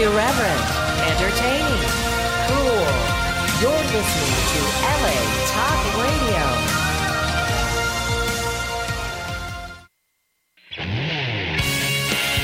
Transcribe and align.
Irreverent, 0.00 0.64
entertaining, 1.12 1.84
cool. 2.48 2.88
You're 3.60 3.84
listening 3.92 4.32
to 4.48 4.60
LA 4.80 5.12
Talk 5.52 5.80
Radio. 6.00 6.44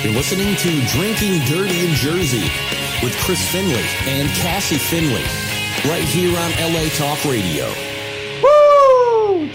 You're 0.03 0.12
listening 0.12 0.53
to 0.57 0.71
Drinking 0.98 1.40
Dirty 1.46 1.80
in 1.86 1.95
Jersey 1.95 2.50
with 3.03 3.16
Chris 3.21 3.40
Finley 3.50 3.86
and 4.07 4.29
Cassie 4.36 4.77
Finley, 4.77 5.25
right 5.91 6.04
here 6.04 6.36
on 6.36 6.50
LA 6.75 6.91
Talk 6.91 7.25
Radio. 7.25 7.86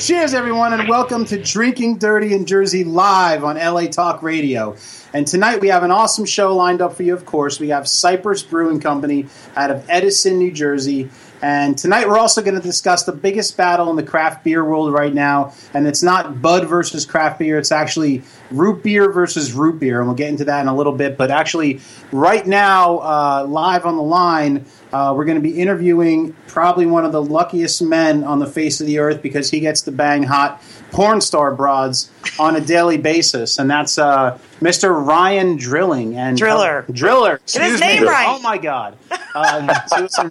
Cheers, 0.02 0.34
everyone, 0.34 0.74
and 0.74 0.90
welcome 0.90 1.26
to 1.26 1.38
Drinking 1.38 2.00
Dirty 2.00 2.34
in 2.34 2.48
Jersey 2.48 2.84
live 2.84 3.44
on 3.44 3.56
LA 3.56 3.86
Talk 3.86 4.24
Radio. 4.24 4.76
And 5.14 5.28
tonight 5.28 5.62
we 5.62 5.68
have 5.68 5.84
an 5.84 5.92
awesome 5.92 6.26
show 6.26 6.56
lined 6.56 6.82
up 6.82 6.94
for 6.94 7.04
you, 7.04 7.14
of 7.14 7.24
course. 7.24 7.60
We 7.60 7.70
have 7.70 7.88
Cypress 7.88 8.42
Brewing 8.42 8.80
Company 8.80 9.28
out 9.56 9.70
of 9.70 9.88
Edison, 9.88 10.40
New 10.40 10.52
Jersey. 10.52 11.12
And 11.44 11.78
tonight 11.78 12.08
we're 12.08 12.18
also 12.18 12.42
going 12.42 12.56
to 12.56 12.62
discuss 12.62 13.04
the 13.04 13.12
biggest 13.12 13.58
battle 13.58 13.92
in 13.92 13.96
the 13.96 14.04
craft 14.04 14.44
beer 14.44 14.66
world 14.66 14.92
right 14.92 15.14
now. 15.14 15.54
And 15.74 15.86
it's 15.86 16.02
not 16.02 16.42
Bud 16.42 16.68
versus 16.68 17.06
craft 17.06 17.38
beer, 17.38 17.60
it's 17.60 17.72
actually 17.72 18.24
root 18.50 18.82
beer 18.82 19.12
versus 19.12 19.54
root 19.54 19.80
beer. 19.80 20.00
And 20.00 20.08
we'll 20.08 20.18
get 20.18 20.30
into 20.30 20.46
that 20.46 20.62
in 20.62 20.68
a 20.68 20.76
little 20.76 20.94
bit. 20.94 21.16
But 21.16 21.30
actually, 21.30 21.80
right 22.12 22.46
now, 22.48 22.98
uh, 22.98 23.46
live 23.48 23.86
on 23.86 23.98
the 23.98 24.04
line, 24.04 24.66
uh, 24.94 25.14
we're 25.16 25.26
going 25.26 25.36
to 25.38 25.42
be 25.42 25.60
interviewing 25.60 26.34
probably 26.48 26.86
one 26.86 27.06
of 27.06 27.12
the 27.12 27.22
luckiest 27.22 27.82
men 27.82 28.24
on 28.24 28.40
the 28.40 28.46
face 28.48 28.82
of 28.82 28.88
the 28.88 29.00
earth 29.00 29.22
because 29.22 29.50
he 29.50 29.60
gets 29.60 29.82
to 29.84 29.92
bang 29.92 30.24
hot 30.24 30.62
porn 30.92 31.22
star 31.22 31.54
broads 31.56 32.12
on 32.38 32.56
a 32.56 32.62
daily 32.62 32.98
basis. 32.98 33.58
And 33.58 33.70
that's 33.72 33.98
uh, 33.98 34.38
Mr. 34.60 35.06
Ryan 35.06 35.56
Drilling. 35.56 36.18
and 36.18 36.38
Driller. 36.38 36.86
uh, 36.88 36.92
Driller. 36.92 37.40
Get 37.48 37.62
his 37.62 37.80
name 37.80 38.02
me. 38.02 38.08
right. 38.08 38.28
Oh, 38.28 38.42
my 38.42 38.58
God. 38.58 38.98
Uh, 39.34 39.80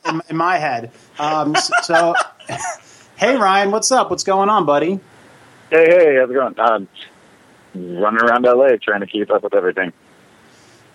in, 0.07 0.23
in 0.29 0.37
my 0.37 0.59
head. 0.59 0.91
Um, 1.19 1.55
so, 1.83 2.15
hey, 3.17 3.37
Ryan, 3.37 3.71
what's 3.71 3.91
up? 3.91 4.11
What's 4.11 4.25
going 4.25 4.51
on, 4.51 4.67
buddy? 4.67 5.01
Hey, 5.71 5.87
hey, 5.87 6.17
how's 6.19 6.31
it 6.31 6.35
going? 6.35 6.59
Um, 6.59 6.89
running 7.75 8.21
around 8.23 8.45
LA 8.45 8.77
trying 8.83 9.01
to 9.01 9.07
keep 9.07 9.31
up 9.31 9.43
with 9.43 9.55
everything. 9.55 9.93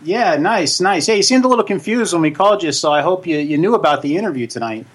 Yeah, 0.01 0.35
nice, 0.37 0.79
nice. 0.79 1.07
Hey, 1.07 1.17
you 1.17 1.23
seemed 1.23 1.45
a 1.45 1.47
little 1.47 1.63
confused 1.63 2.13
when 2.13 2.21
we 2.21 2.31
called 2.31 2.63
you, 2.63 2.71
so 2.71 2.91
I 2.91 3.01
hope 3.01 3.25
you, 3.25 3.37
you 3.37 3.57
knew 3.57 3.75
about 3.75 4.01
the 4.01 4.17
interview 4.17 4.47
tonight. 4.47 4.85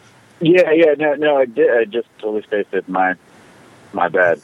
Yeah, 0.40 0.70
yeah, 0.70 0.94
no, 0.96 1.14
no, 1.14 1.36
I 1.36 1.44
did. 1.46 1.70
I 1.70 1.84
just 1.84 2.08
totally 2.18 2.42
spaced 2.42 2.72
it. 2.72 2.88
My, 2.88 3.14
my 3.92 4.08
bad. 4.08 4.40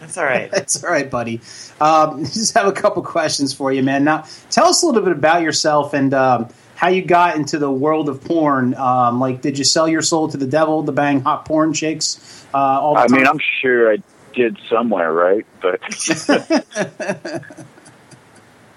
That's 0.00 0.16
all 0.18 0.24
right. 0.24 0.50
That's 0.52 0.82
all 0.82 0.90
right, 0.90 1.10
buddy. 1.10 1.40
Um, 1.80 2.24
just 2.24 2.54
have 2.54 2.66
a 2.66 2.72
couple 2.72 3.02
questions 3.02 3.54
for 3.54 3.72
you, 3.72 3.82
man. 3.82 4.04
Now, 4.04 4.24
tell 4.50 4.66
us 4.66 4.82
a 4.82 4.86
little 4.86 5.02
bit 5.02 5.12
about 5.12 5.42
yourself 5.42 5.94
and 5.94 6.12
um, 6.12 6.48
how 6.74 6.88
you 6.88 7.02
got 7.02 7.36
into 7.36 7.58
the 7.58 7.70
world 7.70 8.08
of 8.08 8.24
porn. 8.24 8.74
Um, 8.74 9.20
like, 9.20 9.42
did 9.42 9.58
you 9.58 9.64
sell 9.64 9.88
your 9.88 10.02
soul 10.02 10.28
to 10.28 10.36
the 10.36 10.46
devil 10.46 10.84
to 10.84 10.92
bang 10.92 11.20
hot 11.20 11.44
porn 11.44 11.72
chicks 11.72 12.46
uh, 12.52 12.58
all 12.58 12.94
the 12.94 13.00
I 13.00 13.06
time? 13.06 13.16
mean, 13.18 13.26
I'm 13.26 13.40
sure 13.60 13.92
I 13.92 13.98
did 14.34 14.58
somewhere, 14.68 15.12
right? 15.12 15.46
But 15.60 15.80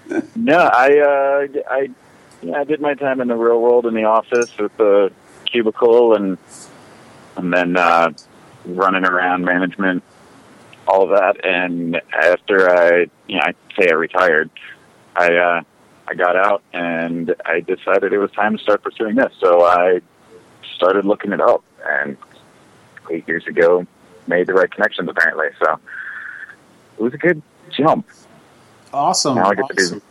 no, 0.36 0.58
I, 0.58 0.98
uh, 0.98 1.60
I, 1.70 1.90
yeah, 2.42 2.60
I 2.60 2.64
did 2.64 2.80
my 2.80 2.94
time 2.94 3.20
in 3.20 3.28
the 3.28 3.36
real 3.36 3.60
world 3.60 3.86
in 3.86 3.94
the 3.94 4.04
office 4.04 4.56
with 4.58 4.76
the 4.76 5.12
cubicle 5.46 6.14
and 6.14 6.38
and 7.36 7.52
then 7.52 7.76
uh, 7.76 8.12
running 8.64 9.04
around 9.04 9.44
management, 9.44 10.02
all 10.86 11.08
that. 11.08 11.44
And 11.44 12.00
after 12.12 12.70
I, 12.70 13.06
you 13.26 13.36
know, 13.36 13.42
I 13.42 13.54
say 13.78 13.90
I 13.90 13.94
retired, 13.94 14.50
I 15.16 15.34
uh, 15.34 15.62
I 16.06 16.14
got 16.14 16.36
out 16.36 16.62
and 16.72 17.34
I 17.44 17.60
decided 17.60 18.12
it 18.12 18.18
was 18.18 18.30
time 18.32 18.56
to 18.56 18.62
start 18.62 18.82
pursuing 18.82 19.16
this. 19.16 19.32
So 19.40 19.64
I 19.64 20.00
started 20.76 21.04
looking 21.04 21.32
it 21.32 21.40
up, 21.40 21.64
and 21.86 22.16
eight 23.10 23.26
years 23.26 23.46
ago, 23.46 23.86
made 24.26 24.46
the 24.46 24.54
right 24.54 24.70
connections 24.70 25.08
apparently. 25.08 25.48
So 25.58 25.78
it 26.98 27.02
was 27.02 27.14
a 27.14 27.18
good 27.18 27.42
jump. 27.70 28.06
Awesome. 28.94 29.34
Now 29.36 29.50
I 29.50 29.54
get 29.54 29.68
to 29.68 29.74
awesome. 29.82 29.98
do. 29.98 30.04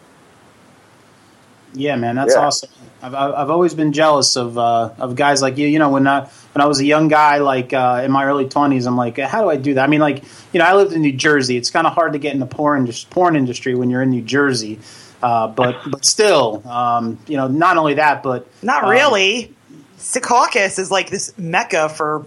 Yeah, 1.75 1.95
man, 1.95 2.15
that's 2.15 2.35
Yeah. 2.35 2.41
awesome. 2.41 2.69
I've, 3.01 3.15
I've 3.15 3.33
I've 3.33 3.49
always 3.49 3.73
been 3.73 3.91
jealous 3.93 4.35
of 4.37 4.57
uh, 4.57 4.91
of 4.99 5.15
guys 5.15 5.41
like 5.41 5.57
you. 5.57 5.67
You 5.67 5.79
know, 5.79 5.89
when 5.89 6.07
I 6.07 6.21
when 6.53 6.61
I 6.61 6.65
was 6.67 6.79
a 6.79 6.85
young 6.85 7.07
guy, 7.07 7.39
like 7.39 7.73
uh, 7.73 8.01
in 8.05 8.11
my 8.11 8.25
early 8.25 8.47
twenties, 8.47 8.85
I'm 8.85 8.95
like, 8.95 9.17
how 9.17 9.41
do 9.41 9.49
I 9.49 9.55
do 9.57 9.73
that? 9.73 9.83
I 9.83 9.87
mean, 9.87 9.99
like, 9.99 10.23
you 10.53 10.59
know, 10.59 10.65
I 10.65 10.75
lived 10.75 10.93
in 10.93 11.01
New 11.01 11.11
Jersey. 11.13 11.57
It's 11.57 11.69
kind 11.71 11.87
of 11.87 11.93
hard 11.93 12.13
to 12.13 12.19
get 12.19 12.33
in 12.33 12.39
the 12.39 12.45
porn 12.45 12.81
indus- 12.81 13.03
porn 13.05 13.35
industry 13.35 13.75
when 13.75 13.89
you're 13.89 14.03
in 14.03 14.11
New 14.11 14.21
Jersey. 14.21 14.79
Uh, 15.21 15.47
but 15.47 15.77
but 15.87 16.05
still, 16.05 16.65
um, 16.67 17.17
you 17.27 17.37
know, 17.37 17.47
not 17.47 17.77
only 17.77 17.95
that, 17.95 18.21
but 18.23 18.47
Not 18.61 18.83
um, 18.83 18.91
really. 18.91 19.53
Secaucus 19.97 20.79
is 20.79 20.91
like 20.91 21.09
this 21.09 21.33
mecca 21.37 21.87
for 21.89 22.25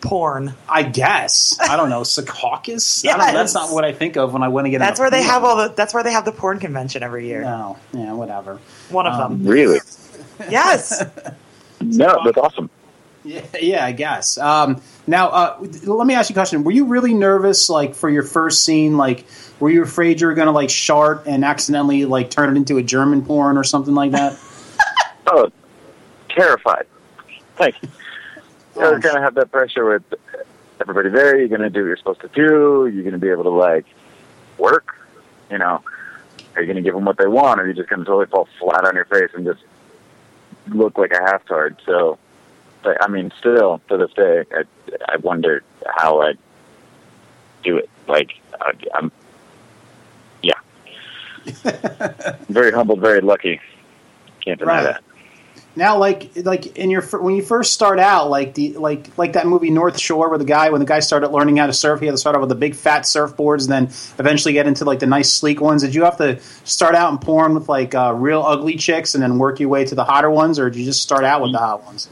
porn. 0.00 0.54
I 0.68 0.82
guess 0.82 1.56
I 1.60 1.76
don't 1.76 1.88
know. 1.90 2.00
Secaucus. 2.04 3.06
I 3.06 3.10
don't, 3.16 3.18
Yes. 3.20 3.32
that's 3.34 3.54
not 3.54 3.72
what 3.72 3.84
I 3.84 3.92
think 3.92 4.16
of 4.16 4.32
when 4.32 4.42
I 4.42 4.48
want 4.48 4.66
to 4.66 4.70
get. 4.70 4.78
That's 4.78 4.98
a 4.98 5.02
where 5.02 5.10
they 5.10 5.18
porn. 5.18 5.30
have 5.30 5.44
all 5.44 5.56
the. 5.56 5.68
That's 5.68 5.92
where 5.94 6.02
they 6.02 6.12
have 6.12 6.24
the 6.24 6.32
porn 6.32 6.58
convention 6.58 7.02
every 7.02 7.26
year. 7.26 7.42
No, 7.42 7.78
yeah, 7.92 8.12
whatever. 8.12 8.58
One 8.90 9.06
of 9.06 9.14
Um, 9.14 9.44
Really? 9.46 9.80
Yes. 10.50 11.02
No, 11.82 12.20
that's 12.24 12.38
awesome. 12.38 12.70
Yeah, 13.24 13.42
yeah, 13.60 13.84
I 13.84 13.92
guess. 13.92 14.38
Um, 14.38 14.80
now, 15.06 15.28
uh, 15.28 15.56
let 15.84 16.06
me 16.06 16.14
ask 16.14 16.30
you 16.30 16.32
a 16.32 16.38
question. 16.38 16.64
Were 16.64 16.70
you 16.72 16.86
really 16.86 17.12
nervous, 17.12 17.68
like, 17.68 17.94
for 17.94 18.08
your 18.08 18.22
first 18.22 18.64
scene? 18.64 18.96
Like, 18.96 19.26
were 19.60 19.68
you 19.68 19.82
afraid 19.82 20.22
you 20.22 20.26
were 20.28 20.32
going 20.34 20.46
to, 20.46 20.52
like, 20.52 20.70
shart 20.70 21.24
and 21.26 21.44
accidentally, 21.44 22.06
like, 22.06 22.30
turn 22.30 22.48
it 22.48 22.56
into 22.56 22.78
a 22.78 22.82
German 22.82 23.22
porn 23.22 23.58
or 23.58 23.64
something 23.64 23.94
like 23.94 24.12
that? 24.12 24.38
Oh, 25.26 25.50
terrified. 26.30 26.86
Like, 27.58 27.74
you 28.76 28.82
Oh, 28.82 28.92
kind 29.00 29.16
of 29.16 29.22
have 29.22 29.34
that 29.34 29.50
pressure 29.50 29.84
with 29.84 30.02
everybody 30.80 31.08
there. 31.10 31.38
You're 31.38 31.48
going 31.48 31.60
to 31.60 31.70
do 31.70 31.80
what 31.80 31.86
you're 31.88 31.96
supposed 31.96 32.20
to 32.22 32.28
do. 32.28 32.90
You're 32.92 33.02
going 33.02 33.12
to 33.12 33.18
be 33.18 33.30
able 33.30 33.44
to, 33.44 33.50
like, 33.50 33.86
work. 34.58 34.96
You 35.50 35.58
know, 35.58 35.82
are 36.54 36.60
you 36.62 36.66
going 36.66 36.76
to 36.76 36.82
give 36.82 36.94
them 36.94 37.04
what 37.04 37.18
they 37.18 37.26
want, 37.26 37.60
or 37.60 37.64
are 37.64 37.66
you 37.68 37.74
just 37.74 37.88
going 37.88 38.00
to 38.00 38.04
totally 38.04 38.26
fall 38.26 38.48
flat 38.58 38.84
on 38.84 38.94
your 38.94 39.04
face 39.06 39.30
and 39.34 39.44
just 39.44 39.60
look 40.68 40.96
like 40.98 41.12
a 41.12 41.20
half 41.20 41.44
tard? 41.46 41.76
So, 41.84 42.18
but, 42.82 43.02
I 43.02 43.08
mean, 43.08 43.32
still 43.38 43.80
to 43.88 43.96
this 43.96 44.12
day, 44.14 44.44
I, 44.52 44.64
I 45.08 45.16
wonder 45.16 45.62
how 45.86 46.22
I 46.22 46.34
do 47.62 47.76
it. 47.78 47.90
Like, 48.06 48.32
I, 48.60 48.72
I'm, 48.94 49.12
yeah, 50.42 50.54
very 52.48 52.70
humbled, 52.72 53.00
very 53.00 53.20
lucky. 53.20 53.60
Can't 54.44 54.58
deny 54.58 54.76
Right. 54.76 54.82
that. 54.84 55.04
Now, 55.80 55.96
like, 55.96 56.30
like 56.36 56.76
in 56.76 56.90
your 56.90 57.00
when 57.00 57.34
you 57.34 57.42
first 57.42 57.72
start 57.72 57.98
out, 57.98 58.28
like 58.28 58.52
the 58.52 58.74
like 58.74 59.16
like 59.16 59.32
that 59.32 59.46
movie 59.46 59.70
North 59.70 59.98
Shore, 59.98 60.28
where 60.28 60.36
the 60.36 60.44
guy 60.44 60.68
when 60.68 60.78
the 60.78 60.86
guy 60.86 61.00
started 61.00 61.28
learning 61.30 61.56
how 61.56 61.66
to 61.66 61.72
surf, 61.72 62.00
he 62.00 62.06
had 62.06 62.12
to 62.12 62.18
start 62.18 62.36
out 62.36 62.40
with 62.40 62.50
the 62.50 62.54
big 62.54 62.74
fat 62.74 63.04
surfboards, 63.04 63.62
and 63.62 63.72
then 63.72 63.84
eventually 64.18 64.52
get 64.52 64.66
into 64.66 64.84
like 64.84 64.98
the 64.98 65.06
nice 65.06 65.32
sleek 65.32 65.58
ones. 65.58 65.80
Did 65.80 65.94
you 65.94 66.04
have 66.04 66.18
to 66.18 66.38
start 66.64 66.94
out 66.94 67.10
in 67.12 67.18
porn 67.18 67.54
with 67.54 67.70
like 67.70 67.94
uh, 67.94 68.12
real 68.14 68.42
ugly 68.42 68.76
chicks, 68.76 69.14
and 69.14 69.22
then 69.22 69.38
work 69.38 69.58
your 69.58 69.70
way 69.70 69.86
to 69.86 69.94
the 69.94 70.04
hotter 70.04 70.28
ones, 70.28 70.58
or 70.58 70.68
did 70.68 70.80
you 70.80 70.84
just 70.84 71.00
start 71.00 71.24
out 71.24 71.40
with 71.40 71.52
the 71.52 71.58
hot 71.58 71.82
ones? 71.84 72.08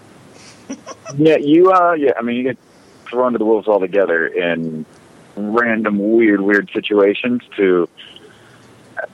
Yeah, 1.16 1.36
you. 1.36 1.72
Uh, 1.72 1.92
yeah, 1.92 2.12
I 2.18 2.22
mean, 2.22 2.36
you 2.36 2.42
get 2.42 2.58
thrown 3.08 3.32
to 3.32 3.38
the 3.38 3.44
wolves 3.44 3.66
altogether 3.66 4.26
in 4.26 4.84
random, 5.36 5.98
weird, 5.98 6.42
weird 6.42 6.70
situations. 6.70 7.40
To, 7.56 7.88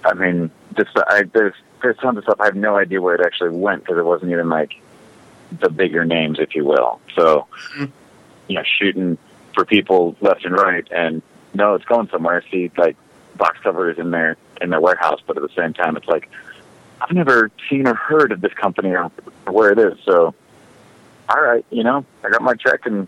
I 0.04 0.14
mean, 0.14 0.50
just 0.76 0.90
I, 0.96 1.22
there's 1.32 1.54
there's 1.84 1.96
tons 1.98 2.18
of 2.18 2.24
stuff 2.24 2.40
I 2.40 2.46
have 2.46 2.56
no 2.56 2.76
idea 2.76 3.00
where 3.00 3.14
it 3.14 3.20
actually 3.24 3.50
went 3.50 3.84
because 3.84 3.98
it 3.98 4.04
wasn't 4.04 4.32
even 4.32 4.48
like 4.48 4.74
the 5.60 5.68
bigger 5.68 6.04
names, 6.04 6.38
if 6.40 6.54
you 6.54 6.64
will. 6.64 7.00
So, 7.14 7.46
mm-hmm. 7.74 7.84
you 8.48 8.56
know, 8.56 8.62
shooting 8.78 9.18
for 9.54 9.64
people 9.64 10.16
left 10.20 10.44
and 10.44 10.54
right, 10.54 10.86
and 10.90 11.22
no, 11.52 11.74
it's 11.74 11.84
going 11.84 12.08
somewhere. 12.08 12.42
I 12.44 12.50
See, 12.50 12.70
like 12.76 12.96
box 13.36 13.58
covers 13.62 13.98
in 13.98 14.10
their 14.10 14.36
in 14.60 14.70
their 14.70 14.80
warehouse, 14.80 15.20
but 15.26 15.36
at 15.36 15.42
the 15.42 15.54
same 15.54 15.74
time, 15.74 15.96
it's 15.96 16.08
like 16.08 16.30
I've 17.00 17.12
never 17.12 17.50
seen 17.68 17.86
or 17.86 17.94
heard 17.94 18.32
of 18.32 18.40
this 18.40 18.54
company 18.54 18.90
or 18.90 19.10
where 19.46 19.70
it 19.70 19.78
is. 19.78 19.98
So 20.04 20.34
all 21.28 21.40
right, 21.40 21.64
you 21.70 21.84
know, 21.84 22.04
I 22.24 22.30
got 22.30 22.42
my 22.42 22.54
check 22.54 22.86
and 22.86 23.06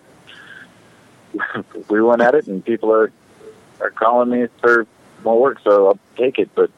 we 1.89 2.03
went 2.03 2.21
at 2.21 2.35
it, 2.35 2.47
and 2.47 2.65
people 2.65 2.93
are 2.93 3.11
are 3.81 3.91
calling 3.91 4.31
me 4.31 4.49
for 4.61 4.87
more 5.25 5.41
work, 5.41 5.61
so 5.65 5.89
I'll 5.89 5.99
take 6.17 6.39
it. 6.39 6.51
But 6.55 6.71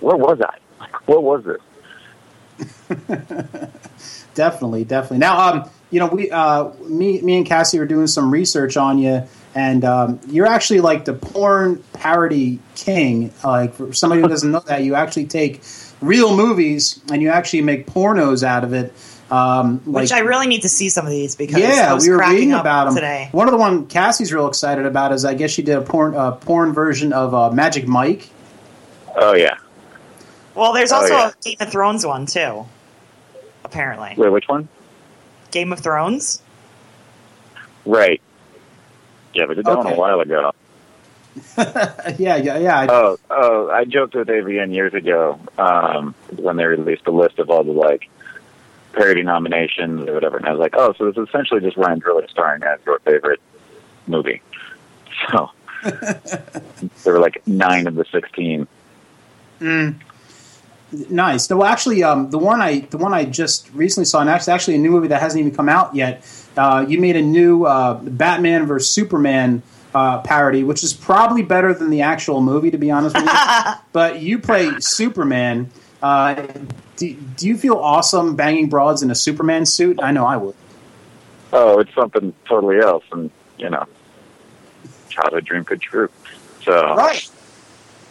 where 0.00 0.16
was 0.16 0.40
I? 0.40 0.58
Like, 0.78 1.08
what 1.08 1.22
was 1.22 1.44
this? 1.44 1.60
Definitely, 4.38 4.84
definitely. 4.84 5.18
Now, 5.18 5.52
um, 5.52 5.70
you 5.90 5.98
know, 5.98 6.06
we, 6.06 6.30
uh, 6.30 6.68
me, 6.84 7.20
me 7.22 7.38
and 7.38 7.44
Cassie 7.44 7.76
were 7.80 7.86
doing 7.86 8.06
some 8.06 8.30
research 8.30 8.76
on 8.76 8.98
you, 8.98 9.24
and 9.56 9.84
um, 9.84 10.20
you're 10.28 10.46
actually 10.46 10.80
like 10.80 11.06
the 11.06 11.12
porn 11.12 11.82
parody 11.92 12.60
king. 12.76 13.32
Like 13.42 13.74
for 13.74 13.92
somebody 13.92 14.22
who 14.22 14.28
doesn't 14.28 14.52
know 14.52 14.60
that, 14.60 14.84
you 14.84 14.94
actually 14.94 15.26
take 15.26 15.62
real 16.00 16.36
movies 16.36 17.00
and 17.10 17.20
you 17.20 17.30
actually 17.30 17.62
make 17.62 17.88
pornos 17.88 18.44
out 18.44 18.62
of 18.62 18.72
it. 18.72 18.92
Um, 19.28 19.82
like, 19.86 20.02
Which 20.02 20.12
I 20.12 20.20
really 20.20 20.46
need 20.46 20.62
to 20.62 20.68
see 20.68 20.88
some 20.88 21.04
of 21.04 21.10
these 21.10 21.34
because 21.34 21.56
I 21.56 21.58
yeah, 21.58 21.92
was 21.92 22.06
we 22.06 22.14
were 22.14 22.20
reading 22.20 22.52
about 22.52 22.84
them 22.84 22.94
today. 22.94 23.28
One 23.32 23.48
of 23.48 23.52
the 23.52 23.58
one 23.58 23.86
Cassie's 23.86 24.32
real 24.32 24.46
excited 24.46 24.86
about 24.86 25.12
is 25.12 25.24
I 25.24 25.34
guess 25.34 25.50
she 25.50 25.62
did 25.62 25.76
a 25.76 25.82
porn 25.82 26.14
uh, 26.14 26.30
porn 26.32 26.72
version 26.72 27.12
of 27.12 27.34
uh, 27.34 27.50
Magic 27.50 27.88
Mike. 27.88 28.30
Oh 29.16 29.34
yeah, 29.34 29.56
Well, 30.58 30.72
there's 30.72 30.92
Oh, 30.92 30.96
also 30.96 31.14
yeah. 31.14 31.28
a 31.30 31.42
Game 31.42 31.56
of 31.60 31.70
Thrones 31.70 32.04
one 32.06 32.26
too. 32.26 32.66
apparently. 33.64 34.14
Wait, 34.16 34.30
which 34.30 34.48
one? 34.48 34.68
Game 35.50 35.72
of 35.72 35.80
Thrones. 35.80 36.42
Right. 37.86 38.20
Yeah, 39.34 39.46
we 39.46 39.54
did 39.54 39.64
that 39.66 39.76
one 39.76 39.86
Okay. 39.86 39.94
a 39.94 39.98
while 39.98 40.20
ago. 40.20 40.52
yeah, 41.58 42.36
yeah, 42.36 42.58
yeah. 42.58 42.86
Oh, 42.88 43.18
oh, 43.30 43.70
I 43.70 43.84
joked 43.84 44.14
with 44.14 44.26
AVN 44.28 44.74
years 44.74 44.94
ago 44.94 45.38
um, 45.58 46.14
when 46.36 46.56
they 46.56 46.64
released 46.64 47.04
the 47.04 47.12
list 47.12 47.38
of 47.38 47.50
all 47.50 47.62
the 47.62 47.70
like 47.72 48.08
parody 48.94 49.22
nominations 49.22 50.08
or 50.08 50.14
whatever, 50.14 50.38
and 50.38 50.46
I 50.46 50.50
was 50.50 50.58
like, 50.58 50.74
oh, 50.76 50.94
so 50.98 51.04
this 51.06 51.16
is 51.16 51.28
essentially 51.28 51.60
just 51.60 51.76
Ryan 51.76 52.00
Driller 52.00 52.26
starring 52.28 52.62
as 52.64 52.80
your 52.84 52.98
favorite 53.00 53.40
movie. 54.06 54.42
So 55.32 55.50
there 55.82 57.12
were 57.12 57.18
like 57.18 57.44
nine 57.46 57.86
of 57.88 57.96
the 57.96 58.04
sixteen. 58.04 58.66
Nice. 60.92 61.50
No, 61.50 61.64
actually, 61.64 62.02
um, 62.02 62.30
the 62.30 62.38
one 62.38 62.62
I 62.62 62.80
the 62.80 62.96
one 62.96 63.12
I 63.12 63.24
just 63.24 63.68
recently 63.74 64.06
saw, 64.06 64.20
and 64.20 64.30
actually, 64.30 64.54
actually 64.54 64.74
a 64.76 64.78
new 64.78 64.90
movie 64.90 65.08
that 65.08 65.20
hasn't 65.20 65.38
even 65.40 65.54
come 65.54 65.68
out 65.68 65.94
yet. 65.94 66.24
Uh, 66.56 66.84
you 66.88 66.98
made 66.98 67.16
a 67.16 67.22
new 67.22 67.64
uh, 67.64 67.94
Batman 67.94 68.66
versus 68.66 68.90
Superman 68.90 69.62
uh, 69.94 70.20
parody, 70.22 70.64
which 70.64 70.82
is 70.82 70.94
probably 70.94 71.42
better 71.42 71.74
than 71.74 71.90
the 71.90 72.02
actual 72.02 72.40
movie, 72.40 72.70
to 72.70 72.78
be 72.78 72.90
honest 72.90 73.14
with 73.16 73.24
you. 73.24 73.72
but 73.92 74.20
you 74.20 74.38
play 74.38 74.80
Superman. 74.80 75.70
Uh, 76.02 76.46
do, 76.96 77.14
do 77.14 77.46
you 77.46 77.58
feel 77.58 77.76
awesome 77.76 78.34
banging 78.34 78.68
broads 78.68 79.02
in 79.02 79.10
a 79.10 79.14
Superman 79.14 79.66
suit? 79.66 80.00
I 80.02 80.12
know 80.12 80.24
I 80.24 80.36
would. 80.36 80.54
Oh, 81.52 81.80
it's 81.80 81.94
something 81.94 82.32
totally 82.46 82.78
else, 82.78 83.04
and 83.12 83.30
you 83.58 83.68
know, 83.68 83.86
childhood 85.08 85.44
dream 85.44 85.64
come 85.64 85.80
true. 85.80 86.08
So 86.64 86.94
Right. 86.94 87.28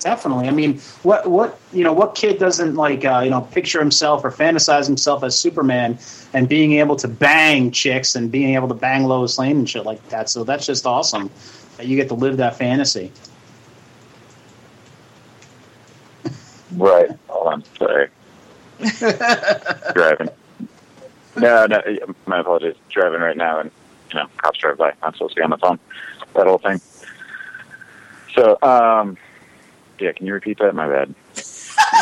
Definitely. 0.07 0.47
I 0.47 0.51
mean, 0.51 0.79
what 1.03 1.29
what 1.29 1.59
you 1.73 1.83
know, 1.83 1.91
what 1.91 2.15
kid 2.15 2.39
doesn't 2.39 2.75
like 2.75 3.03
uh, 3.03 3.19
you 3.25 3.29
know 3.29 3.41
picture 3.41 3.77
himself 3.77 4.23
or 4.23 4.31
fantasize 4.31 4.87
himself 4.87 5.21
as 5.21 5.37
Superman 5.37 5.99
and 6.31 6.47
being 6.47 6.71
able 6.75 6.95
to 6.95 7.09
bang 7.09 7.71
chicks 7.71 8.15
and 8.15 8.31
being 8.31 8.55
able 8.55 8.69
to 8.69 8.73
bang 8.73 9.03
Lois 9.03 9.37
Lane 9.37 9.57
and 9.57 9.69
shit 9.69 9.83
like 9.83 10.01
that. 10.07 10.29
So 10.29 10.45
that's 10.45 10.65
just 10.65 10.85
awesome 10.85 11.29
that 11.75 11.87
you 11.87 11.97
get 11.97 12.07
to 12.07 12.13
live 12.13 12.37
that 12.37 12.55
fantasy. 12.55 13.11
Right. 16.77 17.09
Hold 17.27 17.47
on. 17.47 17.63
Sorry. 17.77 18.07
Driving. 19.93 20.29
No, 21.35 21.65
no. 21.65 21.81
My 22.27 22.39
apologies. 22.39 22.75
Driving 22.89 23.19
right 23.19 23.35
now, 23.35 23.59
and 23.59 23.71
you 24.13 24.19
know, 24.19 24.27
cops 24.37 24.59
drive 24.59 24.77
by. 24.77 24.93
I'm 25.03 25.11
supposed 25.11 25.35
to 25.35 25.41
be 25.41 25.43
on 25.43 25.49
the 25.49 25.57
phone. 25.57 25.79
That 26.33 26.47
whole 26.47 26.59
thing. 26.59 26.79
So, 28.33 28.57
um, 28.61 29.17
yeah. 29.99 30.11
Can 30.11 30.25
you 30.25 30.33
repeat 30.33 30.59
that? 30.59 30.73
My 30.75 30.87
bad. 30.87 31.13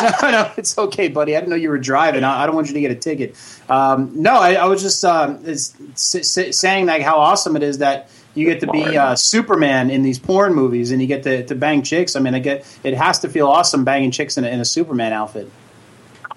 no, 0.22 0.32
no, 0.32 0.52
it's 0.58 0.78
okay, 0.78 1.08
buddy. 1.08 1.36
I 1.36 1.40
didn't 1.40 1.50
know 1.50 1.56
you 1.56 1.70
were 1.70 1.78
driving. 1.78 2.24
I, 2.24 2.44
I 2.44 2.46
don't 2.46 2.56
want 2.56 2.68
you 2.68 2.74
to 2.74 2.82
get 2.82 2.92
a 2.92 2.96
ticket. 2.96 3.36
Um, 3.70 4.12
no, 4.14 4.36
I, 4.36 4.54
I 4.54 4.66
was 4.66 4.82
just 4.82 5.04
um, 5.04 5.42
it's, 5.46 5.76
s- 5.92 6.38
s- 6.38 6.58
saying 6.58 6.86
like 6.86 7.02
how 7.02 7.18
awesome 7.18 7.56
it 7.56 7.64
is 7.64 7.80
that 7.80 8.10
you 8.34 8.46
get 8.46 8.60
to 8.62 8.68
be 8.68 8.98
uh, 8.98 9.16
Superman 9.16 9.90
in 9.90 10.02
these 10.04 10.20
porn 10.20 10.54
movies 10.54 10.92
and 10.92 11.02
you 11.02 11.08
get 11.08 11.24
to, 11.24 11.46
to 11.46 11.56
bang 11.56 11.84
chicks. 11.84 12.16
I 12.16 12.20
mean, 12.20 12.36
I 12.36 12.40
get 12.40 12.66
it 12.84 12.94
has 12.96 13.20
to 13.20 13.30
feel 13.30 13.48
awesome 13.48 13.84
banging 13.86 14.12
chicks 14.12 14.38
in 14.38 14.44
a, 14.44 14.48
in 14.48 14.60
a 14.60 14.66
Superman 14.66 15.14
outfit. 15.14 15.50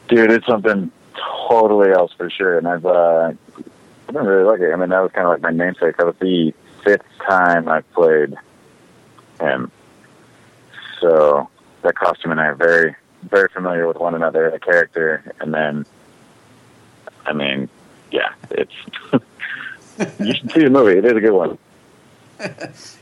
Dude, 0.09 0.31
it's 0.31 0.47
something 0.47 0.91
totally 1.49 1.91
else 1.91 2.13
for 2.13 2.31
sure. 2.31 2.59
And 2.59 2.67
I've, 2.69 2.87
uh, 2.87 3.33
I've 4.09 4.15
been 4.15 4.25
really 4.25 4.45
lucky. 4.45 4.73
I 4.73 4.77
mean, 4.77 4.91
that 4.91 5.01
was 5.01 5.13
kind 5.13 5.27
of 5.27 5.33
like 5.33 5.43
my 5.43 5.51
namesake. 5.51 5.97
That 5.97 6.07
was 6.07 6.17
the 6.21 6.55
fifth 6.85 7.05
time 7.27 7.69
I 7.69 7.81
played 7.81 8.35
him. 9.41 9.71
So 11.01 11.49
that 11.83 11.95
costume 11.95 12.33
and 12.33 12.41
I 12.41 12.47
are 12.47 12.55
very, 12.55 12.95
very 13.23 13.49
familiar 13.49 13.87
with 13.87 13.99
one 13.99 14.15
another, 14.15 14.51
the 14.51 14.59
character. 14.59 15.35
And 15.41 15.53
then, 15.53 15.87
I 17.27 17.33
mean, 17.33 17.69
yeah, 18.11 18.33
it's, 18.51 18.73
you 20.21 20.35
should 20.35 20.53
see 20.53 20.65
the 20.65 20.71
movie. 20.71 20.99
It 20.99 21.05
is 21.05 21.13
a 21.13 21.21
good 21.21 21.33
one. 21.33 21.59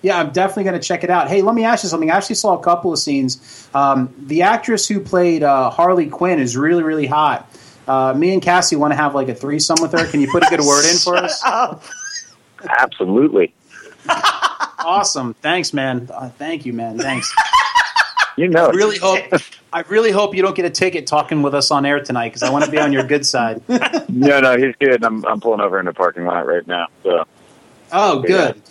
Yeah, 0.02 0.18
I'm 0.18 0.30
definitely 0.30 0.64
going 0.64 0.80
to 0.80 0.86
check 0.86 1.04
it 1.04 1.10
out. 1.10 1.28
Hey, 1.28 1.42
let 1.42 1.54
me 1.54 1.64
ask 1.64 1.82
you 1.82 1.90
something. 1.90 2.10
I 2.10 2.16
actually 2.16 2.36
saw 2.36 2.56
a 2.56 2.62
couple 2.62 2.92
of 2.92 2.98
scenes. 2.98 3.68
Um, 3.74 4.14
the 4.18 4.42
actress 4.42 4.86
who 4.86 5.00
played 5.00 5.42
uh, 5.42 5.68
Harley 5.68 6.06
Quinn 6.08 6.38
is 6.38 6.56
really, 6.56 6.82
really 6.82 7.06
hot. 7.06 7.50
Uh, 7.88 8.14
me 8.14 8.32
and 8.32 8.40
Cassie 8.40 8.76
want 8.76 8.92
to 8.92 8.96
have 8.96 9.14
like 9.14 9.28
a 9.28 9.34
threesome 9.34 9.76
with 9.82 9.92
her. 9.92 10.06
Can 10.06 10.20
you 10.20 10.30
put 10.30 10.42
a 10.42 10.46
good 10.48 10.60
word 10.60 10.84
in 10.90 10.96
for 10.96 11.16
us? 11.16 11.42
Absolutely. 12.78 13.52
Awesome. 14.08 15.34
Thanks, 15.34 15.72
man. 15.72 16.08
Uh, 16.12 16.28
thank 16.30 16.64
you, 16.64 16.72
man. 16.72 16.98
Thanks. 16.98 17.34
You 18.36 18.48
know, 18.48 18.66
I 18.66 18.70
really 18.70 18.98
hope. 18.98 19.20
I 19.72 19.80
really 19.88 20.10
hope 20.10 20.34
you 20.34 20.42
don't 20.42 20.54
get 20.56 20.64
a 20.64 20.70
ticket 20.70 21.06
talking 21.06 21.42
with 21.42 21.54
us 21.54 21.70
on 21.70 21.84
air 21.84 22.02
tonight 22.02 22.28
because 22.28 22.42
I 22.42 22.50
want 22.50 22.64
to 22.64 22.70
be 22.70 22.78
on 22.78 22.92
your 22.92 23.02
good 23.02 23.26
side. 23.26 23.60
no, 24.08 24.40
no, 24.40 24.56
he's 24.56 24.74
good. 24.76 25.04
I'm, 25.04 25.24
I'm 25.26 25.40
pulling 25.40 25.60
over 25.60 25.78
in 25.78 25.86
the 25.86 25.92
parking 25.92 26.24
lot 26.24 26.46
right 26.46 26.66
now. 26.66 26.86
So, 27.02 27.24
Oh, 27.92 28.20
good. 28.20 28.62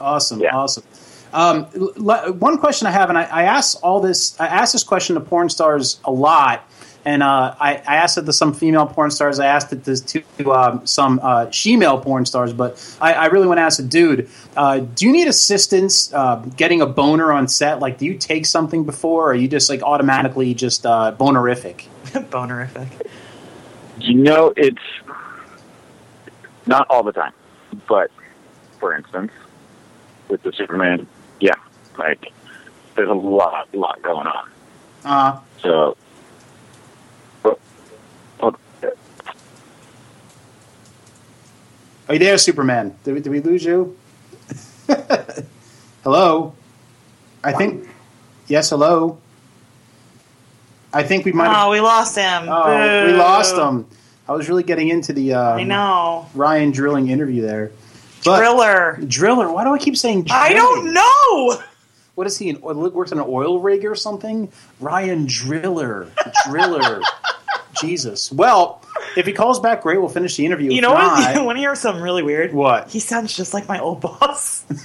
Awesome. 0.00 0.40
Yeah. 0.40 0.56
Awesome. 0.56 0.84
Um, 1.32 1.64
one 1.64 2.58
question 2.58 2.86
I 2.86 2.90
have, 2.90 3.08
and 3.08 3.18
I, 3.18 3.24
I 3.24 3.42
ask 3.44 3.78
all 3.82 4.00
this. 4.00 4.38
I 4.40 4.46
ask 4.46 4.72
this 4.72 4.84
question 4.84 5.14
to 5.14 5.20
porn 5.20 5.48
stars 5.50 6.00
a 6.04 6.10
lot, 6.10 6.66
and 7.04 7.22
uh, 7.22 7.54
I, 7.58 7.76
I 7.76 7.96
asked 7.96 8.18
it 8.18 8.26
to 8.26 8.32
some 8.32 8.52
female 8.52 8.86
porn 8.86 9.10
stars. 9.10 9.38
I 9.38 9.46
asked 9.46 9.72
it 9.72 9.84
to, 9.84 9.96
to 10.38 10.52
um, 10.52 10.86
some 10.86 11.20
uh, 11.22 11.46
shemale 11.46 12.02
porn 12.02 12.26
stars, 12.26 12.52
but 12.52 12.96
I, 13.00 13.14
I 13.14 13.26
really 13.26 13.46
want 13.46 13.58
to 13.58 13.62
ask 13.62 13.78
a 13.78 13.82
dude: 13.82 14.28
uh, 14.56 14.78
Do 14.78 15.06
you 15.06 15.12
need 15.12 15.28
assistance 15.28 16.12
uh, 16.12 16.36
getting 16.56 16.80
a 16.80 16.86
boner 16.86 17.32
on 17.32 17.48
set? 17.48 17.80
Like, 17.80 17.98
do 17.98 18.06
you 18.06 18.16
take 18.18 18.46
something 18.46 18.84
before, 18.84 19.26
or 19.26 19.30
are 19.32 19.34
you 19.34 19.48
just 19.48 19.70
like 19.70 19.82
automatically 19.82 20.54
just 20.54 20.86
uh, 20.86 21.14
bonerific? 21.18 21.86
bonerific. 22.06 22.88
You 24.00 24.14
know, 24.14 24.52
it's 24.56 24.78
not 26.66 26.86
all 26.90 27.02
the 27.02 27.12
time, 27.12 27.32
but 27.88 28.10
for 28.78 28.94
instance, 28.94 29.32
with 30.28 30.42
the 30.42 30.52
Superman, 30.52 31.06
yeah, 31.40 31.54
like 31.96 32.32
there's 32.94 33.08
a 33.08 33.14
lot, 33.14 33.72
lot 33.74 34.02
going 34.02 34.26
on. 34.26 34.50
Uh, 35.04 35.40
So, 35.62 35.96
but, 37.42 37.58
but, 38.40 38.54
are 42.08 42.14
you 42.14 42.18
there, 42.18 42.38
Superman? 42.38 42.96
Did 43.04 43.14
we, 43.14 43.20
did 43.20 43.30
we 43.30 43.40
lose 43.40 43.64
you? 43.64 43.96
hello. 46.02 46.54
I 47.44 47.52
think. 47.52 47.88
Yes. 48.46 48.70
Hello. 48.70 49.18
I 50.92 51.02
think 51.02 51.24
we 51.24 51.32
might. 51.32 51.54
Oh, 51.54 51.70
we 51.70 51.80
lost 51.80 52.16
him. 52.16 52.48
Oh, 52.48 53.06
we 53.06 53.12
lost 53.12 53.56
him. 53.56 53.86
I 54.26 54.32
was 54.32 54.48
really 54.48 54.62
getting 54.62 54.88
into 54.88 55.12
the 55.12 55.34
uh, 55.34 55.54
I 55.54 55.64
know. 55.64 56.28
Ryan 56.34 56.70
Drilling 56.70 57.08
interview 57.08 57.42
there. 57.42 57.72
But 58.24 58.38
Driller. 58.38 58.98
Driller. 59.06 59.50
Why 59.52 59.64
do 59.64 59.74
I 59.74 59.78
keep 59.78 59.96
saying? 59.96 60.24
Drilling? 60.24 60.42
I 60.44 60.52
don't 60.54 60.92
know. 60.92 61.62
What 62.14 62.26
is 62.26 62.36
he? 62.38 62.50
An, 62.50 62.60
oil- 62.62 62.90
works 62.90 63.12
on 63.12 63.18
an 63.18 63.26
oil 63.28 63.60
rig 63.60 63.84
or 63.84 63.94
something? 63.94 64.50
Ryan 64.80 65.26
Driller. 65.26 66.10
Driller. 66.46 67.00
Jesus. 67.80 68.32
Well, 68.32 68.82
if 69.18 69.26
he 69.26 69.32
calls 69.32 69.60
back, 69.60 69.82
great. 69.82 69.98
We'll 69.98 70.08
finish 70.08 70.36
the 70.36 70.46
interview. 70.46 70.72
You 70.72 70.80
know 70.80 70.92
what? 70.92 71.34
not- 71.34 71.44
Want 71.44 71.56
to 71.56 71.60
hear 71.60 71.74
something 71.74 72.02
really 72.02 72.22
weird? 72.22 72.52
What? 72.54 72.88
He 72.90 73.00
sounds 73.00 73.36
just 73.36 73.52
like 73.52 73.68
my 73.68 73.78
old 73.80 74.00
boss. 74.00 74.64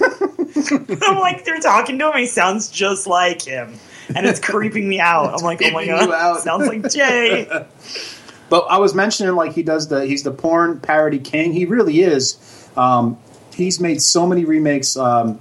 I'm 1.02 1.18
like, 1.18 1.44
they're 1.44 1.60
talking 1.60 1.98
to 1.98 2.10
him. 2.10 2.18
He 2.18 2.26
sounds 2.26 2.68
just 2.68 3.06
like 3.06 3.42
him, 3.42 3.74
and 4.14 4.26
it's 4.26 4.40
creeping 4.40 4.88
me 4.88 5.00
out. 5.00 5.32
I'm 5.34 5.44
like, 5.44 5.60
oh 5.64 5.70
my 5.70 5.86
god, 5.86 6.40
sounds 6.40 6.68
like 6.68 6.90
Jay. 6.92 7.48
But 8.50 8.66
I 8.68 8.76
was 8.76 8.94
mentioning 8.94 9.34
like 9.34 9.54
he 9.54 9.62
does 9.62 9.88
the 9.88 10.04
he's 10.04 10.22
the 10.22 10.30
porn 10.30 10.78
parody 10.78 11.18
king. 11.18 11.52
He 11.54 11.64
really 11.64 12.00
is. 12.02 12.36
Um, 12.76 13.18
he's 13.54 13.80
made 13.80 14.02
so 14.02 14.26
many 14.26 14.44
remakes. 14.44 14.98
Um, 14.98 15.40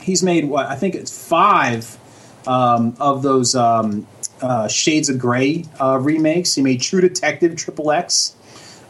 he's 0.00 0.22
made 0.22 0.46
what 0.46 0.66
I 0.66 0.74
think 0.74 0.94
it's 0.94 1.28
five 1.28 1.98
um, 2.46 2.96
of 2.98 3.22
those 3.22 3.54
um, 3.54 4.06
uh, 4.42 4.68
Shades 4.68 5.08
of 5.08 5.18
Grey 5.18 5.64
uh, 5.80 5.98
remakes. 5.98 6.54
He 6.54 6.62
made 6.62 6.80
True 6.80 7.00
Detective 7.00 7.56
Triple 7.56 7.90
X, 7.90 8.34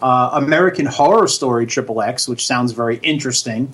uh, 0.02 0.30
American 0.35 0.87
Horror 0.87 1.28
Story 1.28 1.66
Triple 1.66 2.00
X, 2.02 2.28
which 2.28 2.47
sounds 2.47 2.73
very 2.73 2.97
interesting. 2.99 3.73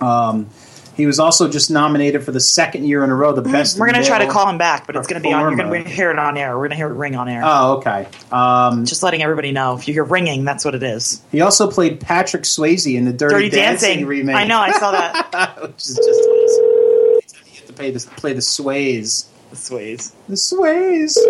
Um, 0.00 0.50
he 0.96 1.04
was 1.04 1.20
also 1.20 1.48
just 1.50 1.70
nominated 1.70 2.24
for 2.24 2.32
the 2.32 2.40
second 2.40 2.86
year 2.88 3.04
in 3.04 3.10
a 3.10 3.14
row 3.14 3.32
the 3.34 3.42
best. 3.42 3.78
We're 3.78 3.90
gonna 3.90 4.02
try 4.02 4.24
to 4.24 4.30
call 4.30 4.48
him 4.48 4.56
back, 4.56 4.86
but 4.86 4.96
it's 4.96 5.06
gonna 5.06 5.20
be 5.20 5.30
on. 5.30 5.42
You're 5.42 5.56
gonna 5.56 5.88
hear 5.88 6.10
it 6.10 6.18
on 6.18 6.38
air. 6.38 6.56
We're 6.56 6.68
gonna 6.68 6.76
hear 6.76 6.88
it 6.88 6.94
ring 6.94 7.14
on 7.14 7.28
air. 7.28 7.42
Oh, 7.44 7.76
okay. 7.76 8.08
Um, 8.32 8.86
just 8.86 9.02
letting 9.02 9.22
everybody 9.22 9.52
know. 9.52 9.76
If 9.76 9.86
you 9.86 9.92
hear 9.92 10.04
ringing, 10.04 10.46
that's 10.46 10.64
what 10.64 10.74
it 10.74 10.82
is. 10.82 11.22
He 11.30 11.42
also 11.42 11.70
played 11.70 12.00
Patrick 12.00 12.44
Swayze 12.44 12.96
in 12.96 13.04
the 13.04 13.12
Dirty, 13.12 13.34
Dirty 13.34 13.50
Dancing, 13.50 13.88
Dancing. 13.88 14.06
remake. 14.06 14.36
I 14.36 14.44
know. 14.44 14.58
I 14.58 14.72
saw 14.72 14.90
that. 14.92 15.60
which 15.62 15.76
is 15.76 15.96
just 15.96 16.08
awesome. 16.08 16.64
Anytime 17.12 17.46
you 17.46 17.52
get 17.52 17.66
to 17.66 17.72
play 17.74 17.90
the, 17.90 18.00
play 18.16 18.32
the 18.32 18.42
Sways. 18.42 19.28
The 19.50 19.56
sways. 19.56 20.12
The 20.28 20.36
Sways. 20.36 21.16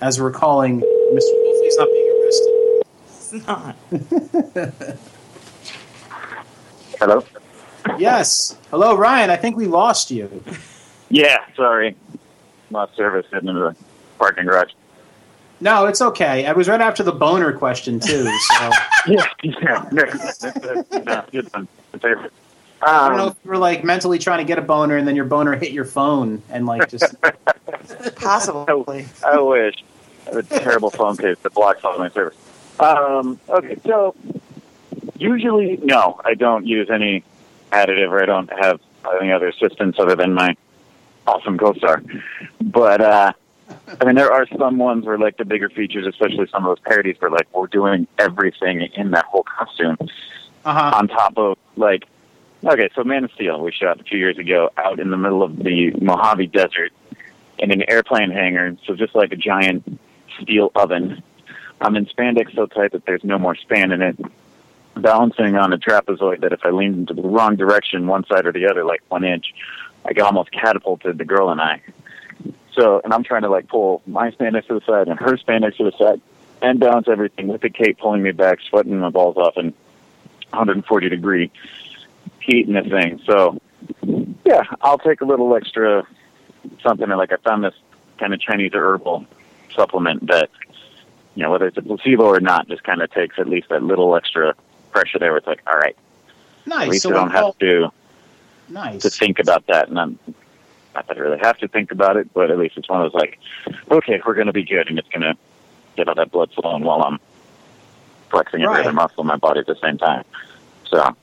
As 0.00 0.20
we're 0.20 0.30
calling 0.30 0.80
Mr. 0.80 0.84
Hopefully 1.14 1.60
he's 1.62 1.76
not 1.76 1.88
being 1.88 2.22
arrested. 2.22 2.82
It's 3.06 3.32
not. 3.46 3.76
hello. 7.00 7.24
Yes. 7.98 8.56
Hello, 8.70 8.96
Ryan. 8.96 9.30
I 9.30 9.36
think 9.36 9.56
we 9.56 9.66
lost 9.66 10.10
you. 10.10 10.42
Yeah, 11.10 11.38
sorry, 11.56 11.96
lost 12.70 12.94
service 12.96 13.24
heading 13.32 13.48
into 13.48 13.60
the 13.60 13.74
parking 14.18 14.44
garage. 14.44 14.72
No, 15.60 15.86
it's 15.86 16.00
okay. 16.00 16.46
I 16.46 16.52
was 16.52 16.68
right 16.68 16.80
after 16.80 17.02
the 17.02 17.10
boner 17.12 17.52
question 17.52 17.98
too. 17.98 18.24
So 18.24 18.70
Yeah, 19.08 19.26
yeah. 19.42 19.88
No, 19.90 20.04
that's 20.04 20.44
a, 20.44 20.86
no, 21.04 21.24
good 21.32 21.52
one. 21.52 21.66
My 22.80 22.86
favorite. 22.86 23.04
I 23.04 23.08
don't 23.08 23.16
know 23.16 23.22
Um, 23.24 23.28
if 23.30 23.36
you 23.44 23.50
were 23.50 23.58
like 23.58 23.84
mentally 23.84 24.18
trying 24.18 24.38
to 24.38 24.44
get 24.44 24.58
a 24.58 24.62
boner 24.62 24.96
and 24.96 25.06
then 25.06 25.16
your 25.16 25.24
boner 25.24 25.56
hit 25.56 25.72
your 25.72 25.84
phone 25.84 26.42
and 26.50 26.66
like 26.66 26.88
just 26.88 27.14
Possibly. 28.16 29.06
I 29.26 29.40
wish. 29.40 29.74
I 30.26 30.34
have 30.34 30.36
a 30.36 30.42
terrible 30.60 30.90
phone 30.90 31.16
case 31.16 31.38
that 31.42 31.54
blocks 31.54 31.84
all 31.84 31.98
my 31.98 32.10
service. 32.10 32.36
Um, 32.80 33.40
okay, 33.48 33.76
so 33.84 34.14
usually, 35.16 35.78
no, 35.82 36.20
I 36.24 36.34
don't 36.34 36.66
use 36.66 36.90
any 36.90 37.24
additive 37.72 38.10
or 38.10 38.22
I 38.22 38.26
don't 38.26 38.50
have 38.52 38.80
any 39.20 39.32
other 39.32 39.48
assistance 39.48 39.96
other 39.98 40.14
than 40.14 40.34
my 40.34 40.54
awesome 41.26 41.58
co-star. 41.58 42.02
But, 42.60 43.00
uh, 43.00 43.32
I 44.00 44.04
mean, 44.04 44.14
there 44.14 44.32
are 44.32 44.46
some 44.58 44.78
ones 44.78 45.04
where, 45.06 45.18
like, 45.18 45.36
the 45.38 45.44
bigger 45.44 45.68
features, 45.70 46.06
especially 46.06 46.46
some 46.48 46.64
of 46.64 46.76
those 46.76 46.84
parodies, 46.84 47.16
where, 47.18 47.30
like, 47.30 47.48
we're 47.54 47.66
doing 47.66 48.06
everything 48.18 48.82
in 48.82 49.10
that 49.12 49.24
whole 49.24 49.42
costume 49.44 49.96
uh 50.64 50.72
huh. 50.72 50.96
on 50.96 51.08
top 51.08 51.36
of 51.38 51.56
like 51.76 52.04
okay 52.64 52.88
so 52.94 53.04
man 53.04 53.24
of 53.24 53.32
steel 53.32 53.60
we 53.60 53.72
shot 53.72 54.00
a 54.00 54.04
few 54.04 54.18
years 54.18 54.38
ago 54.38 54.70
out 54.76 54.98
in 55.00 55.10
the 55.10 55.16
middle 55.16 55.42
of 55.42 55.56
the 55.58 55.90
mojave 56.00 56.46
desert 56.48 56.92
in 57.58 57.70
an 57.70 57.88
airplane 57.90 58.30
hangar. 58.30 58.76
So 58.86 58.94
just 58.94 59.14
like 59.14 59.32
a 59.32 59.36
giant 59.36 60.00
steel 60.40 60.70
oven. 60.74 61.22
I'm 61.80 61.96
in 61.96 62.06
spandex 62.06 62.54
so 62.54 62.66
tight 62.66 62.92
that 62.92 63.04
there's 63.04 63.24
no 63.24 63.38
more 63.38 63.54
span 63.54 63.92
in 63.92 64.02
it. 64.02 64.18
Balancing 64.96 65.56
on 65.56 65.72
a 65.72 65.78
trapezoid 65.78 66.40
that 66.40 66.52
if 66.52 66.60
i 66.64 66.70
leaned 66.70 66.96
into 66.96 67.14
the 67.14 67.22
wrong 67.22 67.54
direction 67.54 68.08
one 68.08 68.24
side 68.26 68.46
or 68.46 68.52
the 68.52 68.66
other 68.68 68.84
like 68.84 69.00
one 69.08 69.22
inch 69.22 69.54
i 70.04 70.12
got 70.12 70.26
almost 70.26 70.50
catapulted 70.50 71.18
the 71.18 71.24
girl 71.24 71.50
and 71.50 71.60
i. 71.60 71.80
So 72.72 73.00
and 73.04 73.12
i'm 73.12 73.22
trying 73.22 73.42
to 73.42 73.48
like 73.48 73.68
pull 73.68 74.02
my 74.08 74.32
spandex 74.32 74.66
to 74.66 74.74
the 74.74 74.84
side 74.84 75.06
and 75.06 75.18
her 75.20 75.36
spandex 75.36 75.76
to 75.76 75.84
the 75.84 75.92
side 75.96 76.20
and 76.60 76.80
balance 76.80 77.06
everything 77.06 77.46
with 77.46 77.60
the 77.60 77.70
cape 77.70 77.98
pulling 77.98 78.24
me 78.24 78.32
back 78.32 78.58
sweating 78.68 78.98
my 78.98 79.10
balls 79.10 79.36
off 79.36 79.56
and 79.56 79.72
140 80.50 81.08
degree 81.08 81.52
heat 82.48 82.66
in 82.66 82.72
this 82.72 82.88
thing. 82.88 83.20
So, 83.26 83.60
yeah, 84.44 84.62
I'll 84.80 84.98
take 84.98 85.20
a 85.20 85.24
little 85.24 85.54
extra 85.54 86.04
something. 86.82 87.08
Like 87.08 87.30
I 87.30 87.36
found 87.36 87.62
this 87.62 87.74
kind 88.18 88.32
of 88.34 88.40
Chinese 88.40 88.72
herbal 88.74 89.26
supplement 89.74 90.26
that, 90.28 90.50
you 91.34 91.42
know, 91.42 91.50
whether 91.50 91.66
it's 91.66 91.76
a 91.76 91.82
placebo 91.82 92.24
or 92.24 92.40
not, 92.40 92.66
just 92.66 92.82
kind 92.82 93.02
of 93.02 93.12
takes 93.12 93.38
at 93.38 93.48
least 93.48 93.68
that 93.68 93.82
little 93.82 94.16
extra 94.16 94.54
pressure 94.90 95.18
there. 95.18 95.30
Where 95.30 95.38
it's 95.38 95.46
like, 95.46 95.60
all 95.66 95.76
right, 95.76 95.96
at 96.84 96.88
least 96.88 97.02
So 97.02 97.10
I 97.10 97.12
don't 97.12 97.30
have 97.30 97.58
to 97.58 97.92
nice. 98.68 99.02
to 99.02 99.10
think 99.10 99.38
about 99.38 99.66
that. 99.66 99.88
And 99.88 100.00
I'm 100.00 100.18
not 100.94 101.06
that 101.06 101.16
I 101.18 101.20
really 101.20 101.38
have 101.38 101.58
to 101.58 101.68
think 101.68 101.92
about 101.92 102.16
it, 102.16 102.32
but 102.32 102.50
at 102.50 102.58
least 102.58 102.78
it's 102.78 102.88
one 102.88 103.04
of 103.04 103.12
those 103.12 103.20
like, 103.20 103.38
okay, 103.90 104.20
we're 104.24 104.34
going 104.34 104.46
to 104.46 104.54
be 104.54 104.64
good, 104.64 104.88
and 104.88 104.98
it's 104.98 105.08
going 105.10 105.20
to 105.20 105.36
get 105.96 106.08
all 106.08 106.14
that 106.14 106.30
blood 106.30 106.50
flowing 106.54 106.82
while 106.82 107.02
I'm 107.02 107.18
flexing 108.30 108.62
every 108.62 108.76
Right. 108.76 108.86
other 108.86 108.94
muscle 108.94 109.20
in 109.20 109.26
my 109.26 109.36
body 109.36 109.60
at 109.60 109.66
the 109.66 109.76
same 109.82 109.98
time. 109.98 110.24
So. 110.86 111.14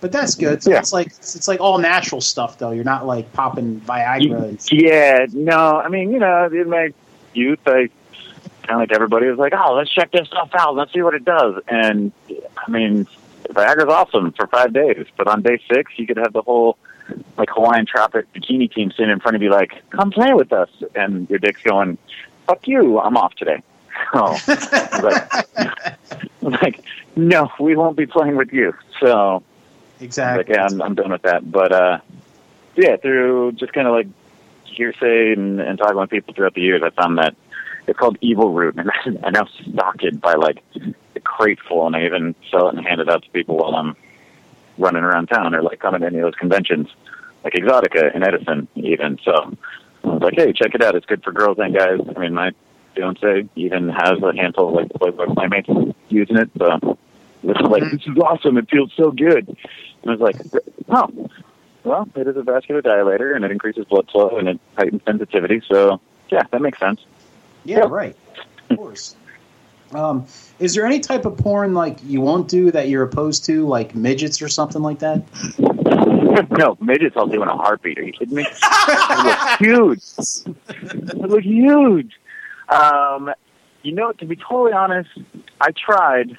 But 0.00 0.12
that's 0.12 0.34
good. 0.34 0.62
So 0.62 0.70
Yeah. 0.70 0.78
it's 0.78 0.92
like 0.92 1.08
it's, 1.08 1.34
it's 1.36 1.48
like 1.48 1.60
all 1.60 1.78
natural 1.78 2.20
stuff 2.20 2.58
though. 2.58 2.70
You're 2.70 2.84
not 2.84 3.06
like 3.06 3.32
popping 3.32 3.80
Viagra. 3.80 4.68
Yeah, 4.70 5.26
no, 5.32 5.80
I 5.80 5.88
mean, 5.88 6.12
you 6.12 6.18
know, 6.18 6.46
in 6.46 6.68
my 6.68 6.92
youth, 7.34 7.60
I 7.66 7.88
kind 8.62 8.70
of 8.70 8.78
like 8.78 8.92
everybody 8.92 9.26
was 9.26 9.38
like, 9.38 9.52
oh, 9.54 9.74
let's 9.74 9.90
check 9.90 10.10
this 10.12 10.28
stuff 10.28 10.50
out, 10.54 10.74
let's 10.74 10.92
see 10.92 11.02
what 11.02 11.14
it 11.14 11.24
does. 11.24 11.62
And 11.68 12.12
I 12.56 12.70
mean, 12.70 13.06
Viagra's 13.48 13.88
awesome 13.88 14.32
for 14.32 14.46
five 14.48 14.72
days, 14.72 15.06
but 15.16 15.28
on 15.28 15.42
day 15.42 15.60
six, 15.70 15.92
you 15.96 16.06
could 16.06 16.16
have 16.18 16.32
the 16.32 16.42
whole 16.42 16.76
like 17.38 17.48
Hawaiian 17.50 17.86
Tropic 17.86 18.26
bikini 18.32 18.72
team 18.72 18.90
sitting 18.90 19.10
in 19.10 19.20
front 19.20 19.36
of 19.36 19.42
you, 19.42 19.50
like, 19.50 19.82
come 19.90 20.10
play 20.10 20.34
with 20.34 20.52
us, 20.52 20.68
and 20.94 21.28
your 21.30 21.38
dick's 21.38 21.62
going, 21.62 21.98
fuck 22.46 22.66
you, 22.66 22.98
I'm 23.00 23.16
off 23.16 23.34
today. 23.34 23.62
So, 24.12 24.34
oh. 24.48 25.00
like, 25.02 26.22
like, 26.62 26.84
no, 27.14 27.50
we 27.58 27.76
won't 27.76 27.96
be 27.96 28.06
playing 28.06 28.36
with 28.36 28.52
you. 28.52 28.74
So, 29.00 29.42
Exactly. 30.00 30.44
like, 30.44 30.56
yeah, 30.56 30.66
I'm, 30.68 30.82
I'm 30.82 30.94
done 30.94 31.10
with 31.10 31.22
that. 31.22 31.50
But 31.50 31.72
uh, 31.72 31.98
yeah, 32.76 32.96
through 32.96 33.52
just 33.52 33.72
kind 33.72 33.86
of 33.86 33.94
like 33.94 34.08
hearsay 34.64 35.32
and, 35.32 35.60
and 35.60 35.78
talking 35.78 35.96
with 35.96 36.10
people 36.10 36.34
throughout 36.34 36.54
the 36.54 36.60
years, 36.60 36.82
I 36.82 36.90
found 36.90 37.18
that 37.18 37.34
it's 37.86 37.98
called 37.98 38.18
Evil 38.20 38.52
Root, 38.52 38.76
and 38.76 38.90
I 39.24 39.30
now 39.30 39.46
stock 39.46 40.02
it 40.02 40.20
by 40.20 40.34
like 40.34 40.62
a 41.14 41.20
crate 41.20 41.58
full, 41.68 41.86
and 41.86 41.96
I 41.96 42.04
even 42.04 42.34
sell 42.50 42.68
it 42.68 42.76
and 42.76 42.86
hand 42.86 43.00
it 43.00 43.08
out 43.08 43.22
to 43.22 43.30
people 43.30 43.56
while 43.56 43.74
I'm 43.74 43.96
running 44.78 45.02
around 45.02 45.28
town 45.28 45.54
or 45.54 45.62
like 45.62 45.80
coming 45.80 46.02
to 46.02 46.06
any 46.06 46.18
of 46.18 46.24
those 46.24 46.34
conventions, 46.34 46.88
like 47.44 47.54
Exxxotica 47.54 48.14
and 48.14 48.24
Edison, 48.24 48.68
even. 48.74 49.18
So 49.24 49.56
I 50.04 50.08
was 50.08 50.22
like, 50.22 50.34
hey, 50.34 50.52
check 50.52 50.74
it 50.74 50.82
out. 50.82 50.94
It's 50.94 51.06
good 51.06 51.22
for 51.22 51.32
girls 51.32 51.58
and 51.58 51.74
guys. 51.74 52.00
I 52.14 52.18
mean, 52.18 52.34
my 52.34 52.52
fiance 52.94 53.48
even 53.54 53.88
has 53.88 54.22
a 54.22 54.36
handful 54.36 54.68
of 54.68 54.74
like 54.74 54.90
Playboy 54.90 55.32
playmates 55.34 55.68
using 56.08 56.36
it, 56.36 56.50
so. 56.58 56.98
It's 57.50 57.60
like 57.60 57.84
this 57.84 58.02
is 58.06 58.18
awesome. 58.18 58.58
It 58.58 58.68
feels 58.68 58.92
so 58.96 59.10
good. 59.10 59.48
And 59.48 60.10
I 60.10 60.10
was 60.10 60.20
like, 60.20 60.36
oh, 60.88 61.30
well, 61.84 62.08
it 62.16 62.26
is 62.26 62.36
a 62.36 62.42
vascular 62.42 62.82
dilator 62.82 63.36
and 63.36 63.44
it 63.44 63.52
increases 63.52 63.84
blood 63.84 64.08
flow 64.10 64.36
and 64.36 64.48
it 64.48 64.60
heightens 64.76 65.02
sensitivity. 65.04 65.62
So, 65.70 66.00
yeah, 66.28 66.42
that 66.50 66.60
makes 66.60 66.78
sense. 66.78 67.04
Yeah, 67.64 67.84
right. 67.88 68.16
Of 68.70 68.76
course. 68.78 69.14
Um, 69.94 70.26
is 70.58 70.74
there 70.74 70.84
any 70.84 70.98
type 70.98 71.24
of 71.24 71.36
porn 71.36 71.74
like 71.74 71.98
you 72.02 72.20
won't 72.20 72.48
do 72.48 72.72
that 72.72 72.88
you're 72.88 73.04
opposed 73.04 73.44
to, 73.46 73.66
like 73.66 73.94
midgets 73.94 74.42
or 74.42 74.48
something 74.48 74.82
like 74.82 74.98
that? 74.98 75.22
no, 76.50 76.76
midgets 76.80 77.16
I'll 77.16 77.28
do 77.28 77.42
in 77.42 77.48
a 77.48 77.56
heartbeat. 77.56 77.98
Are 77.98 78.02
you 78.02 78.12
kidding 78.12 78.34
me? 78.34 78.46
they 78.86 79.22
look 79.22 79.58
huge. 79.58 80.02
They 80.14 81.28
look 81.28 81.42
huge. 81.42 82.12
Um, 82.68 83.32
you 83.82 83.92
know, 83.92 84.12
to 84.12 84.24
be 84.24 84.36
totally 84.36 84.72
honest, 84.72 85.10
I 85.60 85.70
tried. 85.70 86.36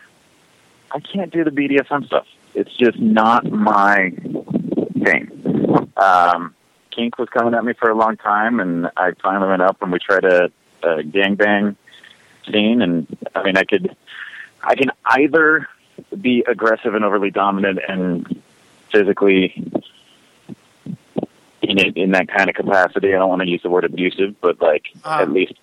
I 0.92 1.00
can't 1.00 1.32
do 1.32 1.44
the 1.44 1.52
BDSM 1.52 2.06
stuff. 2.06 2.26
It's 2.54 2.74
just 2.76 2.98
not 3.00 3.46
my 3.52 4.12
thing. 5.04 5.92
Um, 5.98 6.54
kink 6.92 7.18
was 7.20 7.30
coming 7.30 7.54
at 7.54 7.64
me 7.64 7.74
for 7.74 7.90
a 7.90 7.96
long 7.96 8.18
time, 8.18 8.60
and 8.60 8.90
I 8.98 9.12
finally 9.22 9.48
went 9.50 9.62
up 9.62 9.82
and 9.82 9.92
we 9.92 10.00
tried 10.00 10.26
a, 10.26 10.46
a 10.84 11.04
gangbang 11.04 11.76
scene. 12.50 12.82
And 12.82 13.06
I 13.36 13.44
mean, 13.44 13.58
I 13.58 13.64
could, 13.64 13.96
I 14.64 14.76
can 14.76 14.92
either 15.06 15.68
be 16.20 16.44
aggressive 16.48 16.96
and 16.96 17.04
overly 17.04 17.32
dominant 17.32 17.80
and 17.88 18.42
physically 18.92 19.54
in 21.62 21.78
it, 21.80 21.98
in 21.98 22.12
that 22.12 22.28
kind 22.30 22.50
of 22.50 22.56
capacity. 22.56 23.14
I 23.14 23.18
don't 23.20 23.30
want 23.30 23.42
to 23.42 23.48
use 23.50 23.62
the 23.62 23.70
word 23.70 23.84
abusive, 23.84 24.40
but 24.42 24.62
like 24.62 24.86
Ah. 25.04 25.22
at 25.22 25.32
least 25.32 25.54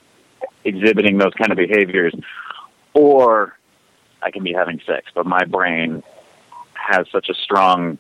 exhibiting 0.64 1.18
those 1.18 1.32
kind 1.34 1.50
of 1.50 1.56
behaviors, 1.56 2.14
or 2.92 3.56
I 4.24 4.30
can 4.30 4.42
be 4.42 4.54
having 4.54 4.80
sex, 4.86 5.10
but 5.14 5.26
my 5.26 5.44
brain 5.44 6.02
has 6.74 7.06
such 7.10 7.28
a 7.28 7.34
strong 7.34 7.98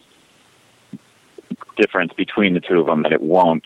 difference 1.76 2.12
between 2.14 2.54
the 2.54 2.60
two 2.60 2.80
of 2.80 2.86
them 2.86 3.02
that 3.02 3.12
it 3.12 3.20
won't. 3.20 3.64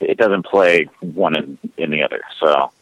It 0.00 0.16
doesn't 0.16 0.46
play 0.46 0.88
one 1.00 1.36
in, 1.36 1.58
in 1.76 1.90
the 1.90 2.02
other. 2.02 2.22
So 2.38 2.72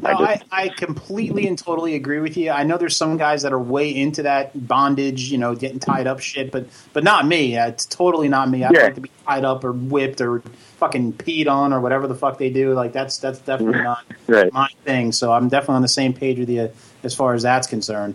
No, 0.00 0.08
I 0.08 0.12
I, 0.12 0.34
just 0.36 0.44
I 0.52 0.68
completely 0.68 1.46
and 1.48 1.58
totally 1.58 1.94
agree 1.96 2.20
with 2.20 2.36
you. 2.36 2.50
I 2.50 2.62
know 2.62 2.76
there's 2.78 2.96
some 2.96 3.16
guys 3.16 3.42
that 3.42 3.52
are 3.52 3.58
way 3.58 3.94
into 3.94 4.22
that 4.22 4.66
bondage, 4.68 5.32
you 5.32 5.38
know, 5.38 5.54
getting 5.54 5.80
tied 5.80 6.06
up 6.06 6.20
shit, 6.20 6.52
but 6.52 6.66
but 6.92 7.02
not 7.02 7.26
me. 7.26 7.56
Uh, 7.56 7.68
It's 7.68 7.86
totally 7.86 8.28
not 8.28 8.48
me. 8.48 8.62
I 8.62 8.68
don't 8.68 8.76
Yeah. 8.76 8.84
like 8.84 8.94
to 8.94 9.00
be 9.00 9.10
tied 9.26 9.44
up 9.44 9.64
or 9.64 9.72
whipped 9.72 10.20
or 10.20 10.40
fucking 10.78 11.14
peed 11.14 11.48
on 11.48 11.72
or 11.72 11.80
whatever 11.80 12.06
the 12.06 12.14
fuck 12.14 12.38
they 12.38 12.50
do. 12.50 12.72
Like 12.72 12.92
that's 12.92 13.18
that's 13.18 13.40
definitely 13.40 13.82
not 13.82 14.04
right. 14.28 14.52
my 14.52 14.68
thing. 14.84 15.10
So 15.12 15.32
I'm 15.32 15.48
definitely 15.48 15.76
on 15.76 15.82
the 15.82 15.88
same 15.88 16.12
page 16.12 16.38
with 16.38 16.48
you 16.50 16.70
as 17.02 17.14
far 17.14 17.34
as 17.34 17.42
that's 17.42 17.66
concerned. 17.66 18.14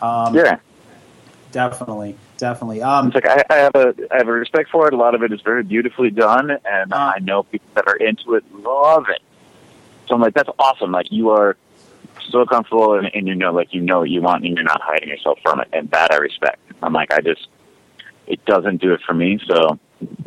Um, 0.00 0.34
Yeah. 0.36 0.58
definitely, 1.52 2.16
definitely. 2.38 2.82
Um, 2.82 3.08
It's 3.08 3.14
like 3.16 3.26
I, 3.26 3.42
I 3.50 3.54
have 3.56 3.74
a 3.74 3.94
I 4.12 4.18
have 4.18 4.28
a 4.28 4.32
respect 4.32 4.70
for 4.70 4.86
it. 4.86 4.94
A 4.94 4.96
lot 4.96 5.14
of 5.14 5.22
it 5.22 5.32
is 5.32 5.40
very 5.40 5.62
beautifully 5.64 6.10
done, 6.10 6.50
and 6.64 6.92
Uh. 6.92 7.12
I 7.16 7.18
know 7.20 7.42
people 7.42 7.68
that 7.74 7.86
are 7.88 7.96
into 7.96 8.34
it 8.34 8.44
love 8.54 9.06
it. 9.08 9.20
So 10.08 10.14
I'm 10.14 10.20
like, 10.20 10.34
that's 10.34 10.50
awesome. 10.58 10.92
Like 10.92 11.10
you 11.10 11.30
are 11.30 11.56
so 12.30 12.44
comfortable, 12.46 12.94
and, 12.98 13.10
and 13.14 13.26
you 13.26 13.34
know, 13.34 13.52
like 13.52 13.74
you 13.74 13.80
know 13.80 14.00
what 14.00 14.10
you 14.10 14.22
want, 14.22 14.44
and 14.44 14.54
you're 14.54 14.64
not 14.64 14.80
hiding 14.82 15.08
yourself 15.08 15.38
from 15.42 15.60
it, 15.60 15.68
and 15.72 15.90
that 15.90 16.12
I 16.12 16.16
respect. 16.16 16.58
I'm 16.82 16.92
like, 16.92 17.12
I 17.12 17.20
just 17.20 17.48
it 18.26 18.44
doesn't 18.44 18.80
do 18.80 18.92
it 18.92 19.00
for 19.06 19.14
me. 19.14 19.38
So 19.46 19.78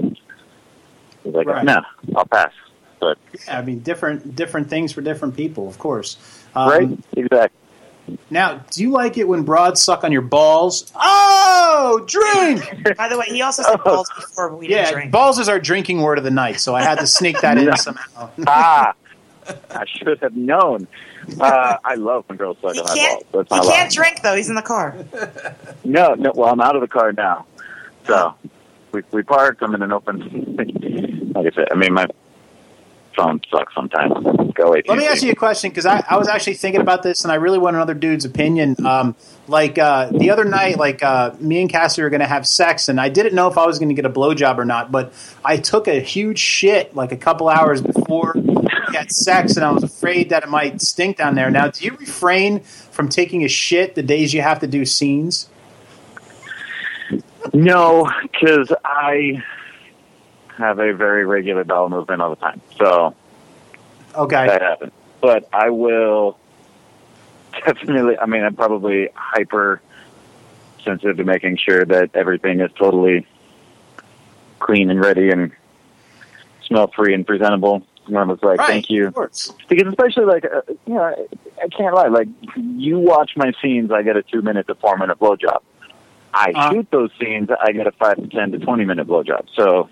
it's 0.03 1.35
like, 1.35 1.47
Right. 1.47 1.63
no, 1.63 1.81
I'll 2.15 2.25
pass. 2.25 2.51
But 2.99 3.17
yeah, 3.47 3.59
I 3.59 3.61
mean, 3.61 3.79
different 3.79 4.35
different 4.35 4.69
things 4.69 4.91
for 4.91 5.01
different 5.01 5.35
people, 5.35 5.67
of 5.67 5.77
course. 5.79 6.17
Um, 6.55 6.69
right, 6.69 6.99
exactly. 7.15 7.57
Now, 8.29 8.65
do 8.71 8.81
you 8.81 8.89
like 8.89 9.17
it 9.17 9.27
when 9.27 9.43
broads 9.43 9.81
suck 9.81 10.03
on 10.03 10.11
your 10.11 10.23
balls? 10.23 10.91
Oh, 10.95 12.03
drink! 12.07 12.95
By 12.97 13.07
the 13.07 13.17
way, 13.17 13.25
he 13.27 13.41
also 13.41 13.63
said 13.63 13.83
balls 13.83 14.09
before, 14.15 14.49
but 14.49 14.57
we 14.57 14.67
didn't 14.67 14.85
yeah, 14.85 14.91
drink. 14.91 15.11
balls 15.11 15.37
is 15.39 15.47
our 15.47 15.59
drinking 15.59 16.01
word 16.01 16.17
of 16.17 16.23
the 16.23 16.31
night, 16.31 16.59
so 16.59 16.73
I 16.75 16.81
had 16.81 16.99
to 16.99 17.07
sneak 17.07 17.39
that 17.41 17.57
in 17.57 17.75
somehow. 17.77 18.31
ah, 18.47 18.93
I 19.71 19.85
should 19.85 20.21
have 20.21 20.35
known. 20.35 20.87
Uh, 21.39 21.77
I 21.83 21.95
love 21.95 22.23
when 22.27 22.37
girls 22.37 22.57
suck 22.61 22.73
he 22.73 22.79
on 22.79 22.85
my 22.87 22.95
balls. 23.31 23.47
That's 23.49 23.65
He 23.65 23.71
can't 23.71 23.85
life. 23.85 23.93
drink 23.93 24.21
though. 24.21 24.35
He's 24.35 24.49
in 24.49 24.55
the 24.55 24.61
car. 24.61 24.95
No, 25.83 26.13
no. 26.15 26.31
Well, 26.35 26.49
I'm 26.51 26.61
out 26.61 26.75
of 26.75 26.81
the 26.81 26.87
car 26.87 27.11
now, 27.13 27.45
so 28.07 28.35
we 28.91 29.03
we 29.11 29.23
parked. 29.23 29.61
I'm 29.61 29.73
in 29.75 29.81
an 29.81 29.91
open. 29.91 30.55
like 31.35 31.47
I 31.47 31.55
said, 31.55 31.67
I 31.71 31.75
mean 31.75 31.93
my 31.93 32.07
phone 33.15 33.41
sucks 33.51 33.73
sometimes. 33.75 34.13
Go 34.59 34.73
AT&T. 34.73 34.89
Let 34.89 34.97
me 34.97 35.07
ask 35.07 35.23
you 35.23 35.31
a 35.31 35.35
question 35.35 35.69
because 35.69 35.85
I, 35.85 36.03
I 36.09 36.17
was 36.17 36.27
actually 36.27 36.55
thinking 36.55 36.81
about 36.81 37.03
this 37.03 37.23
and 37.23 37.31
I 37.31 37.35
really 37.35 37.57
want 37.57 37.75
another 37.75 37.93
dude's 37.93 38.25
opinion. 38.25 38.75
Um, 38.85 39.15
like 39.47 39.77
uh, 39.77 40.09
the 40.11 40.29
other 40.29 40.45
night, 40.45 40.77
like 40.77 41.01
uh, 41.01 41.33
me 41.39 41.61
and 41.61 41.69
Cassie 41.69 42.01
were 42.01 42.09
going 42.09 42.19
to 42.19 42.27
have 42.27 42.47
sex, 42.47 42.87
and 42.87 43.01
I 43.01 43.09
didn't 43.09 43.33
know 43.33 43.47
if 43.47 43.57
I 43.57 43.65
was 43.65 43.79
going 43.79 43.89
to 43.89 43.95
get 43.95 44.05
a 44.05 44.09
blowjob 44.09 44.57
or 44.57 44.65
not. 44.65 44.91
But 44.91 45.11
I 45.43 45.57
took 45.57 45.87
a 45.87 45.99
huge 45.99 46.39
shit 46.39 46.95
like 46.95 47.11
a 47.11 47.17
couple 47.17 47.49
hours 47.49 47.81
before 47.81 48.33
we 48.35 48.95
had 48.95 49.11
sex, 49.11 49.55
and 49.55 49.65
I 49.65 49.71
was 49.71 49.83
afraid 49.83 50.29
that 50.29 50.43
it 50.43 50.49
might 50.49 50.81
stink 50.81 51.17
down 51.17 51.35
there. 51.35 51.49
Now, 51.49 51.69
do 51.69 51.83
you 51.83 51.95
refrain 51.97 52.59
from 52.59 53.09
taking 53.09 53.43
a 53.43 53.47
shit 53.47 53.95
the 53.95 54.03
days 54.03 54.33
you 54.33 54.41
have 54.41 54.59
to 54.59 54.67
do 54.67 54.85
scenes? 54.85 55.49
No, 57.53 58.09
because 58.21 58.71
I 58.85 59.43
have 60.57 60.77
a 60.79 60.93
very 60.93 61.25
regular 61.25 61.63
bowel 61.63 61.89
movement 61.89 62.21
all 62.21 62.29
the 62.29 62.35
time, 62.35 62.61
so 62.77 63.15
Okay. 64.15 64.47
that 64.47 64.61
happens. 64.61 64.91
But 65.21 65.47
I 65.53 65.69
will 65.69 66.37
definitely. 67.65 68.17
I 68.17 68.25
mean, 68.25 68.43
I'm 68.43 68.55
probably 68.55 69.09
hyper 69.15 69.81
sensitive 70.83 71.17
to 71.17 71.23
making 71.23 71.57
sure 71.57 71.83
that 71.85 72.11
everything 72.15 72.61
is 72.61 72.71
totally 72.77 73.27
clean 74.59 74.89
and 74.89 74.99
ready 74.99 75.29
and 75.29 75.51
smell 76.65 76.87
free 76.87 77.13
and 77.13 77.25
presentable. 77.25 77.85
And 78.07 78.17
I 78.17 78.23
was 78.23 78.41
like, 78.41 78.59
Right, 78.59 78.67
thank 78.67 78.89
you. 78.89 79.07
Of 79.07 79.13
course. 79.15 79.53
Because 79.67 79.87
especially 79.87 80.25
like 80.25 80.45
uh, 80.45 80.61
you 80.87 80.93
know, 80.95 81.01
I, 81.03 81.27
I 81.63 81.67
can't 81.67 81.93
lie. 81.93 82.07
Like 82.07 82.27
you 82.55 82.97
watch 82.99 83.31
my 83.35 83.51
scenes, 83.61 83.91
I 83.91 84.01
get 84.03 84.15
a 84.17 84.23
two 84.23 84.41
minute 84.41 84.67
to 84.67 84.75
four 84.75 84.97
minute 84.97 85.19
blowjob. 85.19 85.59
I 86.33 86.51
Uh. 86.55 86.71
shoot 86.71 86.87
those 86.91 87.11
scenes, 87.19 87.49
I 87.61 87.71
get 87.71 87.87
a 87.87 87.91
five 87.91 88.15
to 88.17 88.27
ten 88.27 88.51
to 88.51 88.59
twenty 88.59 88.85
minute 88.85 89.07
blowjob. 89.07 89.47
So 89.55 89.89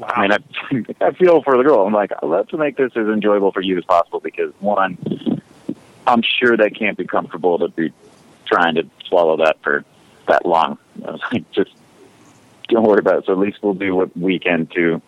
Wow. 0.00 0.08
I 0.08 0.22
mean, 0.22 0.32
I, 0.32 0.94
I 1.08 1.12
feel 1.12 1.42
for 1.42 1.56
the 1.58 1.62
girl. 1.62 1.86
I'm 1.86 1.92
like, 1.92 2.10
let's 2.22 2.52
make 2.54 2.76
this 2.76 2.92
as 2.96 3.06
enjoyable 3.06 3.52
for 3.52 3.60
you 3.60 3.76
as 3.76 3.84
possible 3.84 4.20
because 4.20 4.52
one, 4.58 4.96
I'm 6.06 6.22
sure 6.22 6.56
that 6.56 6.74
can't 6.74 6.96
be 6.96 7.04
comfortable 7.04 7.58
to 7.58 7.68
be 7.68 7.92
trying 8.46 8.76
to 8.76 8.88
swallow 9.06 9.36
that 9.38 9.58
for 9.62 9.84
that 10.26 10.46
long. 10.46 10.78
I 11.06 11.10
was 11.10 11.20
like, 11.30 11.50
just 11.52 11.70
don't 12.68 12.84
worry 12.84 13.00
about 13.00 13.18
it. 13.18 13.26
So 13.26 13.32
at 13.32 13.38
least 13.38 13.58
we'll 13.62 13.74
do 13.74 13.94
what 13.94 14.16
we 14.16 14.38
can 14.38 14.66
to 14.68 15.02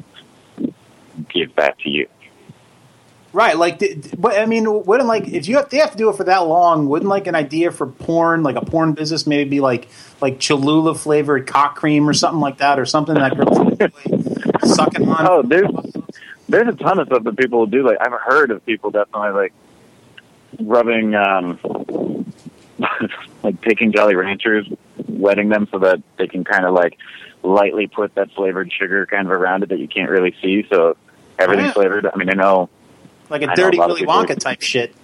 give 1.31 1.55
back 1.55 1.79
to 1.81 1.91
you. 1.91 2.07
Right, 3.35 3.57
like, 3.57 3.81
but 4.19 4.39
I 4.39 4.45
mean, 4.45 4.85
wouldn't 4.85 5.09
like 5.09 5.27
if 5.27 5.49
you 5.49 5.57
have, 5.57 5.71
they 5.71 5.79
have 5.79 5.93
to 5.93 5.97
do 5.97 6.11
it 6.11 6.17
for 6.17 6.25
that 6.25 6.41
long? 6.47 6.87
Wouldn't 6.89 7.09
like 7.09 7.27
an 7.27 7.35
idea 7.35 7.71
for 7.71 7.87
porn, 7.87 8.43
like 8.43 8.57
a 8.57 8.61
porn 8.65 8.93
business, 8.93 9.27
maybe 9.27 9.49
be 9.49 9.61
like 9.61 9.89
like 10.21 10.39
Cholula 10.39 10.95
flavored 10.95 11.47
cock 11.47 11.77
cream 11.77 12.07
or 12.07 12.13
something 12.13 12.41
like 12.41 12.59
that, 12.59 12.79
or 12.79 12.85
something 12.85 13.15
that 13.15 13.35
girls 13.35 13.59
enjoy 13.59 13.89
sucking 14.75 15.09
on? 15.09 15.27
Oh, 15.27 15.43
there's 15.43 15.71
there's 16.49 16.69
a 16.69 16.77
ton 16.77 16.99
of 16.99 17.07
stuff 17.07 17.25
that 17.25 17.37
people 17.39 17.65
do. 17.67 17.83
Like 17.87 17.97
I've 18.03 18.13
heard 18.21 18.51
of 18.51 18.65
people 18.67 18.91
definitely 18.91 19.31
like 19.31 19.53
rubbing, 20.61 21.15
um, 21.15 21.59
like 23.43 23.61
taking 23.63 23.93
Jolly 23.93 24.15
Ranchers, 24.15 24.69
wetting 25.09 25.49
them 25.49 25.69
so 25.71 25.79
that 25.79 26.03
they 26.19 26.27
can 26.29 26.45
kind 26.45 26.67
of 26.67 26.75
like 26.75 26.99
lightly 27.43 27.87
put 27.87 28.15
that 28.17 28.31
flavored 28.33 28.71
sugar 28.73 29.07
kind 29.07 29.27
of 29.27 29.33
around 29.33 29.63
it 29.63 29.71
that 29.71 29.79
you 29.79 29.89
can't 29.89 30.11
really 30.11 30.35
see. 30.43 30.67
So 30.69 30.97
everything's 31.39 31.69
Yeah. 31.69 31.73
flavored. 31.73 32.07
I 32.07 32.17
mean, 32.17 32.29
I 32.29 32.35
know. 32.35 32.69
Like 33.33 33.43
a 33.43 33.47
know 33.47 33.55
dirty 33.55 33.79
a 33.79 33.87
Willy 33.87 34.03
Wonka 34.03 34.39
type 34.39 34.63
shit. 34.63 34.95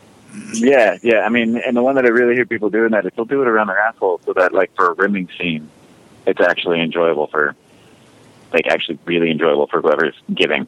Yeah, 0.52 0.98
yeah. 1.02 1.20
I 1.20 1.30
mean, 1.30 1.56
and 1.56 1.76
the 1.76 1.82
one 1.82 1.94
that 1.96 2.04
I 2.04 2.08
really 2.08 2.34
hear 2.34 2.46
people 2.46 2.70
doing 2.70 2.90
that 2.92 3.06
is 3.06 3.12
they'll 3.16 3.24
do 3.24 3.42
it 3.42 3.48
around 3.48 3.68
their 3.68 3.78
asshole 3.78 4.20
so 4.24 4.32
that 4.34 4.52
like 4.52 4.74
for 4.76 4.90
a 4.90 4.92
rimming 4.94 5.28
scene, 5.38 5.68
it's 6.26 6.40
actually 6.40 6.80
enjoyable 6.80 7.26
for. 7.26 7.54
Like 8.50 8.66
actually, 8.66 8.98
really 9.04 9.30
enjoyable 9.30 9.66
for 9.66 9.82
whoever's 9.82 10.14
giving. 10.32 10.66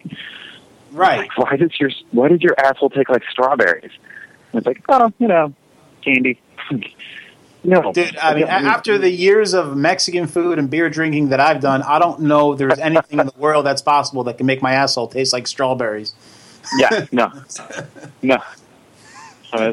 Right. 0.92 1.20
like, 1.20 1.38
why 1.38 1.56
does 1.56 1.78
your 1.78 1.90
why 2.10 2.28
did 2.28 2.42
your 2.42 2.54
asshole 2.58 2.90
take 2.90 3.08
like 3.08 3.22
strawberries? 3.30 3.92
And 4.52 4.58
it's 4.58 4.66
like, 4.66 4.82
oh, 4.88 5.12
you 5.18 5.28
know, 5.28 5.54
candy. 6.04 6.40
no, 7.64 7.92
Dude, 7.92 8.16
I 8.16 8.34
mean, 8.34 8.44
after 8.44 8.98
the 8.98 9.10
years 9.10 9.54
of 9.54 9.76
Mexican 9.76 10.26
food 10.26 10.58
and 10.58 10.68
beer 10.68 10.90
drinking 10.90 11.28
that 11.28 11.40
I've 11.40 11.60
done, 11.60 11.82
I 11.82 11.98
don't 11.98 12.20
know 12.20 12.54
there's 12.54 12.78
anything 12.78 13.20
in 13.20 13.26
the 13.26 13.38
world 13.38 13.66
that's 13.66 13.82
possible 13.82 14.24
that 14.24 14.38
can 14.38 14.46
make 14.46 14.62
my 14.62 14.72
asshole 14.72 15.08
taste 15.08 15.32
like 15.32 15.46
strawberries. 15.46 16.14
Yeah, 16.78 17.06
no, 17.12 17.32
no, 18.22 18.38
uh 19.52 19.72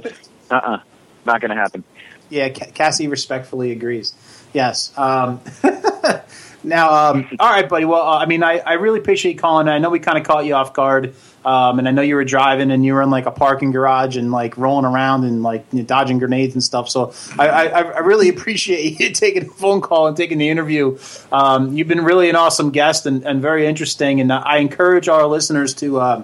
uh 0.49 0.79
not 1.25 1.41
gonna 1.41 1.55
happen. 1.55 1.83
Yeah, 2.29 2.49
Cassie 2.49 3.07
respectfully 3.07 3.71
agrees. 3.71 4.13
Yes. 4.53 4.97
Um, 4.97 5.41
now, 6.63 7.11
um, 7.11 7.27
all 7.39 7.49
right, 7.49 7.67
buddy. 7.67 7.85
Well, 7.85 8.01
uh, 8.01 8.17
I 8.17 8.25
mean, 8.25 8.43
I, 8.43 8.59
I 8.59 8.73
really 8.73 8.99
appreciate 8.99 9.33
you 9.33 9.39
calling. 9.39 9.67
I 9.67 9.77
know 9.77 9.89
we 9.89 9.99
kind 9.99 10.17
of 10.17 10.25
caught 10.25 10.45
you 10.45 10.53
off 10.55 10.73
guard, 10.73 11.15
um, 11.45 11.79
and 11.79 11.87
I 11.87 11.91
know 11.91 12.01
you 12.01 12.15
were 12.15 12.25
driving 12.25 12.71
and 12.71 12.83
you 12.83 12.93
were 12.93 13.01
in 13.01 13.09
like 13.09 13.25
a 13.25 13.31
parking 13.31 13.71
garage 13.71 14.17
and 14.17 14.31
like 14.31 14.57
rolling 14.57 14.85
around 14.85 15.23
and 15.23 15.43
like 15.43 15.65
you 15.71 15.79
know, 15.79 15.85
dodging 15.85 16.19
grenades 16.19 16.53
and 16.53 16.63
stuff. 16.63 16.89
So 16.89 17.13
I, 17.39 17.47
I, 17.47 17.81
I 17.81 17.99
really 17.99 18.29
appreciate 18.29 18.99
you 18.99 19.11
taking 19.11 19.43
a 19.43 19.53
phone 19.53 19.81
call 19.81 20.07
and 20.07 20.17
taking 20.17 20.37
the 20.37 20.49
interview. 20.49 20.97
Um, 21.31 21.77
you've 21.77 21.87
been 21.87 22.03
really 22.03 22.29
an 22.29 22.35
awesome 22.35 22.71
guest 22.71 23.05
and, 23.05 23.25
and 23.25 23.41
very 23.41 23.65
interesting, 23.67 24.19
and 24.19 24.33
I 24.33 24.57
encourage 24.57 25.07
our 25.07 25.25
listeners 25.27 25.73
to. 25.75 25.99
Uh, 25.99 26.23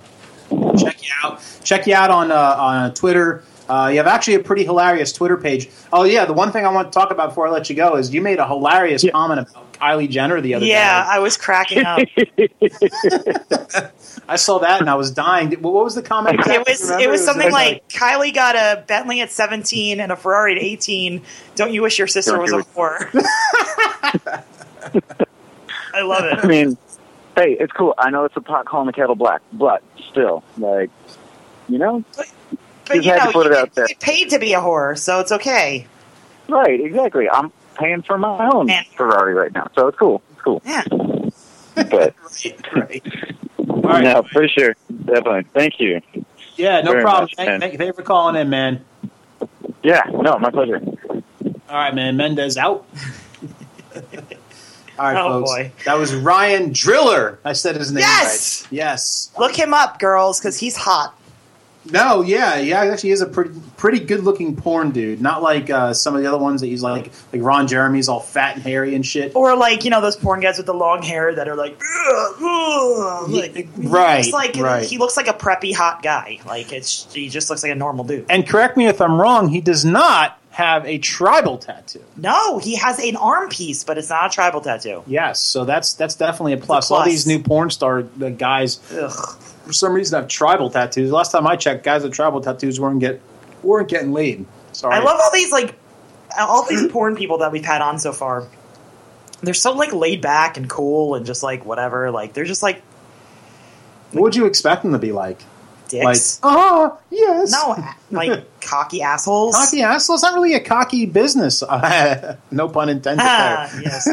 check 0.77 1.01
you 1.03 1.09
out. 1.23 1.41
Check 1.63 1.87
you 1.87 1.95
out 1.95 2.09
on 2.11 2.31
uh, 2.31 2.35
on 2.57 2.93
Twitter. 2.93 3.43
Uh, 3.69 3.87
you 3.89 3.97
have 3.97 4.07
actually 4.07 4.33
a 4.35 4.39
pretty 4.41 4.65
hilarious 4.65 5.13
Twitter 5.13 5.37
page. 5.37 5.69
Oh 5.93 6.03
yeah, 6.03 6.25
the 6.25 6.33
one 6.33 6.51
thing 6.51 6.65
I 6.65 6.69
want 6.69 6.91
to 6.91 6.99
talk 6.99 7.11
about 7.11 7.29
before 7.29 7.47
I 7.47 7.51
let 7.51 7.69
you 7.69 7.75
go 7.77 7.95
is 7.95 8.13
you 8.13 8.21
made 8.21 8.37
a 8.39 8.45
hilarious 8.45 9.05
comment 9.09 9.39
about 9.49 9.71
Kylie 9.73 10.09
Jenner 10.09 10.41
the 10.41 10.55
other 10.55 10.65
Yeah, 10.65 10.73
day. 11.03 11.07
Yeah, 11.07 11.15
I 11.15 11.19
was 11.19 11.37
cracking 11.37 11.85
up. 11.85 11.99
I 14.27 14.35
saw 14.35 14.59
that 14.59 14.81
and 14.81 14.89
I 14.89 14.95
was 14.95 15.11
dying. 15.11 15.51
What 15.61 15.73
was 15.83 15.95
the 15.95 16.01
comment? 16.01 16.35
It 16.35 16.41
exactly? 16.41 16.71
was 16.73 16.89
it 16.91 17.09
was 17.09 17.23
something 17.25 17.51
like- 17.51 17.73
like 17.73 17.89
Kylie 17.89 18.33
got 18.33 18.55
a 18.55 18.83
Bentley 18.85 19.21
at 19.21 19.31
17 19.31 19.99
and 20.01 20.11
a 20.11 20.15
Ferrari 20.17 20.57
at 20.57 20.61
18. 20.61 21.21
Don't 21.55 21.73
you 21.73 21.81
wish 21.81 21.97
your 21.97 22.07
sister 22.07 22.31
Don't 22.33 22.41
was 22.41 22.51
a 22.51 22.57
wish- 22.57 22.65
whore? 22.75 23.09
I 25.93 26.01
love 26.01 26.25
it. 26.25 26.39
I 26.43 26.47
mean, 26.47 26.77
hey, 27.35 27.57
it's 27.59 27.71
cool. 27.73 27.93
I 27.97 28.09
know 28.09 28.25
it's 28.25 28.35
a 28.37 28.41
pot 28.41 28.65
calling 28.65 28.87
the 28.87 28.93
kettle 28.93 29.15
black, 29.15 29.41
but 29.51 29.83
still, 30.11 30.43
like, 30.57 30.89
you 31.69 31.77
know, 31.77 32.03
But 32.15 32.27
Just 32.95 33.05
you 33.05 33.11
had 33.13 33.25
to 33.27 33.31
put 33.31 33.45
you 33.45 33.53
it 33.53 33.57
out 33.57 33.73
there. 33.75 33.85
you 33.89 33.95
paid 33.95 34.29
to 34.31 34.39
be 34.39 34.53
a 34.53 34.59
whore, 34.59 34.97
so 34.97 35.19
it's 35.19 35.31
okay. 35.31 35.87
right? 36.49 36.79
Exactly. 36.79 37.29
I'm 37.29 37.51
paying 37.75 38.01
for 38.03 38.17
my 38.17 38.49
own 38.53 38.67
Man. 38.67 38.83
Ferrari 38.95 39.33
right 39.33 39.53
now, 39.53 39.69
so 39.75 39.87
it's 39.87 39.97
cool. 39.97 40.21
It's 40.31 40.41
cool. 40.41 40.61
Yeah. 40.65 40.83
But 41.75 41.91
right, 42.45 42.73
right. 42.75 43.03
All 43.67 43.81
right. 43.81 44.03
no, 44.03 44.23
for 44.31 44.47
sure, 44.47 44.75
definitely. 45.05 45.43
Thank 45.53 45.79
you. 45.79 46.01
Yeah, 46.55 46.81
no 46.81 46.91
Very 46.91 47.03
problem. 47.03 47.23
much, 47.23 47.35
Thank, 47.35 47.49
man. 47.49 47.59
thank, 47.61 47.77
thank 47.77 47.87
you 47.87 47.93
for 47.93 48.03
calling 48.03 48.35
in, 48.35 48.49
man. 48.49 48.85
Yeah, 49.81 50.03
no, 50.11 50.37
my 50.37 50.51
pleasure. 50.51 50.79
All 50.79 51.75
right, 51.79 51.95
man. 51.95 52.15
Mendez 52.15 52.57
out. 52.57 52.85
All 54.99 55.06
right, 55.06 55.17
Oh, 55.17 55.39
folks. 55.39 55.51
boy. 55.51 55.71
That 55.86 55.97
was 55.97 56.13
Ryan 56.13 56.71
Driller. 56.71 57.39
I 57.43 57.53
said 57.53 57.75
his 57.75 57.91
name 57.91 58.01
Yes! 58.01 58.63
right. 58.65 58.71
Yes. 58.71 59.32
Look 59.38 59.56
him 59.56 59.73
up, 59.73 59.99
girls, 59.99 60.39
because 60.39 60.58
he's 60.60 60.75
hot. 60.77 61.17
No, 61.91 62.21
yeah, 62.21 62.60
yeah. 62.60 62.79
Actually, 62.82 63.10
is 63.12 63.19
a 63.19 63.25
pretty 63.25 63.60
pretty 63.75 63.99
good 63.99 64.23
looking 64.23 64.56
porn 64.56 64.91
dude. 64.91 65.19
Not 65.19 65.43
like 65.43 65.69
uh, 65.69 65.93
some 65.93 66.15
of 66.15 66.21
the 66.21 66.27
other 66.29 66.38
ones 66.38 66.62
that 66.62 66.67
he's 66.67 66.82
like 66.82 67.12
like 67.34 67.41
Ron 67.41 67.67
Jeremy's 67.67 68.08
all 68.08 68.21
fat 68.21 68.56
and 68.56 68.63
hairy 68.63 68.95
and 68.95 69.06
shit. 69.06 69.36
Or 69.36 69.53
like, 69.58 69.84
you 69.84 69.89
know, 69.89 69.99
those 69.99 70.15
porn 70.15 70.39
guys 70.39 70.56
with 70.56 70.65
the 70.65 70.73
long 70.73 71.01
hair 71.01 71.36
that 71.36 71.49
are 71.49 71.58
like, 71.58 71.73
"Ugh, 72.08 72.36
ugh," 72.41 73.29
like 73.29 73.53
he 73.56 73.67
right, 73.86 74.25
like 74.32 74.56
right. 74.56 74.86
he 74.86 74.97
looks 74.97 75.17
like 75.17 75.27
a 75.27 75.34
preppy 75.34 75.75
hot 75.75 76.01
guy. 76.01 76.39
Like 76.45 76.71
it's 76.71 77.13
he 77.13 77.27
just 77.27 77.49
looks 77.49 77.63
like 77.63 77.73
a 77.73 77.75
normal 77.75 78.06
dude. 78.06 78.27
And 78.29 78.47
correct 78.47 78.77
me 78.77 78.88
if 78.88 79.01
I'm 79.01 79.19
wrong. 79.19 79.49
He 79.49 79.60
does 79.60 79.84
not 79.84 80.39
have 80.53 80.85
a 80.85 80.99
tribal 80.99 81.57
tattoo. 81.57 82.03
No, 82.15 82.59
he 82.59 82.75
has 82.75 82.99
an 82.99 83.15
arm 83.15 83.49
piece, 83.49 83.83
but 83.83 83.97
it's 83.97 84.09
not 84.11 84.27
a 84.27 84.29
tribal 84.33 84.61
tattoo. 84.61 85.03
Yes, 85.07 85.39
so 85.39 85.65
that's 85.65 85.93
that's 85.93 86.13
definitely 86.13 86.53
a 86.53 86.57
plus. 86.57 86.91
All 86.91 86.97
plus. 86.97 87.07
these 87.07 87.27
new 87.27 87.41
porn 87.41 87.71
star 87.71 88.05
uh, 88.21 88.29
guys, 88.29 88.79
Ugh. 88.93 89.11
for 89.65 89.73
some 89.73 89.93
reason, 89.93 90.19
have 90.19 90.29
tribal 90.29 90.69
tattoos. 90.69 91.11
Last 91.11 91.31
time 91.31 91.47
I 91.47 91.55
checked, 91.55 91.83
guys 91.83 92.03
with 92.03 92.13
tribal 92.13 92.39
tattoos 92.39 92.79
weren't 92.79 92.99
get 92.99 93.19
weren't 93.63 93.89
getting 93.89 94.13
laid. 94.13 94.45
Sorry, 94.73 94.93
I 94.93 94.99
love 94.99 95.19
all 95.19 95.31
these 95.33 95.51
like 95.51 95.73
all 96.39 96.67
these 96.67 96.87
porn 96.91 97.15
people 97.15 97.39
that 97.39 97.51
we've 97.51 97.65
had 97.65 97.81
on 97.81 97.97
so 97.97 98.11
far. 98.13 98.47
They're 99.41 99.55
so 99.55 99.73
like 99.73 99.91
laid 99.91 100.21
back 100.21 100.55
and 100.57 100.69
cool 100.69 101.15
and 101.15 101.25
just 101.25 101.41
like 101.41 101.65
whatever. 101.65 102.11
Like 102.11 102.33
they're 102.33 102.45
just 102.45 102.61
like 102.63 102.81
What 104.11 104.21
would 104.21 104.35
you 104.35 104.45
expect 104.45 104.83
them 104.83 104.91
to 104.91 104.99
be 104.99 105.11
like? 105.11 105.41
Like, 105.93 106.17
ah, 106.43 106.97
yes. 107.12 107.51
no, 107.51 107.75
like 108.17 108.45
cocky 108.62 109.01
assholes. 109.01 109.56
Cocky 109.56 109.82
assholes. 109.82 110.21
It's 110.21 110.23
not 110.23 110.34
really 110.36 110.53
a 110.56 110.60
cocky 110.60 111.06
business. 111.06 111.62
no 112.51 112.69
pun 112.69 112.89
intended 112.89 113.23
Ah, 113.23 113.69
there. 113.73 113.82
yes. 113.84 114.10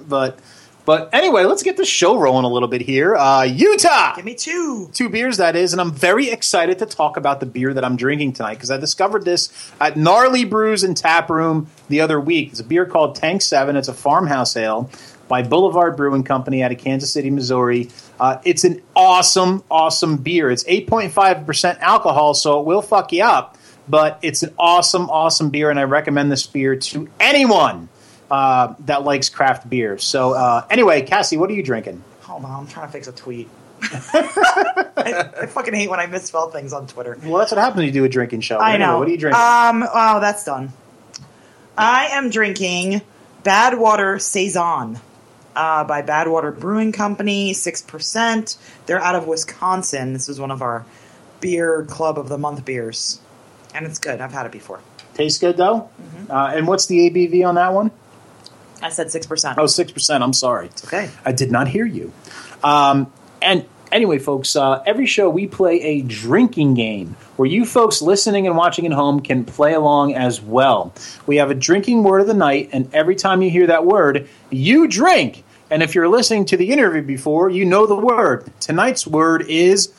but 0.08 0.38
but 0.84 1.12
anyway, 1.12 1.42
let's 1.44 1.64
get 1.64 1.76
the 1.76 1.84
show 1.84 2.16
rolling 2.16 2.44
a 2.44 2.48
little 2.48 2.68
bit 2.68 2.80
here. 2.80 3.16
Uh, 3.16 3.42
Utah. 3.42 4.14
Give 4.14 4.24
me 4.24 4.36
two. 4.36 4.88
two 4.92 5.08
beers 5.08 5.38
that 5.38 5.56
is 5.56 5.72
and 5.72 5.80
i'm 5.80 5.90
very 5.92 6.30
excited 6.30 6.78
to 6.78 6.86
talk 6.86 7.16
about 7.16 7.40
the 7.40 7.46
beer 7.46 7.74
that 7.74 7.84
i'm 7.84 7.96
drinking 7.96 8.32
tonight 8.34 8.54
because 8.54 8.70
i 8.70 8.76
discovered 8.76 9.24
this 9.24 9.50
at 9.80 9.96
gnarly 9.96 10.44
brews 10.44 10.84
and 10.84 10.96
tap 10.96 11.28
room 11.28 11.66
the 11.88 12.00
other 12.00 12.20
week 12.20 12.50
it's 12.50 12.60
a 12.60 12.64
beer 12.64 12.86
called 12.86 13.16
tank 13.16 13.42
7 13.42 13.74
it's 13.76 13.88
a 13.88 13.94
farmhouse 13.94 14.56
ale 14.56 14.88
by 15.28 15.42
Boulevard 15.42 15.96
Brewing 15.96 16.24
Company 16.24 16.62
out 16.62 16.72
of 16.72 16.78
Kansas 16.78 17.12
City, 17.12 17.30
Missouri. 17.30 17.90
Uh, 18.18 18.38
it's 18.44 18.64
an 18.64 18.82
awesome, 18.94 19.62
awesome 19.70 20.16
beer. 20.18 20.50
It's 20.50 20.64
8.5% 20.64 21.78
alcohol, 21.80 22.34
so 22.34 22.60
it 22.60 22.66
will 22.66 22.82
fuck 22.82 23.12
you 23.12 23.24
up, 23.24 23.56
but 23.88 24.18
it's 24.22 24.42
an 24.42 24.54
awesome, 24.58 25.10
awesome 25.10 25.50
beer, 25.50 25.70
and 25.70 25.78
I 25.78 25.84
recommend 25.84 26.30
this 26.30 26.46
beer 26.46 26.76
to 26.76 27.08
anyone 27.20 27.88
uh, 28.30 28.74
that 28.80 29.04
likes 29.04 29.28
craft 29.28 29.68
beer. 29.68 29.98
So, 29.98 30.32
uh, 30.32 30.64
anyway, 30.70 31.02
Cassie, 31.02 31.36
what 31.36 31.50
are 31.50 31.54
you 31.54 31.62
drinking? 31.62 32.02
Hold 32.22 32.44
on, 32.44 32.60
I'm 32.60 32.66
trying 32.66 32.86
to 32.86 32.92
fix 32.92 33.06
a 33.08 33.12
tweet. 33.12 33.48
I, 33.82 35.28
I 35.42 35.46
fucking 35.46 35.74
hate 35.74 35.90
when 35.90 36.00
I 36.00 36.06
misspell 36.06 36.50
things 36.50 36.72
on 36.72 36.86
Twitter. 36.86 37.18
Well, 37.22 37.38
that's 37.38 37.52
what 37.52 37.58
happens 37.58 37.76
when 37.76 37.86
you 37.86 37.92
do 37.92 38.04
a 38.04 38.08
drinking 38.08 38.40
show. 38.40 38.56
I 38.58 38.74
Anyway, 38.74 38.86
know. 38.86 38.98
What 38.98 39.08
are 39.08 39.10
you 39.10 39.18
drinking? 39.18 39.40
Um. 39.40 39.82
Oh, 39.92 40.20
that's 40.20 40.44
done. 40.44 40.72
I 41.76 42.06
am 42.12 42.30
drinking 42.30 43.02
Bad 43.42 43.74
Badwater 43.74 44.20
Saison 44.20 44.98
uh, 45.56 45.84
by 45.84 46.02
Badwater 46.02 46.56
Brewing 46.56 46.92
Company, 46.92 47.52
six 47.54 47.82
percent. 47.82 48.56
They're 48.86 49.00
out 49.00 49.14
of 49.16 49.26
Wisconsin. 49.26 50.12
This 50.12 50.28
is 50.28 50.38
one 50.38 50.50
of 50.50 50.62
our 50.62 50.84
beer 51.40 51.84
club 51.84 52.18
of 52.18 52.28
the 52.28 52.38
month 52.38 52.64
beers, 52.64 53.20
and 53.74 53.86
it's 53.86 53.98
good. 53.98 54.20
I've 54.20 54.32
had 54.32 54.46
it 54.46 54.52
before. 54.52 54.80
Tastes 55.14 55.38
good, 55.38 55.56
though? 55.56 55.90
Mm-hmm. 56.00 56.30
Uh, 56.30 56.48
and 56.54 56.68
what's 56.68 56.86
the 56.86 57.10
ABV 57.10 57.46
on 57.46 57.54
that 57.54 57.72
one? 57.72 57.90
I 58.82 58.90
said 58.90 59.10
six 59.10 59.26
percent. 59.26 59.58
Oh, 59.58 59.64
6%. 59.64 60.20
I'm 60.20 60.34
sorry. 60.34 60.70
okay. 60.84 61.10
I 61.24 61.32
did 61.32 61.50
not 61.50 61.66
hear 61.68 61.86
you. 61.86 62.12
Um, 62.62 63.10
and 63.40 63.64
anyway, 63.90 64.18
folks, 64.18 64.54
uh, 64.54 64.82
every 64.84 65.06
show 65.06 65.30
we 65.30 65.46
play 65.46 65.80
a 65.80 66.02
drinking 66.02 66.74
game 66.74 67.16
where 67.36 67.48
you 67.48 67.64
folks 67.64 68.02
listening 68.02 68.46
and 68.46 68.56
watching 68.56 68.84
at 68.86 68.92
home 68.92 69.20
can 69.20 69.44
play 69.44 69.72
along 69.72 70.14
as 70.14 70.40
well. 70.42 70.92
We 71.26 71.36
have 71.36 71.50
a 71.50 71.54
drinking 71.54 72.02
word 72.02 72.20
of 72.20 72.26
the 72.26 72.34
night, 72.34 72.70
and 72.72 72.94
every 72.94 73.16
time 73.16 73.40
you 73.40 73.50
hear 73.50 73.66
that 73.68 73.86
word, 73.86 74.28
you 74.50 74.86
drink. 74.88 75.44
And 75.70 75.82
if 75.82 75.94
you're 75.94 76.08
listening 76.08 76.44
to 76.46 76.56
the 76.56 76.70
interview 76.70 77.02
before, 77.02 77.50
you 77.50 77.64
know 77.64 77.86
the 77.86 77.96
word. 77.96 78.50
Tonight's 78.60 79.06
word 79.06 79.44
is 79.48 79.92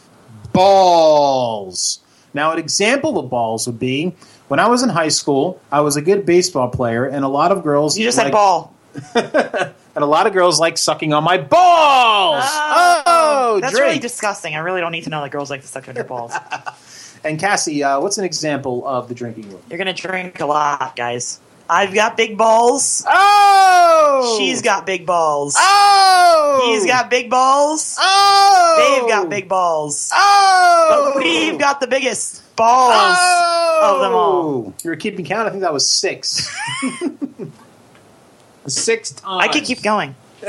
balls. 0.53 1.99
Now, 2.33 2.51
an 2.51 2.59
example 2.59 3.19
of 3.19 3.29
balls 3.29 3.67
would 3.67 3.79
be 3.79 4.15
when 4.47 4.59
I 4.59 4.67
was 4.67 4.81
in 4.83 4.89
high 4.89 5.09
school, 5.09 5.61
I 5.71 5.81
was 5.81 5.97
a 5.97 6.01
good 6.01 6.25
baseball 6.25 6.69
player, 6.69 7.05
and 7.05 7.25
a 7.25 7.27
lot 7.27 7.51
of 7.51 7.63
girls. 7.63 7.97
You 7.97 8.05
just 8.05 8.17
like- 8.17 8.27
said 8.27 8.31
ball. 8.33 8.73
and 9.15 9.73
a 9.95 10.05
lot 10.05 10.25
of 10.25 10.33
girls 10.33 10.59
like 10.59 10.77
sucking 10.77 11.13
on 11.13 11.23
my 11.23 11.37
balls. 11.37 12.43
Oh, 12.47 13.59
that's 13.61 13.73
drink. 13.73 13.87
really 13.87 13.99
disgusting. 13.99 14.55
I 14.55 14.59
really 14.59 14.81
don't 14.81 14.91
need 14.91 15.03
to 15.03 15.09
know 15.09 15.21
that 15.21 15.31
girls 15.31 15.49
like 15.51 15.61
to 15.61 15.67
suck 15.67 15.87
on 15.87 15.95
your 15.95 16.03
balls. 16.03 16.33
and 17.23 17.39
Cassie, 17.39 17.83
uh, 17.83 17.99
what's 17.99 18.17
an 18.17 18.25
example 18.25 18.87
of 18.87 19.07
the 19.07 19.13
drinking 19.13 19.49
room? 19.51 19.61
You're 19.69 19.77
gonna 19.77 19.93
drink 19.93 20.39
a 20.39 20.45
lot, 20.45 20.95
guys. 20.95 21.39
I've 21.69 21.93
got 21.93 22.15
big 22.17 22.37
balls. 22.37 23.03
Oh, 23.07 24.35
She's 24.37 24.61
got 24.61 24.85
big 24.85 25.05
balls. 25.05 25.55
Oh, 25.57 26.69
He's 26.71 26.85
got 26.85 27.09
big 27.09 27.29
balls. 27.29 27.97
Oh, 27.99 28.99
They've 28.99 29.09
got 29.09 29.29
big 29.29 29.49
balls. 29.49 30.11
Oh, 30.13 31.11
But 31.13 31.23
we've 31.23 31.59
got 31.59 31.79
the 31.79 31.87
biggest 31.87 32.55
balls 32.55 32.93
oh. 32.95 33.95
of 33.95 34.01
them 34.01 34.13
all. 34.13 34.73
You 34.83 34.89
were 34.89 34.95
keeping 34.95 35.25
count. 35.25 35.47
I 35.47 35.51
think 35.51 35.61
that 35.61 35.73
was 35.73 35.89
six. 35.89 36.49
six 38.67 39.11
times. 39.11 39.43
I 39.43 39.47
could 39.51 39.63
keep 39.63 39.81
going. 39.81 40.15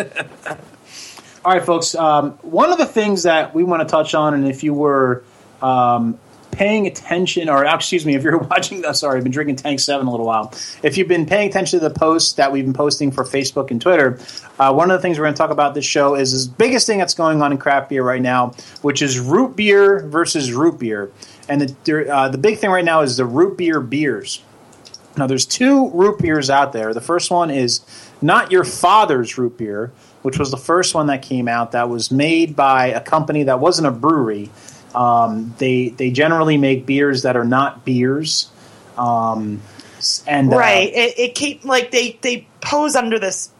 All 1.44 1.54
right, 1.54 1.64
folks. 1.64 1.94
Um, 1.94 2.32
one 2.42 2.70
of 2.70 2.78
the 2.78 2.86
things 2.86 3.22
that 3.22 3.54
we 3.54 3.64
want 3.64 3.80
to 3.80 3.88
touch 3.88 4.14
on, 4.14 4.34
and 4.34 4.46
if 4.46 4.62
you 4.62 4.74
were 4.74 5.24
um, 5.62 6.18
paying 6.58 6.88
attention, 6.88 7.48
or 7.48 7.64
excuse 7.64 8.04
me, 8.04 8.16
if 8.16 8.24
you're 8.24 8.38
watching, 8.50 8.84
uh, 8.84 8.92
sorry, 8.92 9.16
I've 9.16 9.22
been 9.22 9.32
drinking 9.32 9.56
Tank 9.56 9.78
Seven 9.78 10.08
a 10.08 10.10
little 10.10 10.26
while. 10.26 10.52
If 10.82 10.98
you've 10.98 11.08
been 11.08 11.24
paying 11.24 11.48
attention 11.48 11.78
to 11.78 11.88
the 11.88 11.94
posts 11.94 12.32
that 12.32 12.50
we've 12.50 12.64
been 12.64 12.74
posting 12.74 13.12
for 13.12 13.22
Facebook 13.22 13.70
and 13.70 13.80
Twitter, 13.80 14.18
uh, 14.58 14.72
one 14.74 14.90
of 14.90 14.98
the 14.98 15.02
things 15.02 15.18
we're 15.18 15.24
going 15.24 15.34
to 15.34 15.38
talk 15.38 15.50
about 15.50 15.74
this 15.74 15.84
show 15.84 16.16
is 16.16 16.32
this 16.32 16.46
biggest 16.46 16.86
thing 16.86 16.98
that's 16.98 17.14
going 17.14 17.40
on 17.40 17.52
in 17.52 17.58
craft 17.58 17.90
beer 17.90 18.02
right 18.02 18.20
now, 18.20 18.52
which 18.82 19.02
is 19.02 19.20
root 19.20 19.54
beer 19.54 20.00
versus 20.08 20.52
root 20.52 20.80
beer, 20.80 21.12
and 21.48 21.60
the 21.60 22.12
uh, 22.12 22.28
the 22.28 22.38
big 22.38 22.58
thing 22.58 22.70
right 22.70 22.84
now 22.84 23.02
is 23.02 23.16
the 23.16 23.24
root 23.24 23.56
beer 23.56 23.80
beers. 23.80 24.42
Now, 25.16 25.26
there's 25.26 25.46
two 25.46 25.90
root 25.90 26.20
beers 26.20 26.48
out 26.48 26.72
there. 26.72 26.94
The 26.94 27.00
first 27.00 27.30
one 27.30 27.50
is 27.50 27.80
not 28.22 28.52
your 28.52 28.64
father's 28.64 29.36
root 29.36 29.58
beer, 29.58 29.90
which 30.22 30.38
was 30.38 30.50
the 30.52 30.56
first 30.56 30.94
one 30.94 31.08
that 31.08 31.22
came 31.22 31.48
out. 31.48 31.72
That 31.72 31.88
was 31.88 32.12
made 32.12 32.54
by 32.54 32.86
a 32.86 33.00
company 33.00 33.44
that 33.44 33.58
wasn't 33.58 33.88
a 33.88 33.90
brewery. 33.90 34.50
Um, 34.94 35.54
they 35.58 35.90
they 35.90 36.10
generally 36.10 36.56
make 36.56 36.86
beers 36.86 37.22
that 37.22 37.36
are 37.36 37.44
not 37.44 37.84
beers, 37.84 38.50
um, 38.96 39.60
and 40.26 40.52
uh, 40.52 40.56
Right. 40.56 40.92
It, 40.92 41.18
it 41.18 41.34
keep 41.34 41.64
like 41.64 41.90
they 41.90 42.18
they 42.22 42.46
pose 42.60 42.96
under 42.96 43.18
this 43.18 43.50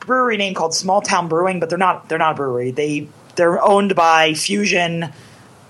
brewery 0.00 0.36
name 0.36 0.54
called 0.54 0.74
Small 0.74 1.00
Town 1.00 1.28
Brewing, 1.28 1.60
but 1.60 1.68
they're 1.68 1.78
not 1.78 2.08
they're 2.08 2.18
not 2.18 2.32
a 2.32 2.36
brewery. 2.36 2.70
They 2.70 3.08
they're 3.36 3.62
owned 3.62 3.94
by 3.94 4.32
Phusion 4.32 5.12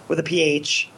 with 0.09 0.19
a 0.19 0.23
PH. 0.23 0.89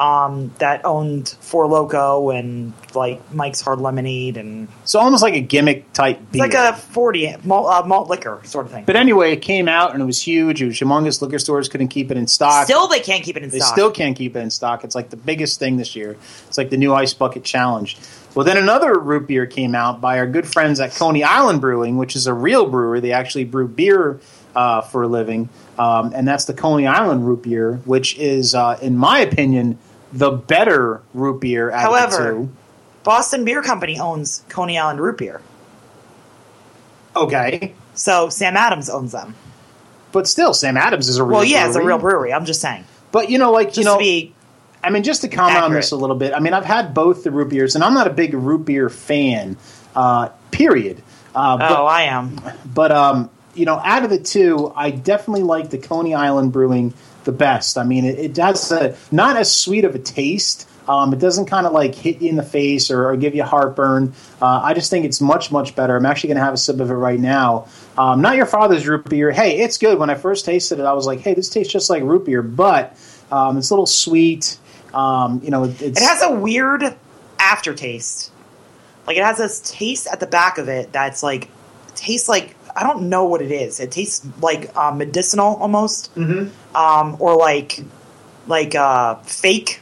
Um, 0.00 0.50
that 0.60 0.86
owned 0.86 1.28
Four 1.40 1.66
Loko 1.66 2.34
and 2.34 2.72
like 2.94 3.20
Mike's 3.34 3.60
Hard 3.60 3.80
Lemonade 3.80 4.38
and 4.38 4.66
so 4.86 4.98
almost 4.98 5.22
like 5.22 5.34
a 5.34 5.40
gimmick 5.42 5.92
type 5.92 6.18
beer. 6.32 6.40
like 6.40 6.54
a 6.54 6.72
forty 6.74 7.34
malt, 7.44 7.68
uh, 7.70 7.86
malt 7.86 8.08
liquor 8.08 8.40
sort 8.44 8.64
of 8.64 8.72
thing. 8.72 8.84
but 8.86 8.96
anyway, 8.96 9.32
it 9.32 9.42
came 9.42 9.68
out 9.68 9.92
and 9.92 10.00
it 10.02 10.06
was 10.06 10.18
huge. 10.18 10.62
It 10.62 10.66
was 10.68 10.76
humongous. 10.76 11.20
Liquor 11.20 11.38
stores 11.38 11.68
couldn't 11.68 11.88
keep 11.88 12.10
it 12.10 12.16
in 12.16 12.26
stock. 12.28 12.64
Still, 12.64 12.88
they 12.88 13.00
can't 13.00 13.22
keep 13.22 13.36
it 13.36 13.42
in 13.42 13.50
They 13.50 13.58
stock. 13.58 13.74
still 13.74 13.90
can't 13.90 14.16
keep 14.16 14.36
it 14.36 14.40
in 14.40 14.48
stock. 14.50 14.84
It's 14.84 14.94
like 14.94 15.10
the 15.10 15.18
biggest 15.18 15.58
thing 15.58 15.76
this 15.76 15.94
year. 15.94 16.16
It's 16.48 16.56
like 16.56 16.70
the 16.70 16.78
new 16.78 16.94
Ice 16.94 17.12
Bucket 17.12 17.44
Challenge. 17.44 17.94
Well, 18.34 18.46
then 18.46 18.56
another 18.56 18.98
root 18.98 19.26
beer 19.26 19.44
came 19.44 19.74
out 19.74 20.00
by 20.00 20.18
our 20.18 20.26
good 20.26 20.48
friends 20.48 20.80
at 20.80 20.94
Coney 20.94 21.24
Island 21.24 21.60
Brewing, 21.60 21.98
which 21.98 22.16
is 22.16 22.26
a 22.26 22.32
real 22.32 22.70
brewery. 22.70 23.00
They 23.00 23.12
actually 23.12 23.44
brew 23.44 23.68
beer 23.68 24.18
uh, 24.56 24.80
for 24.80 25.02
a 25.02 25.08
living, 25.08 25.50
um, 25.78 26.12
and 26.14 26.26
that's 26.26 26.46
the 26.46 26.54
Coney 26.54 26.86
Island 26.86 27.26
root 27.26 27.42
beer, 27.42 27.74
which 27.84 28.16
is, 28.18 28.54
uh, 28.54 28.78
in 28.80 28.96
my 28.96 29.18
opinion, 29.20 29.78
the 30.12 30.30
better 30.30 31.02
root 31.14 31.40
beer 31.40 31.70
out 31.70 31.86
of 31.86 32.10
the 32.10 32.16
However. 32.16 32.48
Boston 33.02 33.44
Beer 33.44 33.62
Company 33.62 33.98
owns 33.98 34.44
Coney 34.48 34.76
Island 34.78 35.00
Root 35.00 35.18
Beer, 35.18 35.40
Okay, 37.16 37.74
so 37.94 38.28
Sam 38.28 38.56
Adams 38.56 38.88
owns 38.88 39.12
them. 39.12 39.34
but 40.12 40.28
still, 40.28 40.54
Sam 40.54 40.76
Adams 40.76 41.08
is 41.08 41.16
a 41.18 41.24
real. 41.24 41.38
Well, 41.38 41.44
yeah, 41.44 41.66
it's 41.66 41.76
a 41.76 41.82
real 41.84 41.98
brewery. 41.98 42.32
I'm 42.32 42.44
just 42.44 42.60
saying, 42.60 42.84
But 43.10 43.30
you 43.30 43.38
know, 43.38 43.50
like 43.52 43.68
just 43.68 43.78
you 43.78 43.84
know, 43.84 43.98
be 43.98 44.34
I 44.82 44.90
mean, 44.90 45.02
just 45.02 45.22
to 45.22 45.28
comment 45.28 45.62
on 45.62 45.72
this 45.72 45.90
a 45.90 45.96
little 45.96 46.16
bit. 46.16 46.32
I 46.32 46.40
mean, 46.40 46.54
I've 46.54 46.64
had 46.64 46.94
both 46.94 47.24
the 47.24 47.30
root 47.30 47.50
beers, 47.50 47.74
and 47.74 47.84
I'm 47.84 47.94
not 47.94 48.06
a 48.06 48.10
big 48.10 48.34
root 48.34 48.64
beer 48.64 48.88
fan. 48.88 49.56
Uh, 49.94 50.28
period. 50.50 51.02
Uh, 51.34 51.58
but, 51.58 51.70
oh, 51.70 51.86
I 51.86 52.02
am. 52.02 52.40
but 52.64 52.92
um, 52.92 53.30
you 53.54 53.64
know, 53.66 53.80
out 53.82 54.04
of 54.04 54.10
the 54.10 54.18
two, 54.18 54.72
I 54.74 54.90
definitely 54.90 55.42
like 55.42 55.70
the 55.70 55.78
Coney 55.78 56.14
Island 56.14 56.52
Brewing 56.52 56.94
the 57.24 57.32
best. 57.32 57.78
I 57.78 57.84
mean, 57.84 58.04
it, 58.04 58.18
it 58.18 58.36
has 58.36 58.70
a, 58.72 58.96
not 59.10 59.36
as 59.36 59.54
sweet 59.54 59.84
of 59.84 59.94
a 59.94 59.98
taste. 59.98 60.68
Um, 60.88 61.12
it 61.12 61.20
doesn't 61.20 61.46
kind 61.46 61.66
of 61.66 61.72
like 61.72 61.94
hit 61.94 62.20
you 62.20 62.30
in 62.30 62.36
the 62.36 62.42
face 62.42 62.90
or, 62.90 63.10
or 63.10 63.16
give 63.16 63.34
you 63.34 63.44
heartburn. 63.44 64.12
Uh, 64.42 64.60
I 64.62 64.74
just 64.74 64.90
think 64.90 65.04
it's 65.04 65.20
much, 65.20 65.52
much 65.52 65.76
better. 65.76 65.96
I'm 65.96 66.06
actually 66.06 66.28
going 66.28 66.38
to 66.38 66.44
have 66.44 66.54
a 66.54 66.56
sip 66.56 66.80
of 66.80 66.90
it 66.90 66.94
right 66.94 67.20
now. 67.20 67.68
Um, 67.96 68.22
not 68.22 68.36
your 68.36 68.46
father's 68.46 68.88
root 68.88 69.08
beer. 69.08 69.30
Hey, 69.30 69.60
it's 69.60 69.78
good. 69.78 69.98
When 69.98 70.10
I 70.10 70.14
first 70.16 70.44
tasted 70.44 70.80
it, 70.80 70.84
I 70.84 70.92
was 70.94 71.06
like, 71.06 71.20
hey, 71.20 71.34
this 71.34 71.48
tastes 71.48 71.72
just 71.72 71.90
like 71.90 72.02
root 72.02 72.24
beer, 72.24 72.42
but 72.42 72.96
um, 73.30 73.58
it's 73.58 73.70
a 73.70 73.74
little 73.74 73.86
sweet. 73.86 74.58
Um, 74.92 75.40
you 75.44 75.50
know, 75.50 75.64
it, 75.64 75.80
It 75.80 75.98
has 75.98 76.22
a 76.22 76.32
weird 76.32 76.82
aftertaste. 77.38 78.32
Like 79.06 79.16
it 79.16 79.24
has 79.24 79.38
this 79.38 79.60
taste 79.60 80.06
at 80.06 80.18
the 80.18 80.26
back 80.26 80.58
of 80.58 80.68
it 80.68 80.92
that's 80.92 81.22
like 81.22 81.50
tastes 81.94 82.28
like 82.28 82.56
I 82.74 82.82
don't 82.82 83.08
know 83.08 83.24
what 83.24 83.42
it 83.42 83.50
is. 83.50 83.80
It 83.80 83.90
tastes 83.90 84.26
like 84.40 84.76
uh, 84.76 84.92
medicinal 84.92 85.56
almost, 85.56 86.14
mm-hmm. 86.14 86.76
um, 86.76 87.16
or 87.20 87.36
like 87.36 87.80
like 88.46 88.74
uh, 88.74 89.16
fake. 89.16 89.80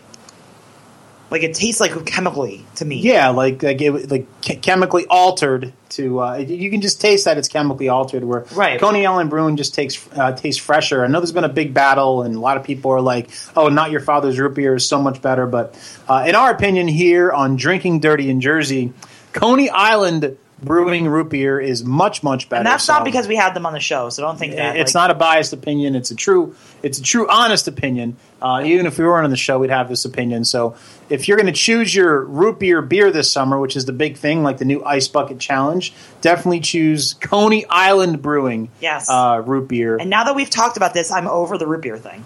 Like 1.31 1.42
it 1.42 1.55
tastes 1.55 1.79
like 1.79 2.07
chemically 2.07 2.64
to 2.77 2.87
me. 2.87 3.01
Yeah, 3.01 3.29
like 3.29 3.62
like 3.62 3.83
it, 3.83 4.11
like 4.11 4.27
chemically 4.40 5.07
altered 5.11 5.74
to. 5.90 6.20
Uh, 6.20 6.37
you 6.37 6.70
can 6.70 6.81
just 6.81 7.03
taste 7.03 7.27
that 7.27 7.37
it's 7.37 7.48
chemically 7.48 7.90
altered. 7.90 8.24
Where 8.24 8.46
Right. 8.53 8.81
Coney 8.81 9.05
Island 9.05 9.29
Brewing 9.29 9.59
just 9.59 9.74
takes 9.74 10.09
uh, 10.16 10.33
tastes 10.33 10.62
fresher. 10.62 11.05
I 11.05 11.09
know 11.09 11.20
there's 11.20 11.33
been 11.33 11.44
a 11.44 11.51
big 11.51 11.74
battle, 11.74 12.22
and 12.22 12.35
a 12.35 12.40
lot 12.40 12.57
of 12.57 12.64
people 12.64 12.92
are 12.92 13.03
like, 13.03 13.29
"Oh, 13.55 13.68
not 13.68 13.90
your 13.90 14.01
father's 14.01 14.38
root 14.38 14.55
beer 14.55 14.77
is 14.77 14.88
so 14.88 15.03
much 15.03 15.20
better." 15.20 15.46
But 15.46 15.79
uh, 16.09 16.24
in 16.27 16.35
our 16.35 16.51
opinion, 16.51 16.88
here 16.88 17.31
on 17.31 17.57
Drinking 17.57 18.01
Dirty 18.01 18.31
in 18.31 18.40
Jersey, 18.40 18.94
Coney 19.35 19.68
Island 19.68 20.38
Brewing 20.62 21.07
root 21.09 21.29
beer 21.29 21.61
is 21.61 21.85
much 21.85 22.23
much 22.25 22.49
better. 22.49 22.61
and 22.61 22.66
that's 22.66 22.85
So- 22.85 22.94
not 22.94 23.05
because 23.05 23.29
we 23.29 23.37
had 23.37 23.55
them 23.55 23.64
on 23.64 23.73
the 23.73 23.81
show. 23.81 24.11
So 24.11 24.23
don't 24.23 24.38
think 24.38 24.57
that. 24.57 24.77
it's 24.77 24.94
like- 24.94 25.03
not 25.03 25.11
a 25.11 25.14
biased 25.14 25.53
opinion. 25.53 25.94
It's 25.94 26.11
a 26.11 26.16
true, 26.16 26.55
it's 26.83 26.99
a 26.99 27.03
true, 27.03 27.29
honest 27.31 27.68
opinion. 27.68 28.16
Uh, 28.42 28.62
even 28.64 28.87
if 28.87 28.99
we 28.99 29.05
weren't 29.05 29.25
on 29.25 29.31
the 29.31 29.37
show, 29.37 29.59
we'd 29.59 29.71
have 29.71 29.88
this 29.88 30.05
opinion. 30.05 30.44
So, 30.44 30.75
if 31.11 31.27
you're 31.27 31.37
going 31.37 31.47
to 31.47 31.53
choose 31.53 31.94
your 31.94 32.25
root 32.25 32.59
beer 32.61 32.81
beer 32.83 33.11
this 33.11 33.31
summer, 33.31 33.59
which 33.59 33.75
is 33.77 33.85
the 33.87 33.92
big 33.92 34.16
thing, 34.16 34.42
like 34.44 34.59
the 34.59 34.64
new 34.64 34.83
Ice 34.85 35.09
Bucket 35.09 35.38
Challenge, 35.40 35.92
definitely 36.21 36.61
choose 36.61 37.14
Coney 37.21 37.64
Island 37.68 38.23
Brewing. 38.23 38.68
Yes. 38.81 39.09
uh, 39.11 39.42
root 39.44 39.68
beer. 39.68 39.97
And 39.97 40.09
now 40.11 40.25
that 40.25 40.35
we've 40.37 40.51
talked 40.51 40.77
about 40.77 40.94
this, 40.94 41.11
I'm 41.12 41.27
over 41.27 41.57
the 41.59 41.66
root 41.66 41.83
beer 41.83 41.99
thing. 41.99 42.25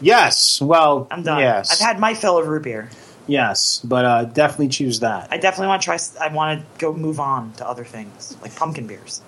yes, 0.00 0.60
well, 0.60 1.06
I'm 1.10 1.22
done. 1.22 1.40
Yes, 1.40 1.72
I've 1.72 1.86
had 1.86 1.98
my 1.98 2.14
fill 2.14 2.38
of 2.38 2.46
root 2.46 2.62
beer. 2.62 2.88
Yes, 3.26 3.80
but 3.84 4.04
uh, 4.04 4.24
definitely 4.24 4.68
choose 4.68 5.00
that. 5.00 5.28
I 5.30 5.38
definitely 5.38 5.68
want 5.68 5.82
to 5.82 5.86
try. 5.86 5.98
I 6.20 6.28
want 6.32 6.60
to 6.60 6.66
go 6.78 6.92
move 6.92 7.20
on 7.20 7.52
to 7.54 7.68
other 7.68 7.84
things 7.84 8.36
like 8.42 8.54
pumpkin 8.54 8.86
beers. 8.86 9.22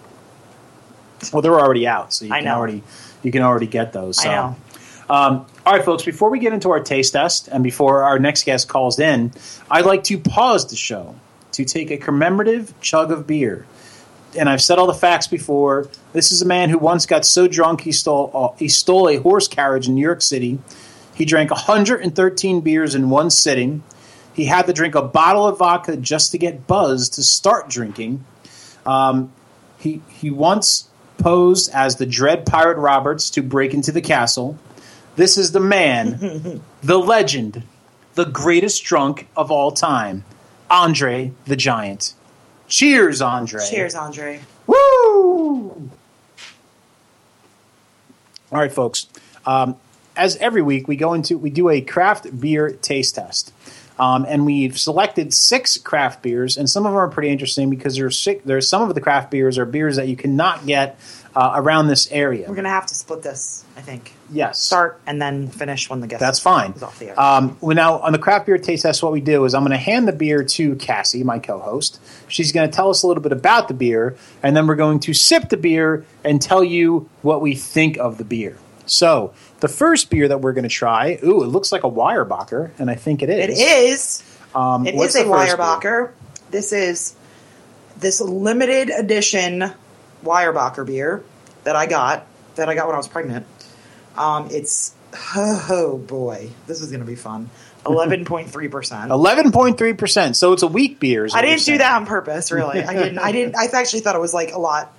Well, 1.33 1.43
they're 1.43 1.59
already 1.59 1.87
out, 1.87 2.13
so 2.13 2.25
you 2.25 2.33
I 2.33 2.39
can 2.39 2.47
know. 2.47 2.55
already 2.57 2.83
you 3.23 3.31
can 3.31 3.43
already 3.43 3.67
get 3.67 3.93
those. 3.93 4.21
So. 4.21 4.29
I 4.29 4.35
know. 4.35 4.57
Um, 5.11 5.47
all 5.67 5.75
right, 5.75 5.85
folks. 5.85 6.05
Before 6.05 6.31
we 6.31 6.39
get 6.39 6.53
into 6.53 6.71
our 6.71 6.81
taste 6.81 7.13
test 7.13 7.49
and 7.49 7.63
before 7.63 8.03
our 8.03 8.19
next 8.19 8.45
guest 8.45 8.69
calls 8.69 8.99
in, 8.99 9.33
I'd 9.71 9.85
like 9.85 10.05
to 10.05 10.19
pause 10.19 10.69
the 10.69 10.77
show 10.77 11.15
to 11.53 11.65
take 11.65 11.91
a 11.91 11.97
commemorative 11.97 12.73
chug 12.81 13.13
of 13.13 13.27
beer. 13.27 13.67
And 14.39 14.49
I've 14.49 14.63
said 14.63 14.79
all 14.79 14.87
the 14.87 14.95
facts 14.95 15.27
before. 15.27 15.89
This 16.15 16.33
is 16.33 16.41
a 16.41 16.47
man 16.47 16.71
who 16.71 16.79
once 16.79 17.05
got 17.05 17.27
so 17.27 17.47
drunk 17.47 17.83
he 17.83 17.93
stole 17.93 18.31
uh, 18.33 18.57
he 18.59 18.69
stole 18.69 19.09
a 19.09 19.17
horse 19.17 19.49
carriage 19.49 19.89
in 19.89 19.95
New 19.95 20.03
York 20.03 20.23
City. 20.23 20.59
He 21.23 21.27
drank 21.27 21.53
113 21.53 22.63
beers 22.63 22.97
in 22.97 23.09
one 23.09 23.31
sitting. 23.31 23.85
He 24.35 24.47
had 24.47 24.67
to 24.67 24.73
drink 24.73 24.97
a 24.97 25.03
bottle 25.03 25.47
of 25.47 25.59
vodka 25.59 25.97
just 25.97 26.33
to 26.33 26.39
get 26.39 26.67
buzzed 26.67 27.15
to 27.15 27.23
start 27.23 27.69
drinking. 27.69 28.25
Um, 28.85 29.33
he 29.79 30.03
he 30.09 30.31
once 30.31 30.89
posed 31.19 31.71
as 31.73 31.95
the 31.95 32.07
Dread 32.07 32.45
Pirate 32.45 32.77
Roberts 32.77 33.31
to 33.31 33.41
break 33.41 33.73
into 33.73 33.93
the 33.93 34.01
castle. 34.01 34.59
This 35.15 35.39
is 35.39 35.53
the 35.53 35.61
man, 35.61 36.61
the 36.83 36.99
legend, 36.99 37.63
the 38.15 38.25
greatest 38.25 38.83
drunk 38.83 39.29
of 39.37 39.53
all 39.53 39.71
time, 39.71 40.25
Andre 40.69 41.31
the 41.45 41.55
Giant. 41.55 42.15
Cheers, 42.67 43.23
Andre. 43.23 43.65
Cheers, 43.71 43.95
Andre. 43.95 44.41
Woo! 44.67 45.89
All 48.51 48.59
right, 48.59 48.73
folks. 48.73 49.07
Um, 49.47 49.77
as 50.17 50.37
every 50.37 50.63
week, 50.63 50.89
we 50.89 50.97
go 50.97 51.15
into 51.15 51.39
we 51.39 51.51
do 51.51 51.69
a 51.69 51.81
craft 51.81 52.41
beer 52.41 52.71
taste 52.71 53.15
test, 53.15 53.53
um, 53.99 54.25
and 54.29 54.45
we've 54.47 54.79
selected 54.79 55.33
six 55.33 55.77
craft 55.79 56.23
beers, 56.23 56.57
and 56.57 56.69
some 56.69 56.87
of 56.87 56.93
them 56.93 56.99
are 56.99 57.09
pretty 57.09 57.31
interesting 57.31 57.71
because 57.71 57.97
there's 57.97 58.19
six, 58.19 58.45
there's 58.45 58.69
some 58.69 58.89
of 58.89 58.95
the 58.95 59.01
craft 59.01 59.31
beers 59.31 59.59
are 59.59 59.65
beers 59.65 59.97
that 59.97 60.09
you 60.09 60.17
cannot 60.17 60.67
get 60.67 60.99
uh, 61.35 61.53
around 61.55 61.89
this 61.89 62.11
area. 62.11 62.49
We're 62.49 62.55
gonna 62.55 62.69
have 62.69 62.87
to 62.87 62.95
split 62.95 63.23
this. 63.23 63.65
I 63.75 63.81
think. 63.81 64.13
yes, 64.31 64.63
Start 64.63 65.01
and 65.07 65.21
then 65.21 65.49
finish 65.49 65.89
when 65.89 66.01
the 66.01 66.07
guest. 66.07 66.21
That's 66.21 66.39
fine. 66.39 66.73
is 66.73 66.83
off 66.83 66.99
the 66.99 67.09
air. 67.09 67.19
Um, 67.19 67.57
well, 67.63 67.75
now 67.75 67.99
on 68.01 68.13
the 68.13 68.19
craft 68.19 68.45
beer 68.47 68.59
taste 68.59 68.83
test, 68.83 69.03
what 69.03 69.13
we 69.13 69.23
do 69.23 69.45
is 69.47 69.55
I'm 69.55 69.63
going 69.63 69.71
to 69.73 69.79
hand 69.79 70.07
the 70.07 70.13
beer 70.13 70.45
to 70.45 70.77
Cassie, 70.77 71.25
my 71.25 71.39
co-host. 71.39 71.99
She's 72.29 72.53
going 72.53 72.71
to 72.71 72.75
tell 72.75 72.91
us 72.91 73.03
a 73.03 73.07
little 73.07 73.23
bit 73.23 73.33
about 73.33 73.69
the 73.69 73.75
beer, 73.75 74.15
and 74.43 74.55
then 74.55 74.67
we're 74.67 74.77
going 74.77 75.01
to 75.01 75.15
sip 75.15 75.49
the 75.49 75.57
beer 75.57 76.05
and 76.23 76.41
tell 76.41 76.63
you 76.63 77.09
what 77.23 77.41
we 77.41 77.55
think 77.55 77.97
of 77.97 78.19
the 78.19 78.25
beer. 78.25 78.59
So 78.85 79.33
the 79.63 79.69
first 79.69 80.11
beer 80.11 80.27
that 80.27 80.41
we're 80.41 80.53
going 80.53 80.65
to 80.65 80.69
try, 80.69 81.21
ooh, 81.23 81.45
it 81.45 81.47
looks 81.47 81.71
like 81.71 81.85
a 81.85 81.89
Weyerbacher, 81.89 82.73
and 82.81 82.91
I 82.91 82.97
think 82.97 83.23
it 83.23 83.31
it 83.31 83.49
is. 83.49 83.61
is. 83.61 84.23
Um, 84.57 84.85
It 84.89 84.97
is 84.97 85.15
a 85.15 85.23
the 85.23 85.31
first 85.31 85.57
beer? 85.57 85.57
Weyerbacher. 85.57 86.11
This 86.51 86.73
is 86.73 87.15
this 87.97 88.21
limited 88.21 88.91
edition 88.91 89.73
Weyerbacher 90.25 90.85
beer 90.85 91.23
that 91.63 91.77
I 91.77 91.87
got 91.87 92.27
that 92.57 92.69
I 92.69 92.75
got 92.75 92.89
when 92.89 92.95
I 92.95 92.99
was 92.99 93.07
pregnant. 93.07 93.47
Um, 94.19 94.49
it's 94.51 94.95
oh 95.37 95.97
boy, 96.09 96.51
this 96.67 96.81
is 96.83 96.91
gonna 96.91 97.05
be 97.05 97.15
fun. 97.15 97.49
Eleven 97.87 98.25
point 98.25 98.51
three 98.51 98.69
percent. 98.69 99.13
Eleven 99.13 99.53
point 99.53 99.79
three 99.79 99.93
percent. 99.93 100.37
So 100.37 100.53
it's 100.53 100.65
a 100.65 100.67
weak 100.67 100.99
beer. 100.99 101.29
I 101.33 101.41
didn't 101.43 101.65
do 101.65 101.79
that 101.79 101.95
on 101.95 102.07
purpose, 102.07 102.51
really. 102.51 102.83
I 102.83 102.95
didn't. 102.95 103.19
I 103.19 103.31
didn't. 103.31 103.57
I 103.57 103.67
actually 103.73 104.01
thought 104.01 104.17
it 104.17 104.21
was 104.21 104.35
like 104.35 104.53
a 104.53 104.59
lot 104.59 104.93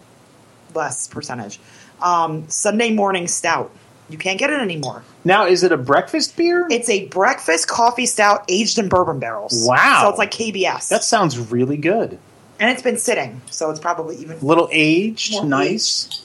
less 0.73 1.07
percentage. 1.07 1.59
Um, 2.01 2.49
Sunday 2.49 2.91
morning 2.91 3.27
stout. 3.27 3.71
You 4.13 4.19
can't 4.19 4.37
get 4.37 4.51
it 4.51 4.61
anymore. 4.61 5.03
Now, 5.25 5.47
is 5.47 5.63
it 5.63 5.71
a 5.71 5.77
breakfast 5.77 6.37
beer? 6.37 6.67
It's 6.69 6.87
a 6.87 7.07
breakfast 7.07 7.67
coffee 7.67 8.05
stout 8.05 8.45
aged 8.47 8.77
in 8.77 8.87
bourbon 8.87 9.17
barrels. 9.19 9.65
Wow. 9.67 10.01
So 10.03 10.09
it's 10.09 10.19
like 10.19 10.29
KBS. 10.31 10.87
that 10.89 11.03
sounds 11.03 11.39
really 11.51 11.77
good. 11.77 12.19
and 12.59 12.69
it's 12.69 12.83
been 12.83 12.99
sitting, 12.99 13.41
so 13.49 13.71
it's 13.71 13.79
probably 13.79 14.15
even 14.17 14.37
A 14.37 14.45
little 14.45 14.69
aged, 14.71 15.43
nice. 15.43 16.23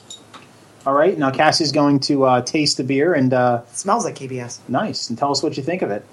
All 0.87 0.93
right, 0.93 1.17
now 1.19 1.31
Cassie's 1.31 1.73
going 1.73 2.01
to 2.01 2.25
uh, 2.25 2.43
taste 2.43 2.77
the 2.77 2.85
beer 2.85 3.15
and 3.15 3.33
uh, 3.33 3.65
smells 3.73 4.05
like 4.05 4.17
KBS. 4.17 4.59
nice, 4.69 5.09
and 5.09 5.19
tell 5.19 5.31
us 5.31 5.43
what 5.43 5.57
you 5.57 5.63
think 5.63 5.81
of 5.81 5.91
it. 5.91 6.05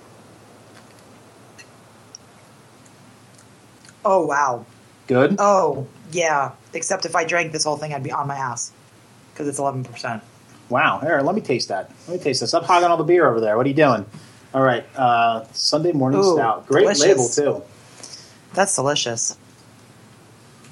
Oh 4.06 4.26
wow. 4.26 4.66
Good. 5.08 5.36
Oh 5.40 5.88
yeah. 6.12 6.52
Except 6.74 7.06
if 7.06 7.16
I 7.18 7.26
drank 7.26 7.52
this 7.52 7.64
whole 7.66 7.78
thing, 7.78 7.94
I'd 7.94 8.04
be 8.04 8.12
on 8.12 8.28
my 8.28 8.36
ass 8.38 8.72
because 9.34 9.48
it's 9.50 9.60
eleven 9.60 9.84
percent. 9.84 10.24
Wow. 10.70 11.00
Here, 11.00 11.22
let 11.22 11.36
me 11.36 11.42
taste 11.42 11.70
that. 11.70 11.92
Let 12.08 12.18
me 12.18 12.24
taste 12.24 12.42
this. 12.42 12.50
Stop 12.50 12.64
hogging 12.64 12.90
all 12.90 12.98
the 12.98 13.04
beer 13.04 13.28
over 13.28 13.40
there. 13.40 13.58
What 13.58 13.66
are 13.66 13.70
you 13.70 13.76
doing? 13.76 14.06
All 14.54 14.62
right. 14.62 14.86
Uh, 14.96 15.46
Sunday 15.52 15.92
morning 15.92 16.20
Ooh, 16.22 16.36
stout. 16.36 16.66
Great 16.68 16.84
delicious. 16.84 17.38
label 17.38 17.62
too. 17.62 17.64
That's 18.54 18.76
delicious. 18.76 19.38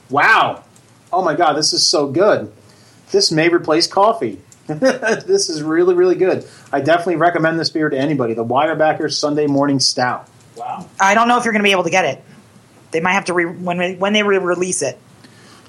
Wow. 0.10 0.64
Oh 1.12 1.24
my 1.24 1.36
god, 1.36 1.54
this 1.54 1.74
is 1.74 1.86
so 1.88 2.08
good. 2.08 2.52
This 3.12 3.32
may 3.32 3.50
replace 3.50 3.86
coffee. 3.88 4.42
this 4.68 5.50
is 5.50 5.62
really, 5.62 5.94
really 5.94 6.16
good. 6.16 6.48
I 6.72 6.80
definitely 6.80 7.18
recommend 7.18 7.60
this 7.60 7.70
beer 7.70 7.90
to 7.90 7.98
anybody. 7.98 8.34
The 8.34 8.46
Weyerbacher 8.46 9.12
Sunday 9.14 9.46
Morning 9.46 9.80
Stout. 9.80 10.28
Wow. 10.56 10.88
I 11.00 11.14
don't 11.14 11.28
know 11.28 11.38
if 11.38 11.44
you're 11.44 11.52
going 11.54 11.62
to 11.64 11.68
be 11.68 11.72
able 11.72 11.84
to 11.84 11.90
get 11.90 12.06
it. 12.06 12.24
They 12.92 13.02
might 13.02 13.14
have 13.14 13.26
to 13.26 13.34
re- 13.34 13.46
when 13.46 13.78
they, 13.78 13.96
when 13.96 14.14
they 14.14 14.24
re-release 14.24 14.82
it, 14.82 14.98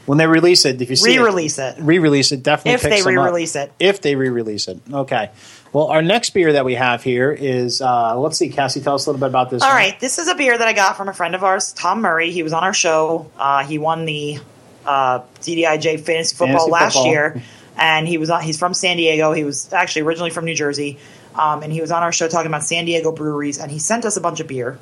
When 0.07 0.19
they 0.19 0.27
release 0.27 0.65
it, 0.65 0.81
if 0.83 0.91
you 0.91 0.97
see 0.97 1.19
re-release 1.19 1.59
it. 1.59 1.79
it, 1.79 1.83
re-release 1.83 2.33
it, 2.33 2.43
definitely 2.43 2.73
If 2.73 2.83
they 2.83 3.03
re-release 3.03 3.57
it. 3.57 3.73
If 3.79 4.01
they 4.03 4.17
re-release 4.17 4.69
it. 4.69 4.79
Okay. 4.93 5.31
Well, 5.73 5.87
our 5.87 6.03
next 6.03 6.31
beer 6.31 6.53
that 6.53 6.65
we 6.65 6.75
have 6.75 7.03
here 7.03 7.33
is, 7.33 7.81
uh, 7.81 8.17
let's 8.19 8.39
see, 8.39 8.49
Cassie, 8.49 8.81
tell 8.81 8.95
us 8.95 9.07
a 9.07 9.11
little 9.11 9.19
bit 9.19 9.29
about 9.29 9.51
this. 9.51 9.63
All 9.63 9.71
one. 9.71 9.77
right, 9.77 9.99
this 9.99 10.19
is 10.19 10.29
a 10.29 10.35
beer 10.35 10.57
that 10.57 10.69
I 10.69 10.73
got 10.73 10.97
from 10.97 11.09
a 11.09 11.13
friend 11.13 11.35
of 11.35 11.43
ours, 11.43 11.73
Tom 11.73 12.01
Murray. 12.01 12.31
He 12.31 12.45
was 12.45 12.53
on 12.53 12.63
our 12.63 12.75
show. 12.75 13.31
Uh, 13.37 13.65
he 13.65 13.79
won 13.79 14.05
the 14.05 14.39
uh, 14.87 15.21
DDIJ 15.41 16.01
fantasy 16.01 16.37
football 16.37 16.69
Fantasy 16.69 16.71
last 16.71 16.93
football. 16.95 17.11
year, 17.11 17.43
and 17.77 18.07
he 18.07 18.19
was 18.19 18.31
on. 18.31 18.43
He's 18.43 18.59
from 18.59 18.75
San 18.75 18.97
Diego. 18.99 19.33
He 19.33 19.43
was 19.43 19.73
actually 19.73 20.03
originally 20.03 20.31
from 20.31 20.45
New 20.45 20.55
Jersey, 20.55 20.99
um, 21.35 21.63
and 21.63 21.73
he 21.73 21.81
was 21.81 21.91
on 21.91 22.03
our 22.03 22.13
show 22.13 22.29
talking 22.29 22.47
about 22.47 22.63
San 22.63 22.85
Diego 22.85 23.11
breweries. 23.11 23.59
And 23.59 23.71
he 23.71 23.79
sent 23.79 24.05
us 24.05 24.17
a 24.17 24.21
bunch 24.21 24.41
of 24.41 24.47
beer. 24.47 24.79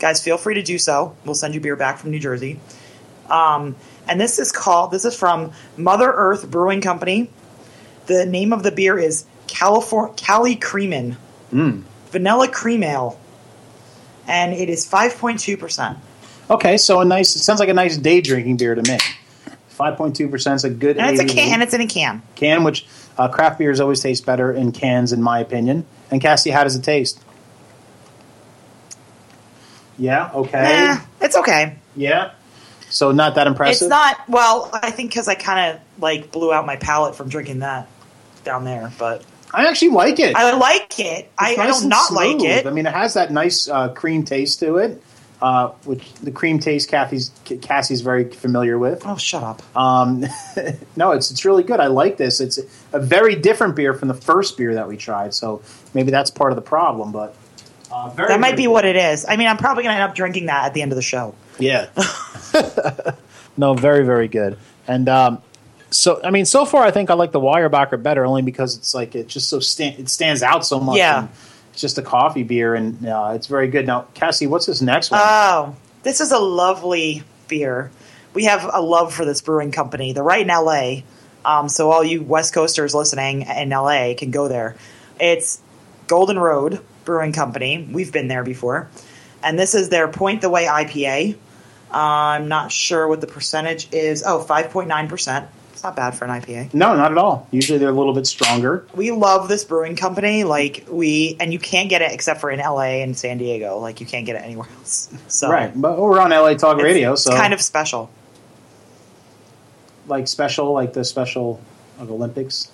Guys, 0.00 0.22
feel 0.22 0.38
free 0.38 0.54
to 0.54 0.62
do 0.62 0.78
so. 0.78 1.14
We'll 1.24 1.36
send 1.36 1.54
you 1.54 1.60
beer 1.60 1.76
back 1.76 1.98
from 1.98 2.10
New 2.10 2.18
Jersey. 2.18 2.58
Um, 3.30 3.76
and 4.12 4.20
this 4.20 4.38
is 4.38 4.52
called. 4.52 4.90
This 4.90 5.06
is 5.06 5.16
from 5.16 5.52
Mother 5.78 6.12
Earth 6.12 6.50
Brewing 6.50 6.82
Company. 6.82 7.30
The 8.06 8.26
name 8.26 8.52
of 8.52 8.62
the 8.62 8.70
beer 8.70 8.98
is 8.98 9.24
California 9.46 10.14
Cali 10.16 10.54
Creamin' 10.54 11.16
Vanilla 11.50 12.48
Cream 12.48 12.82
Ale, 12.82 13.18
and 14.28 14.52
it 14.52 14.68
is 14.68 14.86
five 14.86 15.16
point 15.16 15.40
two 15.40 15.56
percent. 15.56 15.96
Okay, 16.50 16.76
so 16.76 17.00
a 17.00 17.06
nice, 17.06 17.34
it 17.36 17.38
sounds 17.38 17.58
like 17.58 17.70
a 17.70 17.74
nice 17.74 17.96
day 17.96 18.20
drinking 18.20 18.58
beer 18.58 18.74
to 18.74 18.82
me. 18.82 18.98
5.2% 19.78 20.54
is 20.54 20.64
a 20.64 20.70
good 20.70 20.98
And 20.98 21.18
it's 21.18 21.32
a 21.32 21.34
can. 21.34 21.54
And 21.54 21.62
it's 21.62 21.72
in 21.72 21.80
a 21.80 21.86
can. 21.86 22.20
can, 22.34 22.62
which 22.62 22.86
uh, 23.16 23.28
craft 23.28 23.58
beers 23.58 23.80
always 23.80 24.00
taste 24.00 24.26
better 24.26 24.52
in 24.52 24.72
cans, 24.72 25.14
in 25.14 25.22
my 25.22 25.38
opinion. 25.38 25.86
And 26.10 26.20
Cassie, 26.20 26.50
how 26.50 26.62
does 26.64 26.76
it 26.76 26.84
taste? 26.84 27.18
Yeah. 29.96 30.30
Okay. 30.34 30.58
Eh, 30.58 31.00
it's 31.22 31.36
okay. 31.36 31.78
Yeah. 31.96 32.32
So 32.92 33.10
not 33.10 33.34
that 33.36 33.46
impressive. 33.46 33.86
It's 33.86 33.90
not. 33.90 34.28
Well, 34.28 34.70
I 34.72 34.90
think 34.90 35.10
because 35.10 35.26
I 35.28 35.34
kind 35.34 35.74
of 35.76 36.00
like 36.02 36.30
blew 36.30 36.52
out 36.52 36.66
my 36.66 36.76
palate 36.76 37.16
from 37.16 37.28
drinking 37.28 37.60
that 37.60 37.88
down 38.44 38.64
there, 38.64 38.92
but 38.98 39.24
I 39.52 39.66
actually 39.66 39.90
like 39.90 40.18
it. 40.20 40.36
I 40.36 40.52
like 40.52 40.98
it. 41.00 41.30
I, 41.38 41.50
It's 41.52 41.58
I 41.60 41.64
nice 41.66 41.80
don't 41.80 41.88
not 41.88 42.12
like 42.12 42.42
it. 42.42 42.66
I 42.66 42.70
mean, 42.70 42.86
it 42.86 42.92
has 42.92 43.14
that 43.14 43.32
nice 43.32 43.68
uh, 43.68 43.88
cream 43.94 44.24
taste 44.24 44.60
to 44.60 44.76
it, 44.76 45.02
uh, 45.40 45.68
which 45.84 46.12
the 46.14 46.30
cream 46.30 46.58
taste 46.58 46.90
Kathy's 46.90 47.30
Cassie's 47.62 48.02
very 48.02 48.24
familiar 48.28 48.78
with. 48.78 49.02
oh, 49.06 49.16
shut 49.16 49.42
up. 49.42 49.76
Um, 49.76 50.24
no, 50.96 51.12
it's 51.12 51.30
it's 51.30 51.44
really 51.44 51.62
good. 51.62 51.80
I 51.80 51.86
like 51.86 52.16
this. 52.18 52.40
It's 52.40 52.58
a 52.92 53.00
very 53.00 53.36
different 53.36 53.74
beer 53.74 53.94
from 53.94 54.08
the 54.08 54.14
first 54.14 54.56
beer 54.58 54.74
that 54.74 54.86
we 54.88 54.96
tried. 54.98 55.32
So 55.34 55.62
maybe 55.94 56.10
that's 56.10 56.30
part 56.30 56.52
of 56.52 56.56
the 56.56 56.62
problem. 56.62 57.10
But 57.12 57.34
uh, 57.90 58.10
very, 58.10 58.28
That 58.28 58.40
might 58.40 58.56
be 58.56 58.64
good. 58.64 58.68
what 58.70 58.84
it 58.84 58.96
is. 58.96 59.24
I 59.26 59.36
mean, 59.36 59.48
I'm 59.48 59.56
probably 59.58 59.82
gonna 59.82 59.94
end 59.94 60.04
up 60.04 60.14
drinking 60.14 60.46
that 60.46 60.64
at 60.66 60.74
the 60.74 60.82
end 60.82 60.92
of 60.92 60.96
the 60.96 61.02
show. 61.02 61.34
Yeah. 61.62 61.88
no, 63.56 63.74
very 63.74 64.04
very 64.04 64.28
good. 64.28 64.58
And 64.86 65.08
um, 65.08 65.42
so 65.90 66.20
I 66.24 66.30
mean, 66.30 66.44
so 66.44 66.64
far 66.64 66.82
I 66.82 66.90
think 66.90 67.10
I 67.10 67.14
like 67.14 67.32
the 67.32 67.40
Weyerbacher 67.40 68.02
better, 68.02 68.24
only 68.24 68.42
because 68.42 68.76
it's 68.76 68.94
like 68.94 69.14
it 69.14 69.28
just 69.28 69.48
so 69.48 69.60
stand 69.60 69.98
it 69.98 70.08
stands 70.08 70.42
out 70.42 70.66
so 70.66 70.80
much. 70.80 70.96
Yeah. 70.96 71.28
It's 71.72 71.80
just 71.80 71.96
a 71.96 72.02
coffee 72.02 72.42
beer, 72.42 72.74
and 72.74 73.06
uh, 73.06 73.32
it's 73.34 73.46
very 73.46 73.68
good. 73.68 73.86
Now, 73.86 74.02
Cassie, 74.12 74.46
what's 74.46 74.66
this 74.66 74.82
next 74.82 75.10
one? 75.10 75.20
Oh, 75.22 75.74
this 76.02 76.20
is 76.20 76.30
a 76.30 76.38
lovely 76.38 77.22
beer. 77.48 77.90
We 78.34 78.44
have 78.44 78.68
a 78.70 78.82
love 78.82 79.14
for 79.14 79.24
this 79.24 79.40
brewing 79.40 79.72
company. 79.72 80.12
They're 80.12 80.22
right 80.22 80.42
in 80.42 80.48
LA. 80.48 81.02
Um, 81.44 81.68
so 81.68 81.90
all 81.90 82.04
you 82.04 82.22
West 82.22 82.52
Coasters 82.54 82.94
listening 82.94 83.42
in 83.42 83.70
LA 83.70 84.14
can 84.16 84.30
go 84.30 84.48
there. 84.48 84.76
It's 85.18 85.60
Golden 86.08 86.38
Road 86.38 86.80
Brewing 87.04 87.32
Company. 87.32 87.88
We've 87.90 88.12
been 88.12 88.28
there 88.28 88.44
before. 88.44 88.88
And 89.42 89.58
this 89.58 89.74
is 89.74 89.88
their 89.88 90.08
Point 90.08 90.40
the 90.40 90.50
Way 90.50 90.66
IPA. 90.66 91.36
I'm 91.94 92.48
not 92.48 92.72
sure 92.72 93.06
what 93.08 93.20
the 93.20 93.26
percentage 93.26 93.88
is. 93.92 94.22
Oh, 94.26 94.44
5.9%. 94.48 95.46
It's 95.72 95.82
not 95.82 95.96
bad 95.96 96.14
for 96.16 96.24
an 96.26 96.30
IPA. 96.40 96.74
no, 96.74 96.94
not 96.96 97.10
at 97.12 97.18
all. 97.18 97.48
Usually 97.50 97.78
they're 97.78 97.88
a 97.88 97.92
little 97.92 98.14
bit 98.14 98.26
stronger. 98.26 98.86
We 98.94 99.10
love 99.10 99.48
this 99.48 99.64
brewing 99.64 99.96
company. 99.96 100.44
Like 100.44 100.86
we, 100.88 101.36
and 101.40 101.52
you 101.52 101.58
can't 101.58 101.88
get 101.88 102.02
it 102.02 102.12
except 102.12 102.40
for 102.40 102.50
in 102.50 102.60
LA 102.60 103.02
and 103.02 103.16
San 103.16 103.38
Diego. 103.38 103.78
Like 103.78 104.00
you 104.00 104.06
can't 104.06 104.24
get 104.24 104.36
it 104.36 104.42
anywhere 104.44 104.68
else. 104.78 105.12
So 105.28 105.50
Right, 105.50 105.72
but 105.74 105.98
we're 105.98 106.20
on 106.20 106.30
LA 106.30 106.54
Talk 106.54 106.74
it's- 106.78 106.84
Radio, 106.84 107.12
it's 107.14 107.22
so 107.22 107.32
kind 107.32 107.52
of 107.52 107.60
special. 107.60 108.10
like 110.06 110.28
special, 110.28 110.72
like 110.72 110.92
the 110.92 111.04
special. 111.04 111.60
of 111.98 112.10
Olympics. 112.10 112.68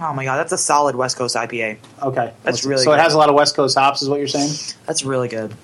Oh 0.00 0.12
my 0.12 0.24
god, 0.24 0.36
that's 0.36 0.52
a 0.52 0.58
solid 0.58 0.94
West 0.96 1.16
Coast 1.16 1.34
IPA. 1.34 1.78
Okay, 2.02 2.32
That's 2.44 2.64
really 2.64 2.84
so. 2.84 2.92
It 2.92 3.00
has 3.00 3.14
a 3.14 3.18
lot 3.18 3.28
of 3.28 3.34
West 3.34 3.56
Coast 3.56 3.76
hops, 3.76 4.00
is 4.00 4.08
what 4.08 4.18
you're 4.18 4.28
saying? 4.28 4.52
That's 4.86 5.04
really 5.04 5.28
good. 5.28 5.54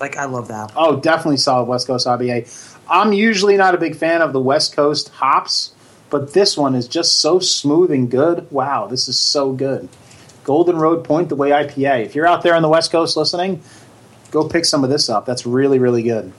Like 0.00 0.16
I 0.16 0.26
love 0.26 0.48
that. 0.48 0.72
Oh, 0.76 1.00
definitely 1.00 1.38
solid 1.38 1.64
West 1.68 1.86
Coast 1.86 2.06
IPA. 2.06 2.76
I'm 2.88 3.12
usually 3.12 3.56
not 3.56 3.74
a 3.74 3.78
big 3.78 3.96
fan 3.96 4.22
of 4.22 4.32
the 4.32 4.40
West 4.40 4.74
Coast 4.76 5.08
hops, 5.08 5.72
but 6.10 6.32
this 6.34 6.56
one 6.56 6.74
is 6.74 6.86
just 6.86 7.18
so 7.20 7.38
smooth 7.38 7.90
and 7.90 8.10
good. 8.10 8.50
Wow, 8.50 8.86
this 8.86 9.08
is 9.08 9.18
so 9.18 9.52
good. 9.52 9.88
Golden 10.44 10.76
Road 10.76 11.02
Point 11.04 11.28
the 11.28 11.34
Way 11.36 11.50
IPA. 11.50 12.04
If 12.04 12.14
you're 12.14 12.26
out 12.26 12.42
there 12.42 12.54
on 12.54 12.62
the 12.62 12.68
West 12.68 12.92
Coast 12.92 13.16
listening, 13.16 13.62
go 14.30 14.46
pick 14.48 14.64
some 14.64 14.84
of 14.84 14.90
this 14.90 15.08
up. 15.08 15.26
That's 15.26 15.44
really, 15.46 15.78
really 15.78 16.02
good. 16.02 16.32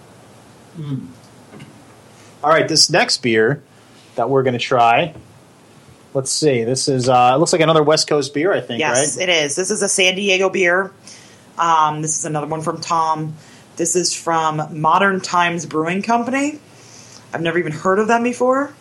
All 2.44 2.50
right, 2.52 2.68
this 2.68 2.90
next 2.90 3.18
beer 3.22 3.64
that 4.16 4.30
we're 4.30 4.44
going 4.44 4.54
to 4.54 4.60
try. 4.60 5.14
Let's 6.14 6.32
see. 6.32 6.64
This 6.64 6.88
is 6.88 7.10
uh, 7.10 7.34
it 7.36 7.40
looks 7.40 7.52
like 7.52 7.62
another 7.62 7.84
West 7.84 8.08
Coast 8.08 8.34
beer, 8.34 8.54
I 8.54 8.62
think, 8.62 8.80
Yes, 8.80 9.18
right? 9.18 9.28
it 9.28 9.32
is. 9.44 9.56
This 9.56 9.72
is 9.72 9.82
a 9.82 9.90
San 9.90 10.16
Diego 10.16 10.50
beer. 10.50 10.92
Um, 11.58 12.02
this 12.02 12.18
is 12.18 12.26
another 12.26 12.48
one 12.48 12.62
from 12.62 12.80
Tom. 12.80 13.36
This 13.78 13.96
is 13.96 14.14
from 14.14 14.80
Modern 14.80 15.22
Times 15.22 15.66
Brewing 15.66 16.02
Company. 16.02 16.60
I've 17.34 17.42
never 17.42 17.58
even 17.60 17.72
heard 17.72 18.00
of 18.00 18.08
them 18.08 18.24
before. 18.24 18.74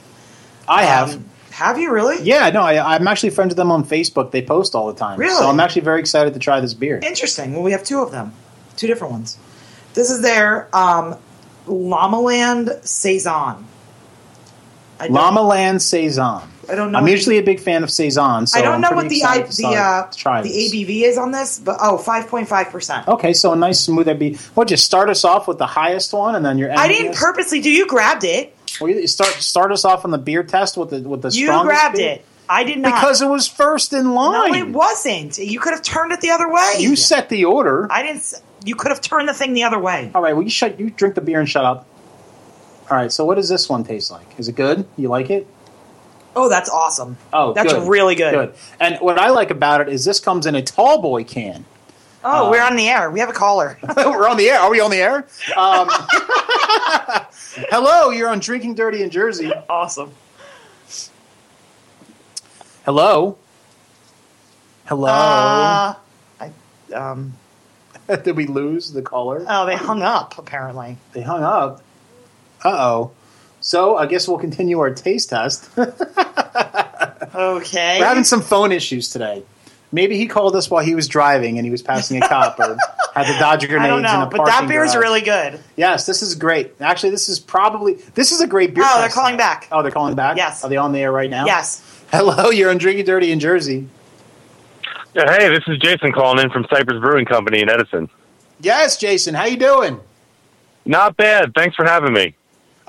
I 0.69 0.83
have. 0.85 1.15
Um, 1.17 1.31
have 1.53 1.79
you 1.79 1.91
really? 1.93 2.23
yeah, 2.23 2.51
no, 2.51 2.61
I, 2.63 2.95
I'm 2.97 3.09
actually 3.09 3.31
friends 3.31 3.51
with 3.51 3.57
them 3.57 3.71
on 3.71 3.85
Facebook. 3.85 4.31
They 4.31 4.43
post 4.43 4.75
all 4.75 4.89
the 4.89 4.99
time. 4.99 5.19
Really? 5.19 5.35
So 5.35 5.49
I'm 5.49 5.59
actually 5.61 5.83
very 5.83 6.01
excited 6.01 6.35
to 6.35 6.39
try 6.41 6.61
this 6.61 6.75
beer. 6.75 7.01
Interesting. 7.03 7.55
Well, 7.55 7.63
we 7.63 7.73
have 7.73 7.83
two 7.83 8.01
of 8.01 8.11
them, 8.11 8.33
two 8.77 8.87
different 8.87 9.13
ones. 9.13 9.39
This 9.95 10.11
is 10.11 10.21
their 10.23 10.69
um, 10.77 11.17
Lomaland 11.67 12.85
Saison. 12.87 13.67
I 15.01 15.09
don't- 15.09 15.17
Lomaland 15.17 15.81
Saison. 15.81 16.43
I 16.68 16.74
don't 16.74 16.92
know. 16.92 16.98
I'm 16.98 17.09
usually 17.09 17.38
a 17.38 17.42
big 17.42 17.61
fan 17.61 17.83
of 17.83 17.90
Saison. 17.90 18.46
So 18.46 18.59
I 18.59 18.62
don't 18.62 18.81
know 18.81 18.90
what 18.92 19.09
the 19.09 19.22
I, 19.22 19.42
the 19.42 19.66
uh, 19.68 20.11
the 20.42 20.48
this. 20.48 20.72
ABV 20.74 21.02
is 21.02 21.18
on 21.18 21.31
this, 21.31 21.59
but 21.59 21.76
oh, 21.81 21.96
5.5 21.98 22.70
percent. 22.70 23.09
Okay, 23.09 23.33
so 23.33 23.52
a 23.52 23.57
nice 23.57 23.81
smooth 23.81 24.07
ABV. 24.07 24.38
What? 24.57 24.68
Just 24.68 24.85
start 24.85 25.09
us 25.09 25.24
off 25.24 25.46
with 25.46 25.59
the 25.59 25.66
highest 25.66 26.12
one, 26.12 26.35
and 26.35 26.44
then 26.44 26.59
your. 26.59 26.76
I 26.76 26.88
didn't 26.88 27.14
purposely 27.14 27.61
do. 27.61 27.70
You 27.70 27.87
grabbed 27.87 28.24
it. 28.24 28.57
Well, 28.81 28.90
you 28.90 29.07
start 29.07 29.31
start 29.35 29.72
us 29.72 29.85
off 29.85 30.05
on 30.05 30.11
the 30.11 30.18
beer 30.18 30.42
test 30.42 30.76
with 30.76 30.90
the 30.90 31.00
with 31.00 31.22
the 31.22 31.31
You 31.31 31.46
grabbed 31.46 31.96
beer? 31.96 32.14
it. 32.14 32.24
I 32.48 32.64
did 32.64 32.79
not. 32.79 32.94
because 32.94 33.22
it 33.22 33.29
was 33.29 33.48
first 33.48 33.92
in 33.92 34.14
line. 34.14 34.52
no, 34.52 34.59
it 34.59 34.68
wasn't. 34.68 35.38
You 35.38 35.59
could 35.59 35.72
have 35.72 35.83
turned 35.83 36.12
it 36.12 36.20
the 36.20 36.31
other 36.31 36.52
way. 36.52 36.74
You 36.79 36.94
set 36.94 37.29
the 37.29 37.44
order. 37.44 37.90
I 37.90 38.02
didn't. 38.02 38.35
You 38.64 38.74
could 38.74 38.90
have 38.90 39.00
turned 39.00 39.29
the 39.29 39.35
thing 39.35 39.52
the 39.52 39.64
other 39.64 39.79
way. 39.79 40.11
All 40.14 40.22
right. 40.22 40.33
Well, 40.35 40.42
you 40.42 40.50
shut. 40.50 40.79
You 40.79 40.90
drink 40.90 41.14
the 41.14 41.20
beer 41.20 41.40
and 41.40 41.48
shut 41.48 41.64
up. 41.64 41.87
All 42.90 42.96
right. 42.96 43.11
So, 43.11 43.24
what 43.24 43.37
does 43.37 43.48
this 43.48 43.68
one 43.68 43.85
taste 43.85 44.11
like? 44.11 44.26
Is 44.38 44.48
it 44.48 44.57
good? 44.57 44.87
You 44.96 45.09
like 45.09 45.31
it? 45.31 45.46
Oh, 46.38 46.49
that's 46.51 46.68
awesome. 46.68 47.16
Oh, 47.33 47.55
that's 47.55 47.72
good. 47.72 47.88
really 47.88 48.14
good. 48.14 48.33
Good. 48.33 48.55
And 48.79 48.96
what 48.96 49.18
I 49.18 49.31
like 49.31 49.51
about 49.51 49.81
it 49.81 49.88
is 49.88 50.05
this 50.05 50.20
comes 50.20 50.44
in 50.46 50.55
a 50.55 50.61
tall 50.62 51.01
boy 51.01 51.25
can. 51.25 51.64
Oh, 52.22 52.46
Uh, 52.46 52.51
we're 52.51 52.62
on 52.62 52.77
the 52.77 52.88
air. 52.88 53.11
We 53.11 53.20
have 53.20 53.29
a 53.31 53.33
caller. 53.33 53.79
We're 53.96 54.29
on 54.29 54.37
the 54.37 54.49
air. 54.51 54.59
Are 54.61 54.70
we 54.70 54.81
on 54.81 54.90
the 54.90 54.96
air? 54.96 55.27
Um, 55.57 55.88
hello, 57.70 58.11
you're 58.11 58.29
on 58.29 58.40
Drinking 58.40 58.75
Dirty 58.75 59.03
in 59.03 59.11
Jersey. 59.11 59.51
awesome. 59.70 60.12
Hello. 62.85 63.38
Hello. 64.87 65.09
Uh, 65.09 65.94
I, 66.40 66.51
um, 66.94 67.33
Did 68.09 68.37
we 68.37 68.46
lose 68.46 68.92
the 68.92 69.03
caller? 69.03 69.44
oh, 69.49 69.66
they 69.66 69.77
hung 69.77 70.03
up. 70.03 70.37
Apparently. 70.38 70.96
They 71.12 71.22
hung 71.22 71.42
up. 71.42 71.83
Uh 72.64 72.68
oh. 72.70 73.11
So 73.66 73.96
I 73.96 74.07
guess 74.07 74.29
we'll 74.29 74.38
continue 74.38 74.79
our 74.79 74.90
taste 74.94 75.31
test. 75.31 75.68
Okay. 77.35 77.98
We're 77.98 78.07
having 78.07 78.24
some 78.24 78.40
phone 78.40 78.72
issues 78.72 79.11
today. 79.11 79.42
Maybe 79.92 80.16
he 80.16 80.26
called 80.26 80.57
us 80.57 80.70
while 80.70 80.83
he 80.83 80.94
was 80.94 81.07
driving 81.07 81.59
and 81.59 81.66
he 81.66 81.70
was 81.70 81.83
passing 81.83 82.22
a 82.22 82.26
cop 82.26 82.59
or 82.59 82.79
had 83.14 83.31
to 83.31 83.38
dodge 83.38 83.68
grenades 83.68 83.85
I 83.85 83.88
don't 83.88 83.98
in 83.98 84.05
know, 84.05 84.22
a 84.22 84.26
but 84.31 84.46
that 84.46 84.66
beer 84.66 84.83
is 84.85 84.96
really 84.96 85.20
good. 85.20 85.61
Yes, 85.76 86.07
this 86.07 86.22
is 86.22 86.35
great. 86.35 86.72
Actually, 86.81 87.11
this 87.11 87.29
is 87.29 87.38
probably 87.38 87.94
this 88.14 88.33
is 88.33 88.40
a 88.40 88.46
great 88.46 88.72
beer. 88.72 88.85
Oh, 88.87 88.94
they're 89.00 89.09
test. 89.09 89.16
calling 89.16 89.37
back. 89.37 89.68
Oh, 89.70 89.83
they're 89.83 89.90
calling 89.92 90.14
back. 90.14 90.38
Yes. 90.38 90.64
Are 90.64 90.70
they 90.70 90.79
on 90.79 90.92
the 90.92 91.00
air 91.00 91.12
right 91.12 91.29
now? 91.29 91.44
Yes. 91.44 91.83
Hello, 92.11 92.48
you're 92.48 92.70
on 92.70 92.79
Drinking 92.79 93.05
Dirty 93.05 93.31
in 93.33 93.38
Jersey. 93.40 93.87
Yeah, 95.12 95.31
hey, 95.37 95.50
this 95.50 95.64
is 95.66 95.76
Jason 95.79 96.11
calling 96.12 96.42
in 96.42 96.48
from 96.50 96.64
Cypress 96.70 97.00
Brewing 97.02 97.26
Company 97.26 97.61
in 97.61 97.68
Edison. 97.68 98.09
Yes, 98.61 98.96
Jason. 98.96 99.35
How 99.35 99.44
you 99.44 99.59
doing? 99.59 100.00
Not 100.87 101.18
bad. 101.18 101.52
Thanks 101.55 101.76
for 101.76 101.85
having 101.85 102.14
me. 102.14 102.35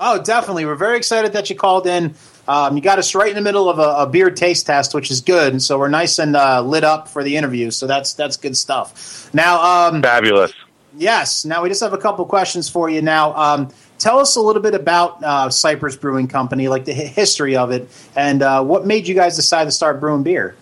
Oh, 0.00 0.22
definitely. 0.22 0.64
We're 0.64 0.76
very 0.76 0.96
excited 0.96 1.32
that 1.32 1.50
you 1.50 1.56
called 1.56 1.86
in. 1.86 2.14
Um, 2.46 2.76
you 2.76 2.82
got 2.82 2.98
us 2.98 3.14
right 3.14 3.28
in 3.28 3.34
the 3.34 3.42
middle 3.42 3.68
of 3.68 3.78
a, 3.78 4.02
a 4.02 4.06
beer 4.06 4.30
taste 4.30 4.66
test, 4.66 4.94
which 4.94 5.10
is 5.10 5.20
good. 5.20 5.52
And 5.52 5.62
so 5.62 5.78
we're 5.78 5.88
nice 5.88 6.18
and 6.18 6.36
uh, 6.36 6.62
lit 6.62 6.84
up 6.84 7.08
for 7.08 7.22
the 7.24 7.36
interview. 7.36 7.70
So 7.70 7.86
that's 7.86 8.14
that's 8.14 8.36
good 8.36 8.56
stuff. 8.56 9.28
Now, 9.34 9.88
um, 9.88 10.02
Fabulous. 10.02 10.52
yes. 10.96 11.44
Now 11.44 11.62
we 11.62 11.68
just 11.68 11.82
have 11.82 11.92
a 11.92 11.98
couple 11.98 12.24
questions 12.26 12.70
for 12.70 12.88
you. 12.88 13.02
Now, 13.02 13.34
um, 13.34 13.68
tell 13.98 14.18
us 14.18 14.36
a 14.36 14.40
little 14.40 14.62
bit 14.62 14.74
about 14.74 15.22
uh, 15.22 15.50
Cypress 15.50 15.96
Brewing 15.96 16.28
Company, 16.28 16.68
like 16.68 16.84
the 16.84 16.94
history 16.94 17.56
of 17.56 17.70
it, 17.72 17.90
and 18.14 18.40
uh, 18.40 18.62
what 18.62 18.86
made 18.86 19.08
you 19.08 19.14
guys 19.14 19.36
decide 19.36 19.64
to 19.64 19.72
start 19.72 20.00
brewing 20.00 20.22
beer. 20.22 20.54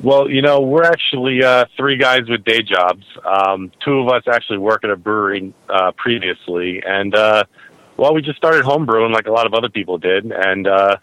Well, 0.00 0.30
you 0.30 0.42
know, 0.42 0.60
we're 0.60 0.84
actually 0.84 1.42
uh, 1.42 1.64
three 1.76 1.96
guys 1.96 2.28
with 2.28 2.44
day 2.44 2.62
jobs. 2.62 3.04
Um, 3.24 3.72
two 3.84 3.98
of 3.98 4.08
us 4.08 4.22
actually 4.28 4.58
work 4.58 4.84
at 4.84 4.90
a 4.90 4.96
brewery 4.96 5.52
uh, 5.68 5.90
previously, 5.96 6.80
and 6.86 7.14
uh, 7.16 7.44
well, 7.98 8.14
we 8.14 8.22
just 8.22 8.38
started 8.38 8.64
home 8.64 8.86
brewing 8.86 9.12
like 9.12 9.26
a 9.26 9.32
lot 9.32 9.46
of 9.46 9.52
other 9.52 9.68
people 9.68 9.98
did. 9.98 10.32
And 10.32 10.66
uh, 10.66 10.96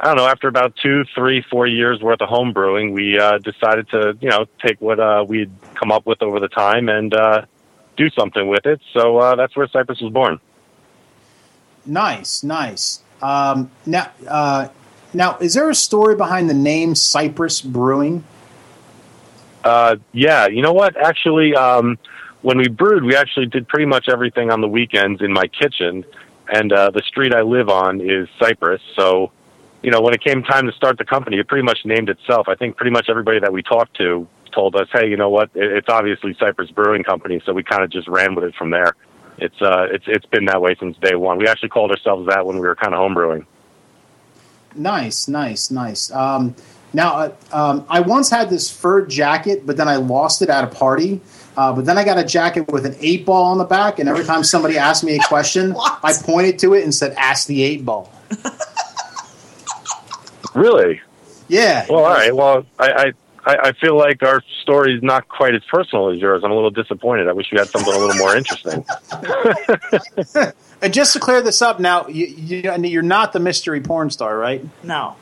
I 0.00 0.06
don't 0.06 0.16
know, 0.16 0.26
after 0.26 0.48
about 0.48 0.74
two, 0.80 1.04
three, 1.14 1.44
four 1.50 1.66
years 1.66 2.00
worth 2.00 2.22
of 2.22 2.28
home 2.28 2.52
brewing, 2.52 2.92
we 2.92 3.18
uh, 3.18 3.38
decided 3.38 3.90
to, 3.90 4.16
you 4.20 4.30
know, 4.30 4.46
take 4.64 4.80
what 4.80 5.00
uh, 5.00 5.24
we'd 5.28 5.50
come 5.74 5.90
up 5.90 6.06
with 6.06 6.22
over 6.22 6.38
the 6.38 6.48
time 6.48 6.88
and 6.88 7.12
uh, 7.12 7.44
do 7.96 8.08
something 8.10 8.48
with 8.48 8.64
it. 8.64 8.80
So 8.94 9.18
uh, 9.18 9.34
that's 9.34 9.56
where 9.56 9.66
Cypress 9.66 10.00
was 10.00 10.12
born. 10.12 10.38
Nice, 11.84 12.44
nice. 12.44 13.02
Um, 13.20 13.70
now, 13.84 14.12
uh, 14.28 14.68
now, 15.12 15.38
is 15.38 15.54
there 15.54 15.68
a 15.68 15.74
story 15.74 16.14
behind 16.14 16.48
the 16.48 16.54
name 16.54 16.94
Cypress 16.94 17.60
Brewing? 17.60 18.22
Uh, 19.64 19.96
yeah, 20.12 20.46
you 20.46 20.62
know 20.62 20.72
what? 20.72 20.96
Actually, 20.96 21.56
um, 21.56 21.98
when 22.42 22.58
we 22.58 22.68
brewed, 22.68 23.02
we 23.02 23.16
actually 23.16 23.46
did 23.46 23.66
pretty 23.66 23.86
much 23.86 24.08
everything 24.08 24.52
on 24.52 24.60
the 24.60 24.68
weekends 24.68 25.20
in 25.20 25.32
my 25.32 25.48
kitchen, 25.48 26.04
and 26.52 26.72
uh, 26.72 26.90
the 26.90 27.02
street 27.02 27.34
I 27.34 27.42
live 27.42 27.68
on 27.68 28.00
is 28.00 28.28
Cypress. 28.38 28.80
So, 28.96 29.32
you 29.82 29.90
know, 29.90 30.00
when 30.00 30.14
it 30.14 30.22
came 30.22 30.42
time 30.42 30.66
to 30.66 30.72
start 30.72 30.98
the 30.98 31.04
company, 31.04 31.38
it 31.38 31.48
pretty 31.48 31.64
much 31.64 31.78
named 31.84 32.08
itself. 32.08 32.48
I 32.48 32.54
think 32.54 32.76
pretty 32.76 32.90
much 32.90 33.08
everybody 33.08 33.40
that 33.40 33.52
we 33.52 33.62
talked 33.62 33.96
to 33.98 34.26
told 34.52 34.74
us, 34.76 34.88
"Hey, 34.92 35.08
you 35.08 35.16
know 35.16 35.30
what? 35.30 35.50
It's 35.54 35.88
obviously 35.88 36.34
Cypress 36.38 36.70
Brewing 36.70 37.04
Company." 37.04 37.40
So 37.44 37.52
we 37.52 37.62
kind 37.62 37.82
of 37.82 37.90
just 37.90 38.08
ran 38.08 38.34
with 38.34 38.44
it 38.44 38.54
from 38.54 38.70
there. 38.70 38.94
It's 39.38 39.60
uh, 39.62 39.86
it's 39.90 40.04
it's 40.08 40.26
been 40.26 40.46
that 40.46 40.60
way 40.60 40.74
since 40.78 40.96
day 40.98 41.14
one. 41.14 41.38
We 41.38 41.46
actually 41.46 41.68
called 41.68 41.90
ourselves 41.90 42.26
that 42.28 42.44
when 42.44 42.56
we 42.56 42.66
were 42.66 42.74
kind 42.74 42.94
of 42.94 43.00
homebrewing. 43.00 43.46
Nice, 44.74 45.28
nice, 45.28 45.70
nice. 45.70 46.10
Um, 46.12 46.54
now, 46.92 47.16
uh, 47.16 47.32
um, 47.52 47.86
I 47.88 48.00
once 48.00 48.30
had 48.30 48.50
this 48.50 48.70
fur 48.70 49.04
jacket, 49.06 49.66
but 49.66 49.76
then 49.76 49.88
I 49.88 49.96
lost 49.96 50.42
it 50.42 50.48
at 50.48 50.64
a 50.64 50.68
party. 50.68 51.20
Uh, 51.58 51.72
but 51.72 51.84
then 51.84 51.98
I 51.98 52.04
got 52.04 52.18
a 52.18 52.24
jacket 52.24 52.70
with 52.70 52.86
an 52.86 52.94
eight 53.00 53.26
ball 53.26 53.46
on 53.46 53.58
the 53.58 53.64
back, 53.64 53.98
and 53.98 54.08
every 54.08 54.24
time 54.24 54.44
somebody 54.44 54.78
asked 54.78 55.02
me 55.02 55.16
a 55.16 55.18
question, 55.24 55.74
I 56.04 56.14
pointed 56.22 56.56
to 56.60 56.74
it 56.74 56.84
and 56.84 56.94
said, 56.94 57.14
"Ask 57.14 57.48
the 57.48 57.64
eight 57.64 57.84
ball." 57.84 58.12
Really? 60.54 61.00
Yeah. 61.46 61.86
Well, 61.88 62.04
all 62.04 62.14
right. 62.14 62.34
Well, 62.34 62.64
I, 62.80 62.90
I, 62.90 63.12
I 63.44 63.56
I 63.68 63.72
feel 63.72 63.96
like 63.96 64.24
our 64.24 64.42
story 64.62 64.96
is 64.96 65.02
not 65.04 65.28
quite 65.28 65.54
as 65.54 65.62
personal 65.70 66.08
as 66.10 66.18
yours. 66.18 66.42
I'm 66.42 66.50
a 66.50 66.54
little 66.54 66.70
disappointed. 66.70 67.28
I 67.28 67.32
wish 67.32 67.52
you 67.52 67.58
had 67.58 67.68
something 67.68 67.92
a 67.92 67.98
little 67.98 68.16
more 68.16 68.34
interesting. 68.34 68.84
And 70.80 70.94
just 70.94 71.12
to 71.14 71.18
clear 71.18 71.42
this 71.42 71.60
up, 71.60 71.80
now 71.80 72.06
you, 72.06 72.26
you 72.26 72.72
you're 72.84 73.02
not 73.02 73.32
the 73.32 73.40
mystery 73.40 73.80
porn 73.80 74.10
star, 74.10 74.38
right? 74.38 74.64
No. 74.84 75.16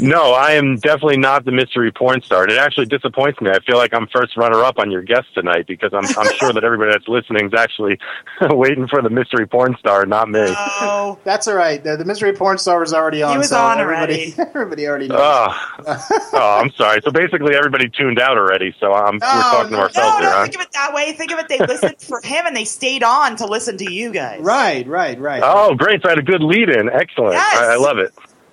No, 0.00 0.32
I 0.32 0.52
am 0.52 0.76
definitely 0.76 1.16
not 1.18 1.44
the 1.44 1.52
mystery 1.52 1.90
porn 1.92 2.20
star. 2.22 2.44
It 2.48 2.58
actually 2.58 2.86
disappoints 2.86 3.40
me. 3.40 3.50
I 3.50 3.60
feel 3.60 3.76
like 3.76 3.94
I'm 3.94 4.06
first 4.08 4.36
runner 4.36 4.62
up 4.62 4.78
on 4.78 4.90
your 4.90 5.02
guest 5.02 5.26
tonight 5.34 5.66
because 5.66 5.92
I'm 5.92 6.04
I'm 6.18 6.32
sure 6.36 6.52
that 6.52 6.62
everybody 6.64 6.90
that's 6.92 7.08
listening 7.08 7.46
is 7.46 7.54
actually 7.54 7.98
waiting 8.50 8.86
for 8.88 9.02
the 9.02 9.10
mystery 9.10 9.46
porn 9.46 9.76
star, 9.78 10.04
not 10.06 10.28
me. 10.28 10.40
Oh. 10.46 11.18
That's 11.24 11.48
all 11.48 11.54
right. 11.54 11.82
The, 11.82 11.96
the 11.96 12.04
mystery 12.04 12.32
porn 12.32 12.58
star 12.58 12.80
was 12.80 12.92
already 12.92 13.22
on. 13.22 13.32
He 13.32 13.38
was 13.38 13.48
so 13.50 13.58
on 13.58 13.78
everybody, 13.80 14.34
already. 14.36 14.50
Everybody 14.54 14.86
already 14.88 15.08
knows. 15.08 15.18
Oh, 15.20 16.06
oh, 16.34 16.60
I'm 16.60 16.70
sorry. 16.72 17.00
So 17.04 17.10
basically, 17.10 17.54
everybody 17.54 17.88
tuned 17.88 18.18
out 18.18 18.36
already. 18.36 18.74
So 18.80 18.92
I'm, 18.92 19.14
we're 19.14 19.20
Oh, 19.22 19.40
talking 19.50 19.70
no. 19.72 19.76
to 19.78 19.82
ourselves 19.84 20.14
No, 20.16 20.20
here, 20.20 20.30
no, 20.30 20.36
huh? 20.36 20.42
think 20.44 20.54
of 20.56 20.60
it 20.62 20.72
that 20.72 20.92
way. 20.94 21.12
Think 21.12 21.32
of 21.32 21.38
it. 21.38 21.48
They 21.48 21.58
listened 21.58 22.00
for 22.00 22.20
him 22.22 22.46
and 22.46 22.56
they 22.56 22.64
stayed 22.64 23.02
on 23.02 23.36
to 23.36 23.46
listen 23.46 23.76
to 23.78 23.92
you 23.92 24.12
guys. 24.12 24.40
right, 24.40 24.86
right, 24.86 25.18
right. 25.18 25.42
Oh, 25.44 25.74
great! 25.74 26.02
So 26.02 26.08
I 26.08 26.12
had 26.12 26.18
a 26.18 26.22
good 26.22 26.42
lead 26.42 26.68
in. 26.68 26.88
Excellent. 26.90 27.34
Yes. 27.34 27.56
I, 27.56 27.72
I 27.72 27.76
love 27.76 27.98
it. 27.98 28.12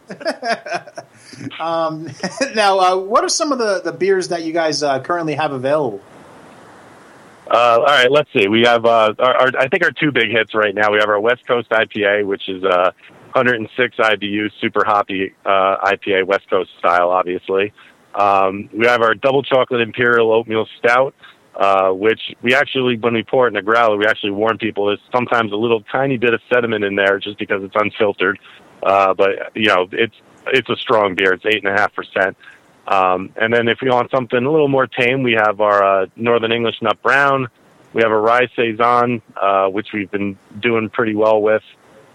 Um, 1.59 2.09
now, 2.55 2.79
uh, 2.79 2.97
what 2.97 3.23
are 3.23 3.29
some 3.29 3.51
of 3.51 3.59
the, 3.59 3.81
the 3.83 3.91
beers 3.91 4.27
that 4.29 4.43
you 4.43 4.53
guys 4.53 4.83
uh, 4.83 4.99
currently 5.01 5.35
have 5.35 5.51
available? 5.51 6.01
Uh, 7.49 7.79
all 7.79 7.85
right, 7.85 8.11
let's 8.11 8.29
see. 8.33 8.47
We 8.47 8.61
have, 8.61 8.85
uh, 8.85 9.13
our, 9.19 9.35
our, 9.35 9.51
I 9.59 9.67
think, 9.67 9.83
our 9.83 9.91
two 9.91 10.11
big 10.11 10.29
hits 10.29 10.53
right 10.53 10.73
now. 10.73 10.91
We 10.91 10.99
have 10.99 11.09
our 11.09 11.19
West 11.19 11.45
Coast 11.45 11.69
IPA, 11.69 12.25
which 12.25 12.47
is 12.47 12.63
uh, 12.63 12.91
106 13.33 13.97
IBU, 13.97 14.51
super 14.61 14.85
hoppy 14.85 15.33
uh, 15.45 15.77
IPA, 15.83 16.27
West 16.27 16.49
Coast 16.49 16.69
style, 16.79 17.09
obviously. 17.09 17.73
Um, 18.15 18.69
we 18.73 18.87
have 18.87 19.01
our 19.01 19.15
double 19.15 19.43
chocolate 19.43 19.81
imperial 19.81 20.31
oatmeal 20.31 20.67
stout, 20.79 21.13
uh, 21.55 21.91
which 21.91 22.21
we 22.41 22.53
actually, 22.53 22.97
when 22.97 23.13
we 23.13 23.23
pour 23.23 23.47
it 23.47 23.51
in 23.51 23.57
a 23.57 23.61
growler, 23.61 23.97
we 23.97 24.05
actually 24.05 24.31
warn 24.31 24.57
people 24.57 24.87
there's 24.87 24.99
sometimes 25.11 25.51
a 25.51 25.55
little 25.55 25.81
tiny 25.91 26.17
bit 26.17 26.33
of 26.33 26.41
sediment 26.53 26.83
in 26.83 26.95
there 26.95 27.19
just 27.19 27.37
because 27.37 27.63
it's 27.63 27.75
unfiltered. 27.75 28.39
Uh, 28.83 29.13
but 29.13 29.55
you 29.55 29.67
know, 29.67 29.87
it's 29.91 30.15
it's 30.47 30.69
a 30.69 30.75
strong 30.75 31.15
beer. 31.15 31.33
It's 31.33 31.45
eight 31.45 31.63
and 31.63 31.67
a 31.67 31.79
half 31.79 31.93
percent. 31.93 32.37
Um, 32.87 33.31
and 33.35 33.53
then 33.53 33.67
if 33.67 33.81
you 33.81 33.89
want 33.91 34.11
something 34.11 34.43
a 34.43 34.51
little 34.51 34.67
more 34.67 34.87
tame, 34.87 35.23
we 35.23 35.33
have 35.33 35.61
our 35.61 35.83
uh, 35.83 36.05
Northern 36.15 36.51
English 36.51 36.81
Nut 36.81 37.01
Brown. 37.01 37.47
We 37.93 38.01
have 38.01 38.11
a 38.11 38.19
Rye 38.19 38.47
Saison, 38.55 39.21
uh, 39.35 39.67
which 39.67 39.93
we've 39.93 40.09
been 40.09 40.37
doing 40.59 40.89
pretty 40.89 41.13
well 41.15 41.41
with. 41.41 41.63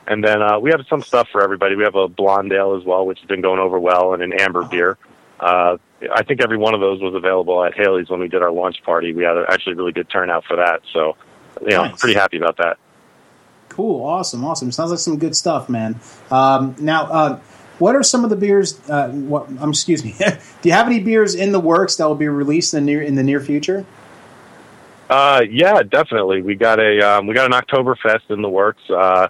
And 0.07 0.23
then 0.23 0.41
uh, 0.41 0.59
we 0.59 0.71
have 0.71 0.81
some 0.89 1.03
stuff 1.03 1.29
for 1.31 1.43
everybody. 1.43 1.77
We 1.77 1.85
have 1.85 1.95
a 1.97 2.09
blonde 2.09 2.53
ale 2.53 2.77
as 2.77 2.85
well, 2.85 3.07
which 3.07 3.19
has 3.21 3.29
been 3.29 3.41
going 3.41 3.59
over 3.59 3.79
well, 3.79 4.15
and 4.15 4.23
an 4.23 4.33
amber 4.33 4.65
beer. 4.65 4.99
Uh, 5.41 5.77
I 6.15 6.23
think 6.23 6.43
every 6.43 6.57
one 6.57 6.75
of 6.75 6.81
those 6.81 7.01
was 7.01 7.15
available 7.15 7.63
at 7.65 7.75
Haley's 7.75 8.09
when 8.09 8.21
we 8.21 8.29
did 8.29 8.43
our 8.43 8.53
launch 8.53 8.83
party. 8.85 9.13
We 9.13 9.25
had 9.25 9.37
actually 9.49 9.75
a 9.75 9.77
really 9.77 9.93
good 9.93 10.09
turnout 10.09 10.45
for 10.45 10.57
that. 10.57 10.83
So, 10.93 11.17
you 11.63 11.71
know, 11.71 11.85
Nice. 11.85 12.01
pretty 12.01 12.19
happy 12.19 12.37
about 12.39 12.57
that. 12.59 12.79
Cool, 13.69 14.05
awesome, 14.05 14.45
awesome. 14.45 14.73
Sounds 14.73 14.91
like 14.91 15.01
some 15.01 15.19
good 15.19 15.37
stuff, 15.37 15.69
man. 15.69 16.01
Um, 16.31 16.77
now, 16.79 17.05
uh, 17.05 17.41
what 17.79 17.95
are 17.95 18.03
some 18.03 18.25
of 18.25 18.31
the 18.31 18.37
beers? 18.37 18.81
Uh, 18.89 19.09
what? 19.11 19.49
Um, 19.59 19.71
excuse 19.71 20.05
me. 20.05 20.15
Do 20.19 20.69
you 20.69 20.73
have 20.73 20.87
any 20.87 21.01
beers 21.01 21.35
in 21.35 21.53
the 21.53 21.61
works 21.61 21.97
that 21.97 22.07
will 22.07 22.15
be 22.15 22.29
released 22.29 22.75
in 22.75 22.85
the 22.85 22.93
near 22.93 23.03
in 23.03 23.15
the 23.15 23.23
near 23.23 23.41
future? 23.41 23.85
Uh, 25.09 25.43
yeah, 25.49 25.83
definitely. 25.83 26.43
We 26.43 26.55
got 26.57 26.81
a 26.81 27.01
um, 27.01 27.27
we 27.27 27.35
got 27.35 27.47
an 27.47 27.53
Oktoberfest 27.53 28.31
in 28.31 28.43
the 28.43 28.49
works. 28.49 28.83
Uh, 28.91 29.29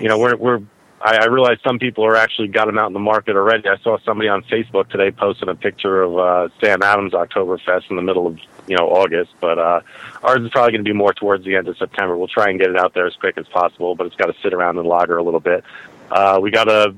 you 0.00 0.08
know, 0.08 0.18
we're 0.18 0.36
we're. 0.36 0.60
I, 1.00 1.16
I 1.16 1.24
realize 1.26 1.58
some 1.62 1.78
people 1.78 2.04
are 2.04 2.16
actually 2.16 2.48
got 2.48 2.66
them 2.66 2.78
out 2.78 2.86
in 2.86 2.92
the 2.94 2.98
market 2.98 3.36
already. 3.36 3.68
I 3.68 3.76
saw 3.78 3.98
somebody 4.04 4.28
on 4.28 4.42
Facebook 4.44 4.88
today 4.88 5.10
posting 5.10 5.48
a 5.48 5.54
picture 5.54 6.02
of 6.02 6.18
uh, 6.18 6.48
Sam 6.60 6.82
Adams 6.82 7.12
Oktoberfest 7.12 7.90
in 7.90 7.96
the 7.96 8.02
middle 8.02 8.26
of 8.26 8.38
you 8.66 8.76
know 8.76 8.88
August, 8.88 9.32
but 9.40 9.58
uh, 9.58 9.80
ours 10.22 10.42
is 10.42 10.50
probably 10.50 10.72
going 10.72 10.84
to 10.84 10.90
be 10.90 10.96
more 10.96 11.14
towards 11.14 11.44
the 11.44 11.56
end 11.56 11.68
of 11.68 11.76
September. 11.78 12.16
We'll 12.16 12.28
try 12.28 12.50
and 12.50 12.58
get 12.58 12.70
it 12.70 12.76
out 12.76 12.92
there 12.94 13.06
as 13.06 13.14
quick 13.16 13.38
as 13.38 13.46
possible, 13.48 13.94
but 13.94 14.06
it's 14.06 14.16
got 14.16 14.26
to 14.26 14.34
sit 14.42 14.52
around 14.52 14.78
and 14.78 14.86
lager 14.86 15.16
a 15.16 15.22
little 15.22 15.40
bit. 15.40 15.64
Uh, 16.10 16.38
we 16.40 16.50
got 16.50 16.68
a 16.68 16.94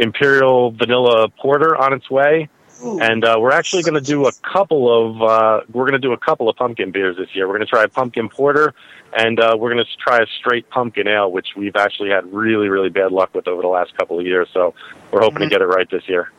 Imperial 0.00 0.70
Vanilla 0.72 1.28
Porter 1.28 1.76
on 1.76 1.92
its 1.92 2.10
way. 2.10 2.48
And 2.82 3.22
uh, 3.26 3.36
we're 3.38 3.52
actually 3.52 3.82
going 3.82 3.94
to 3.94 4.00
do 4.00 4.26
a 4.26 4.32
couple 4.32 4.88
of 4.88 5.22
uh, 5.22 5.60
we're 5.70 5.84
going 5.84 6.00
to 6.00 6.06
do 6.08 6.14
a 6.14 6.16
couple 6.16 6.48
of 6.48 6.56
pumpkin 6.56 6.90
beers 6.90 7.14
this 7.18 7.28
year. 7.34 7.46
We're 7.46 7.58
going 7.58 7.66
to 7.66 7.70
try 7.70 7.84
a 7.84 7.88
pumpkin 7.88 8.30
porter, 8.30 8.72
and 9.14 9.38
uh, 9.38 9.54
we're 9.58 9.70
going 9.70 9.84
to 9.84 9.96
try 9.98 10.16
a 10.20 10.26
straight 10.38 10.70
pumpkin 10.70 11.06
ale, 11.06 11.30
which 11.30 11.48
we've 11.54 11.76
actually 11.76 12.08
had 12.08 12.32
really 12.32 12.70
really 12.70 12.88
bad 12.88 13.12
luck 13.12 13.34
with 13.34 13.46
over 13.48 13.60
the 13.60 13.68
last 13.68 13.94
couple 13.98 14.18
of 14.18 14.24
years. 14.24 14.48
So 14.54 14.72
we're 15.12 15.20
hoping 15.20 15.40
to 15.40 15.48
get 15.48 15.60
it 15.60 15.66
right 15.66 15.90
this 15.90 16.08
year. 16.08 16.32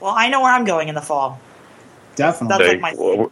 Well, 0.00 0.14
I 0.16 0.28
know 0.28 0.40
where 0.40 0.52
I'm 0.52 0.64
going 0.64 0.88
in 0.88 0.96
the 0.96 1.00
fall. 1.00 1.40
Definitely. 2.16 2.48
That's 2.48 2.58
They- 2.58 2.72
like 2.72 2.80
my 2.80 2.90
w- 2.90 3.30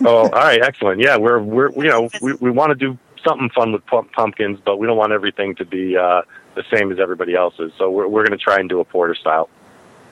oh, 0.06 0.16
all 0.22 0.30
right, 0.30 0.62
excellent. 0.62 1.02
Yeah, 1.02 1.18
we're 1.18 1.38
we're 1.38 1.70
you 1.72 1.90
know 1.90 2.08
we 2.22 2.32
we 2.40 2.50
want 2.50 2.70
to 2.70 2.74
do 2.76 2.96
something 3.26 3.50
fun 3.50 3.72
with 3.72 3.84
pump- 3.86 4.12
pumpkins, 4.12 4.58
but 4.64 4.78
we 4.78 4.86
don't 4.86 4.96
want 4.96 5.12
everything 5.12 5.54
to 5.56 5.64
be 5.64 5.96
uh, 5.96 6.22
the 6.54 6.64
same 6.72 6.90
as 6.92 6.98
everybody 6.98 7.34
else's. 7.34 7.72
So 7.78 7.90
we're 7.90 8.06
we're 8.08 8.24
going 8.26 8.38
to 8.38 8.42
try 8.42 8.56
and 8.58 8.68
do 8.68 8.80
a 8.80 8.84
porter 8.84 9.14
style. 9.14 9.48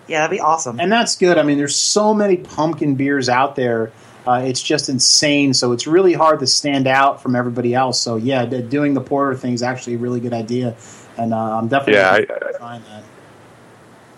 Yeah, 0.06 0.20
that'd 0.20 0.36
be 0.36 0.40
awesome. 0.40 0.80
and 0.80 0.90
that's 0.90 1.16
good. 1.16 1.36
I 1.36 1.42
mean, 1.42 1.58
there's 1.58 1.76
so 1.76 2.14
many 2.14 2.38
pumpkin 2.38 2.94
beers 2.94 3.28
out 3.28 3.56
there. 3.56 3.92
Uh, 4.26 4.42
it's 4.44 4.62
just 4.62 4.88
insane. 4.88 5.52
So 5.54 5.72
it's 5.72 5.86
really 5.86 6.12
hard 6.14 6.40
to 6.40 6.46
stand 6.46 6.86
out 6.86 7.22
from 7.22 7.34
everybody 7.36 7.74
else. 7.74 8.00
So 8.00 8.16
yeah, 8.16 8.44
d- 8.46 8.62
doing 8.62 8.94
the 8.94 9.00
porter 9.00 9.34
thing 9.36 9.52
is 9.54 9.62
actually 9.62 9.94
a 9.94 9.98
really 9.98 10.20
good 10.20 10.32
idea, 10.34 10.76
and 11.18 11.32
uh, 11.34 11.58
I'm 11.58 11.68
definitely 11.68 11.94
Yeah, 11.94 12.12
I- 12.12 12.56
trying 12.58 12.82
that. 12.84 13.04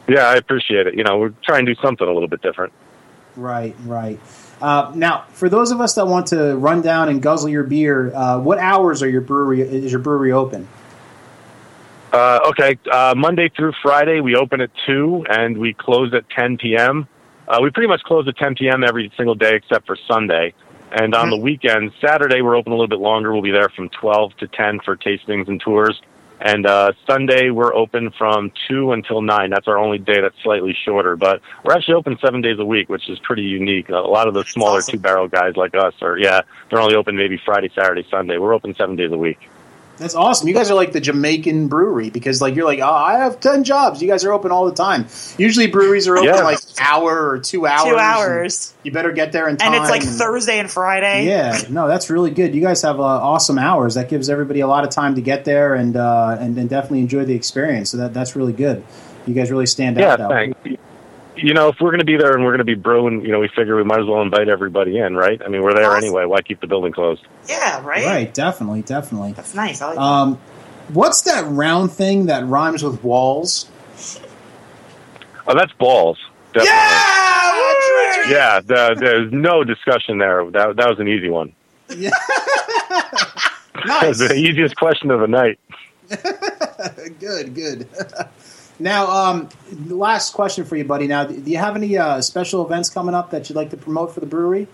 Yeah, 0.09 0.25
I 0.27 0.35
appreciate 0.37 0.87
it. 0.89 0.95
You 0.97 1.05
know, 1.05 1.19
we're 1.19 1.35
trying 1.45 1.67
to 1.67 1.75
do 1.75 1.81
something 1.81 2.07
a 2.07 2.13
little 2.13 2.29
bit 2.29 2.43
different. 2.43 2.73
Right, 3.37 3.77
right. 3.85 4.19
Uh, 4.61 4.93
now, 4.95 5.25
for 5.33 5.49
those 5.49 5.71
of 5.71 5.81
us 5.81 5.95
that 5.95 6.07
want 6.07 6.27
to 6.29 6.57
run 6.57 6.83
down 6.83 7.09
and 7.09 7.23
guzzle 7.23 7.49
your 7.49 7.65
beer, 7.65 8.15
uh, 8.15 8.39
what 8.39 8.59
hours 8.59 9.03
are 9.03 9.09
your 9.09 9.23
brewery 9.23 9.63
is 9.63 9.91
your 9.91 10.01
brewery 10.01 10.33
open? 10.33 10.69
Uh, 12.13 12.41
okay, 12.49 12.79
uh, 12.91 13.15
Monday 13.17 13.49
through 13.57 13.73
Friday 13.83 14.21
we 14.21 14.35
open 14.35 14.61
at 14.61 14.71
two 14.85 15.25
and 15.31 15.57
we 15.57 15.73
close 15.73 16.13
at 16.13 16.29
10 16.31 16.59
p.m. 16.59 17.07
Uh, 17.47 17.59
we 17.63 17.71
pretty 17.71 17.89
much 17.89 18.03
close 18.03 18.27
at 18.29 18.37
10 18.37 18.57
p.m. 18.57 18.85
every 18.85 19.13
single 19.17 19.35
day 19.35 19.55
except 19.55 19.87
for 19.87 19.97
Sunday. 20.09 20.53
And 20.93 21.15
on 21.15 21.31
the 21.31 21.37
weekends, 21.37 21.95
Saturday 22.05 22.43
we're 22.43 22.57
open 22.57 22.73
a 22.73 22.75
little 22.75 22.89
bit 22.89 22.99
longer. 22.99 23.33
We'll 23.33 23.43
be 23.43 23.53
there 23.53 23.69
from 23.69 23.89
12 23.91 24.37
to 24.39 24.49
10 24.49 24.81
for 24.85 24.97
tastings 24.97 25.47
and 25.47 25.61
tours. 25.61 26.01
And 26.41 26.67
uh, 26.67 26.93
Sunday 27.07 27.51
we're 27.51 27.75
open 27.75 28.11
from 28.17 28.51
two 28.67 28.93
until 28.93 29.21
nine. 29.21 29.51
That's 29.51 29.69
our 29.69 29.77
only 29.77 29.99
day 29.99 30.23
that's 30.23 30.41
slightly 30.43 30.75
shorter. 30.85 31.15
But 31.15 31.43
we're 31.63 31.75
actually 31.75 31.95
open 31.95 32.19
seven 32.19 32.41
days 32.41 32.59
a 32.59 32.65
week, 32.65 32.89
which 32.89 33.09
is 33.11 33.19
pretty 33.19 33.43
unique. 33.43 33.91
A 33.91 33.97
lot 33.97 34.27
of 34.27 34.33
the 34.35 34.45
smaller 34.45 34.79
awesome. 34.79 34.93
two 34.93 34.99
barrel 34.99 35.29
guys 35.29 35.57
like 35.57 35.75
us 35.75 35.95
are 36.01 36.19
yeah, 36.19 36.41
they're 36.71 36.81
only 36.81 36.95
open 36.95 37.17
maybe 37.17 37.39
Friday, 37.45 37.71
Saturday, 37.75 38.07
Sunday. 38.11 38.39
We're 38.39 38.55
open 38.55 38.75
seven 38.75 38.97
days 38.97 39.13
a 39.13 39.19
week. 39.19 39.39
That's 40.01 40.15
awesome. 40.15 40.49
You 40.49 40.55
guys 40.55 40.71
are 40.71 40.75
like 40.75 40.93
the 40.93 41.01
Jamaican 41.01 41.69
brewery 41.69 42.09
because 42.09 42.41
like 42.41 42.55
you're 42.57 42.65
like, 42.65 42.79
oh, 42.81 42.91
I 42.91 43.19
have 43.19 43.39
ten 43.39 43.65
jobs. 43.65 44.01
You 44.01 44.09
guys 44.09 44.25
are 44.25 44.33
open 44.33 44.51
all 44.51 44.65
the 44.65 44.75
time. 44.75 45.07
Usually 45.37 45.67
breweries 45.67 46.09
are 46.09 46.17
open 46.17 46.31
Yeah. 46.31 46.43
like 46.43 46.57
an 46.59 46.69
hour 46.81 47.29
or 47.29 47.39
two 47.39 47.67
hours. 47.67 47.91
Two 47.93 47.99
hours. 47.99 48.75
You 48.83 48.93
better 48.93 49.13
get 49.13 49.33
there 49.33 49.47
in 49.47 49.59
time. 49.59 49.75
And 49.75 49.83
it's 49.83 49.91
like 49.91 50.03
Thursday 50.03 50.59
and 50.59 50.71
Friday. 50.71 51.27
Yeah, 51.27 51.61
no, 51.69 51.87
that's 51.87 52.09
really 52.09 52.31
good. 52.31 52.55
You 52.55 52.63
guys 52.63 52.81
have 52.81 52.99
uh, 52.99 53.03
awesome 53.03 53.59
hours. 53.59 53.95
That 53.97 54.09
gives 54.09 54.31
everybody 54.31 54.61
a 54.61 54.67
lot 54.67 54.85
of 54.85 54.91
time 54.91 55.17
to 55.17 55.21
get 55.21 55.45
there 55.45 55.75
and 55.75 55.95
uh, 55.95 56.39
and, 56.41 56.57
and 56.57 56.71
definitely 56.71 57.01
enjoy 57.01 57.27
the 57.27 57.35
experience. 57.35 57.91
So 57.91 57.99
that 57.99 58.15
that's 58.15 58.35
really 58.35 58.55
good. 58.55 58.83
You 59.27 59.35
guys 59.35 59.51
really 59.51 59.67
stand 59.67 59.99
Yeah, 59.99 60.13
out. 60.13 60.19
that 60.19 60.31
way. 60.31 60.79
Thanks. 61.41 61.49
You 61.49 61.55
know, 61.55 61.69
if 61.69 61.77
we're 61.81 61.91
going 61.91 62.01
to 62.01 62.05
be 62.05 62.17
there 62.17 62.35
and 62.35 62.45
we're 62.45 62.51
going 62.51 62.59
to 62.59 62.65
be 62.65 62.75
brewing, 62.75 63.23
you 63.25 63.33
know, 63.33 63.41
we 63.41 63.49
figure 63.49 63.77
we 63.77 63.85
might 63.85 64.01
as 64.01 64.07
well 64.07 64.23
invite 64.23 64.49
everybody 64.49 64.99
in, 64.99 65.15
right? 65.17 65.41
I 65.45 65.49
mean, 65.49 65.63
we're 65.63 65.75
there 65.75 65.91
Awesome. 65.91 66.05
anyway. 66.05 66.25
Why 66.27 66.43
keep 66.43 66.61
the 66.61 66.67
building 66.67 66.93
closed? 66.93 67.23
Yeah, 67.49 67.85
right? 67.85 68.05
Right, 68.05 68.35
definitely, 68.35 68.83
definitely. 68.83 69.33
That's 69.33 69.55
nice. 69.55 69.81
I 69.83 69.89
like 69.91 69.99
Um, 69.99 70.39
what's 70.89 71.23
that 71.23 71.45
round 71.49 71.93
thing 71.93 72.27
that 72.27 72.47
rhymes 72.47 72.83
with 72.83 73.03
walls? 73.03 73.69
Oh, 75.47 75.55
that's 75.55 75.73
balls. 75.73 76.19
Definitely. 76.53 76.71
Yeah! 76.71 78.29
Yeah, 78.29 78.61
the, 78.61 78.97
there's 78.99 79.33
no 79.33 79.65
discussion 79.65 80.19
there. 80.19 80.49
That 80.51 80.77
that 80.77 80.89
was 80.89 80.99
an 81.01 81.09
easy 81.09 81.31
one. 81.31 81.53
Yeah. 81.89 82.11
Nice. 83.87 84.19
the 84.19 84.35
easiest 84.35 84.77
question 84.77 85.11
of 85.11 85.21
the 85.21 85.27
night. 85.27 85.59
good, 87.19 87.55
good. 87.55 87.89
Now, 88.81 89.07
um, 89.09 89.49
last 89.89 90.33
question 90.33 90.65
for 90.65 90.77
you, 90.77 90.85
buddy. 90.85 91.07
Now, 91.07 91.25
do 91.25 91.51
you 91.51 91.59
have 91.59 91.77
any 91.77 91.99
uh, 91.99 92.21
special 92.23 92.65
events 92.65 92.89
coming 92.89 93.15
up 93.15 93.31
that 93.31 93.49
you'd 93.49 93.57
like 93.57 93.71
to 93.71 93.77
promote 93.77 94.13
for 94.13 94.21
the 94.21 94.27
brewery? 94.27 94.67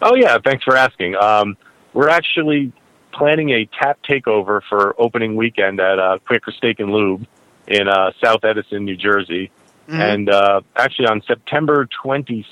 Oh 0.00 0.14
yeah, 0.14 0.38
thanks 0.42 0.62
for 0.62 0.76
asking. 0.76 1.16
Um, 1.16 1.56
we're 1.92 2.08
actually 2.08 2.72
planning 3.12 3.50
a 3.50 3.66
tap 3.66 3.98
takeover 4.08 4.62
for 4.68 4.94
opening 4.98 5.34
weekend 5.34 5.80
at 5.80 5.98
uh, 5.98 6.18
Quaker 6.24 6.52
Steak 6.52 6.78
and 6.78 6.92
Lube 6.92 7.26
in 7.66 7.88
uh, 7.88 8.12
South 8.22 8.44
Edison, 8.44 8.84
New 8.84 8.96
Jersey. 8.96 9.50
And 9.90 10.28
uh, 10.28 10.60
actually, 10.76 11.08
on 11.08 11.22
September 11.22 11.88
26th, 12.04 12.44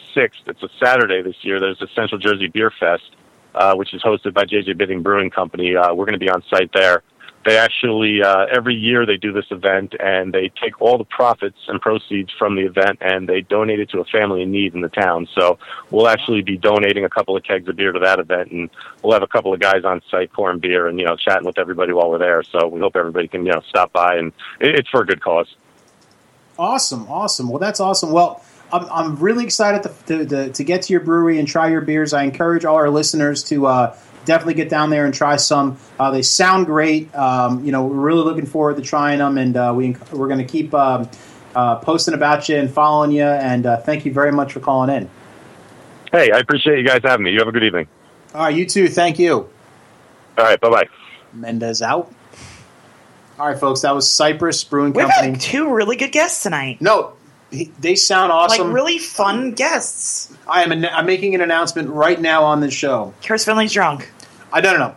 it's 0.47 0.63
a 0.63 0.71
Saturday 0.83 1.21
this 1.21 1.37
year. 1.43 1.61
There's 1.61 1.81
a 1.83 1.89
Central 1.89 2.19
Jersey 2.19 2.49
Beer 2.49 2.73
Fest, 2.81 3.15
uh, 3.55 3.75
which 3.75 3.93
is 3.93 4.03
hosted 4.03 4.33
by 4.33 4.45
JJ 4.45 4.79
Bitting 4.79 5.03
Brewing 5.03 5.29
Company. 5.29 5.77
Uh, 5.77 5.93
we're 5.93 6.07
going 6.07 6.19
to 6.19 6.25
be 6.25 6.31
on 6.31 6.43
site 6.49 6.73
there. 6.73 7.03
They 7.47 7.59
actually 7.59 8.25
uh, 8.25 8.47
every 8.53 8.75
year 8.75 9.07
they 9.07 9.17
do 9.17 9.33
this 9.33 9.47
event, 9.53 9.95
and 10.01 10.35
they 10.35 10.51
take 10.61 10.83
all 10.83 10.99
the 10.99 11.05
profits 11.05 11.57
and 11.69 11.81
proceeds 11.81 12.33
from 12.37 12.57
the 12.57 12.63
event, 12.63 12.99
and 13.01 13.29
they 13.29 13.43
donate 13.43 13.79
it 13.79 13.89
to 13.91 14.01
a 14.01 14.05
family 14.05 14.43
in 14.43 14.51
need 14.51 14.75
in 14.75 14.81
the 14.81 14.89
town. 14.89 15.29
So 15.33 15.57
we'll 15.93 16.09
actually 16.09 16.43
be 16.43 16.57
donating 16.57 17.05
a 17.05 17.09
couple 17.09 17.37
of 17.37 17.45
kegs 17.45 17.69
of 17.69 17.77
beer 17.77 17.93
to 17.93 18.01
that 18.01 18.19
event, 18.19 18.51
and 18.51 18.69
we'll 19.01 19.13
have 19.13 19.23
a 19.23 19.29
couple 19.29 19.55
of 19.55 19.61
guys 19.61 19.85
on 19.85 20.03
site 20.11 20.33
pouring 20.33 20.59
beer 20.59 20.89
and 20.89 20.99
you 20.99 21.07
know 21.07 21.15
chatting 21.15 21.47
with 21.47 21.57
everybody 21.57 21.93
while 21.93 22.11
we're 22.11 22.19
there. 22.19 22.43
So 22.43 22.67
we 22.67 22.81
hope 22.81 22.97
everybody 22.97 23.29
can 23.29 23.47
you 23.47 23.53
know 23.53 23.63
stop 23.69 23.93
by, 23.93 24.17
and 24.17 24.33
it's 24.59 24.89
for 24.89 25.03
a 25.03 25.07
good 25.07 25.23
cause. 25.23 25.55
Awesome, 26.59 27.07
awesome. 27.09 27.49
Well, 27.49 27.61
that's 27.61 27.79
awesome. 27.79 28.11
Well, 28.11 28.43
I'm, 28.73 28.87
I'm 28.91 29.17
really 29.17 29.45
excited 29.45 29.89
to, 30.07 30.27
to, 30.27 30.53
to, 30.53 30.65
get 30.65 30.83
to 30.83 30.93
your 30.93 31.03
brewery 31.03 31.39
and 31.39 31.47
try 31.47 31.69
your 31.69 31.83
beers. 31.83 32.13
I 32.13 32.25
encourage 32.25 32.65
all 32.65 32.75
our 32.75 32.91
listeners 32.91 33.45
to 33.45 33.67
uh, 33.67 33.97
definitely 34.27 34.55
get 34.55 34.69
down 34.69 34.91
there 34.91 35.07
and 35.07 35.15
try 35.15 35.37
some. 35.37 35.79
Uh, 35.99 36.11
they 36.11 36.21
sound 36.21 36.67
great. 36.67 37.15
Um, 37.15 37.65
you 37.65 37.73
know, 37.73 37.87
we're 37.87 37.97
really 37.97 38.23
looking 38.25 38.45
forward 38.45 38.77
to 38.77 38.83
trying 38.83 39.19
them, 39.21 39.39
and 39.39 39.57
uh, 39.57 39.73
we 39.75 39.97
we're 40.13 40.29
going 40.29 40.39
to 40.39 40.45
keep 40.45 40.75
um, 40.75 41.09
uh, 41.55 41.77
posting 41.77 42.13
about 42.13 42.49
you 42.51 42.57
and 42.57 42.71
following 42.71 43.13
you. 43.13 43.23
And 43.25 43.65
uh, 43.65 43.79
thank 43.79 44.05
you 44.05 44.13
very 44.13 44.33
much 44.33 44.53
for 44.53 44.61
calling 44.61 44.95
in. 44.95 45.09
Hey, 46.13 46.31
I 46.31 46.39
appreciate 46.39 46.79
you 46.79 46.87
guys 46.87 47.01
having 47.03 47.25
me. 47.25 47.33
You 47.33 47.39
have 47.39 47.49
a 47.49 47.53
good 47.53 47.65
evening. 47.65 47.89
All 48.35 48.43
right, 48.43 48.55
you 48.55 48.67
too. 48.67 48.89
Thank 48.89 49.19
you. 49.19 49.49
All 50.39 50.45
right, 50.45 50.61
bye 50.61 50.69
bye. 50.69 50.85
Mendez 51.33 51.81
out. 51.81 52.13
All 53.39 53.47
right, 53.49 53.59
folks. 53.59 53.81
That 53.83 53.95
was 53.95 54.11
Cypress 54.11 54.65
Brewing 54.65 54.93
We've 54.93 55.07
Company. 55.07 55.33
had 55.33 55.41
two 55.41 55.73
really 55.73 55.97
good 55.97 56.13
guests 56.13 56.43
tonight. 56.43 56.81
no, 56.81 57.13
he- 57.51 57.71
they 57.79 57.95
sound 57.95 58.33
awesome. 58.33 58.67
Like 58.69 58.75
really 58.75 58.99
fun 58.99 59.53
guests. 59.53 60.35
I 60.49 60.63
am. 60.63 60.73
An- 60.73 60.87
I'm 60.87 61.07
making 61.07 61.35
an 61.35 61.41
announcement 61.43 61.91
right 61.91 62.21
now 62.21 62.45
on 62.45 62.61
this 62.61 62.73
show. 62.75 63.13
Chris 63.25 63.45
Finley's 63.45 63.73
drunk. 63.73 64.11
I 64.53 64.61
don't 64.61 64.79
know. 64.79 64.95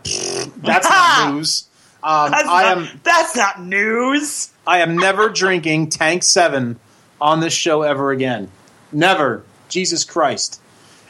That's 0.58 0.88
not 0.88 1.32
news. 1.34 1.66
Um, 2.02 2.30
That's, 2.30 2.48
I 2.48 2.62
not, 2.62 2.78
am 2.78 3.00
that's 3.02 3.36
not 3.36 3.62
news. 3.62 4.50
I 4.66 4.78
am 4.78 4.96
never 4.96 5.28
drinking 5.28 5.90
Tank 5.90 6.22
Seven 6.22 6.80
on 7.20 7.40
this 7.40 7.52
show 7.52 7.82
ever 7.82 8.10
again. 8.10 8.50
Never. 8.90 9.44
Jesus 9.68 10.04
Christ. 10.04 10.62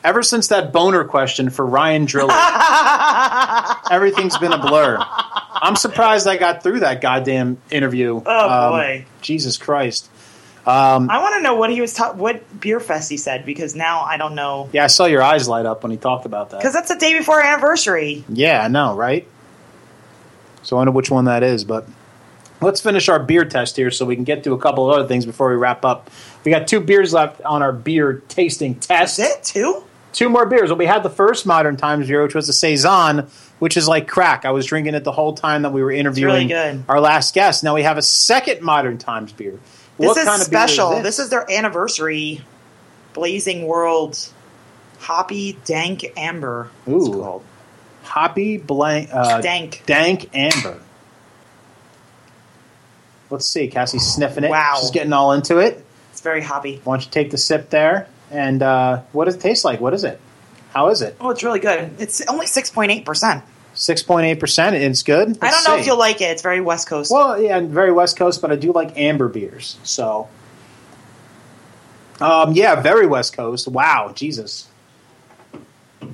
Ever 0.02 0.24
since 0.24 0.48
that 0.48 0.72
boner 0.72 1.04
question 1.04 1.48
for 1.50 1.64
Ryan 1.64 2.06
Driller, 2.06 2.34
everything's 3.90 4.36
been 4.38 4.52
a 4.52 4.58
blur. 4.58 4.98
I'm 5.00 5.76
surprised 5.76 6.26
I 6.26 6.38
got 6.38 6.64
through 6.64 6.80
that 6.80 7.00
goddamn 7.00 7.58
interview. 7.70 8.20
Oh, 8.26 8.70
boy. 8.70 9.04
Jesus 9.20 9.58
Christ. 9.58 10.09
Um, 10.70 11.10
I 11.10 11.18
want 11.20 11.34
to 11.36 11.42
know 11.42 11.54
what 11.56 11.70
he 11.70 11.80
was 11.80 11.92
ta- 11.94 12.12
what 12.12 12.60
beer 12.60 12.78
fest 12.78 13.10
he 13.10 13.16
said 13.16 13.44
because 13.44 13.74
now 13.74 14.02
I 14.02 14.16
don't 14.16 14.34
know 14.34 14.68
yeah, 14.72 14.84
I 14.84 14.86
saw 14.86 15.06
your 15.06 15.22
eyes 15.22 15.48
light 15.48 15.66
up 15.66 15.82
when 15.82 15.90
he 15.90 15.98
talked 15.98 16.26
about 16.26 16.50
that. 16.50 16.58
because 16.58 16.72
that's 16.72 16.88
the 16.88 16.96
day 16.96 17.16
before 17.18 17.40
our 17.42 17.52
anniversary. 17.52 18.24
Yeah, 18.28 18.62
I 18.64 18.68
know, 18.68 18.94
right? 18.94 19.26
So 20.62 20.76
I 20.76 20.80
wonder 20.80 20.92
which 20.92 21.10
one 21.10 21.24
that 21.24 21.42
is, 21.42 21.64
but 21.64 21.88
let's 22.60 22.80
finish 22.80 23.08
our 23.08 23.18
beer 23.18 23.44
test 23.44 23.76
here 23.76 23.90
so 23.90 24.04
we 24.04 24.14
can 24.14 24.24
get 24.24 24.44
to 24.44 24.52
a 24.52 24.58
couple 24.58 24.88
of 24.88 24.96
other 24.96 25.08
things 25.08 25.26
before 25.26 25.50
we 25.50 25.56
wrap 25.56 25.84
up. 25.84 26.10
We 26.44 26.52
got 26.52 26.68
two 26.68 26.80
beers 26.80 27.12
left 27.12 27.40
on 27.42 27.62
our 27.62 27.72
beer 27.72 28.22
tasting 28.28 28.74
test. 28.76 29.16
That's 29.16 29.38
it 29.40 29.44
too. 29.44 29.84
Two 30.12 30.28
more 30.28 30.44
beers. 30.46 30.70
Well, 30.70 30.78
we 30.78 30.86
had 30.86 31.02
the 31.02 31.10
first 31.10 31.46
Modern 31.46 31.76
Times 31.76 32.08
beer, 32.08 32.22
which 32.22 32.34
was 32.34 32.46
the 32.46 32.52
Saison, 32.52 33.28
which 33.60 33.76
is 33.76 33.86
like 33.88 34.08
crack. 34.08 34.44
I 34.44 34.50
was 34.50 34.66
drinking 34.66 34.94
it 34.94 35.04
the 35.04 35.12
whole 35.12 35.34
time 35.34 35.62
that 35.62 35.72
we 35.72 35.82
were 35.82 35.92
interviewing 35.92 36.48
good. 36.48 36.84
our 36.88 37.00
last 37.00 37.32
guest. 37.34 37.62
Now 37.64 37.74
we 37.74 37.82
have 37.82 37.96
a 37.96 38.02
second 38.02 38.60
Modern 38.60 38.98
Times 38.98 39.32
beer. 39.32 39.58
This 40.00 40.16
is 40.16 40.24
kind 40.24 40.42
of 40.42 40.50
beer 40.50 40.66
special. 40.66 40.92
is 40.98 41.02
this? 41.02 41.18
is 41.18 41.28
their 41.30 41.50
anniversary. 41.50 42.42
Blazing 43.12 43.66
World 43.66 44.18
Hoppy 45.00 45.58
Dank 45.64 46.04
Amber. 46.16 46.70
It's 46.86 47.08
Ooh. 47.08 47.20
called. 47.20 47.44
Hoppy 48.02 48.56
blank 48.56 49.10
uh, 49.12 49.40
Dank. 49.40 49.82
dank 49.86 50.34
amber. 50.34 50.80
Let's 53.30 53.46
see. 53.46 53.68
Cassie's 53.68 54.04
sniffing 54.04 54.44
it. 54.44 54.50
Wow. 54.50 54.78
She's 54.80 54.90
getting 54.90 55.12
all 55.12 55.32
into 55.32 55.58
it. 55.58 55.84
It's 56.10 56.20
very 56.20 56.40
hoppy. 56.42 56.80
Why 56.82 56.96
don't 56.96 57.04
you 57.04 57.10
take 57.10 57.30
the 57.30 57.38
sip 57.38 57.70
there? 57.70 58.08
And 58.30 58.62
uh, 58.62 59.02
what 59.12 59.26
does 59.26 59.36
it 59.36 59.40
taste 59.40 59.64
like? 59.64 59.80
What 59.80 59.94
is 59.94 60.02
it? 60.04 60.20
How 60.72 60.88
is 60.88 61.02
it? 61.02 61.16
Oh, 61.20 61.30
it's 61.30 61.42
really 61.42 61.60
good. 61.60 61.90
It's 61.98 62.20
only 62.26 62.46
six 62.46 62.70
point 62.70 62.90
eight 62.90 63.04
percent. 63.04 63.44
Six 63.80 64.02
point 64.02 64.26
eight 64.26 64.38
percent. 64.38 64.76
It's 64.76 65.02
good. 65.02 65.22
I 65.22 65.32
don't 65.32 65.40
Let's 65.40 65.66
know 65.66 65.74
see. 65.76 65.80
if 65.80 65.86
you'll 65.86 65.98
like 65.98 66.20
it. 66.20 66.24
It's 66.24 66.42
very 66.42 66.60
West 66.60 66.86
Coast. 66.86 67.10
Well, 67.10 67.40
yeah, 67.40 67.56
and 67.56 67.70
very 67.70 67.90
West 67.90 68.18
Coast, 68.18 68.42
but 68.42 68.52
I 68.52 68.56
do 68.56 68.74
like 68.74 68.98
amber 68.98 69.26
beers. 69.26 69.78
So, 69.84 70.28
um, 72.20 72.52
yeah, 72.52 72.82
very 72.82 73.06
West 73.06 73.34
Coast. 73.34 73.66
Wow, 73.68 74.12
Jesus. 74.14 74.68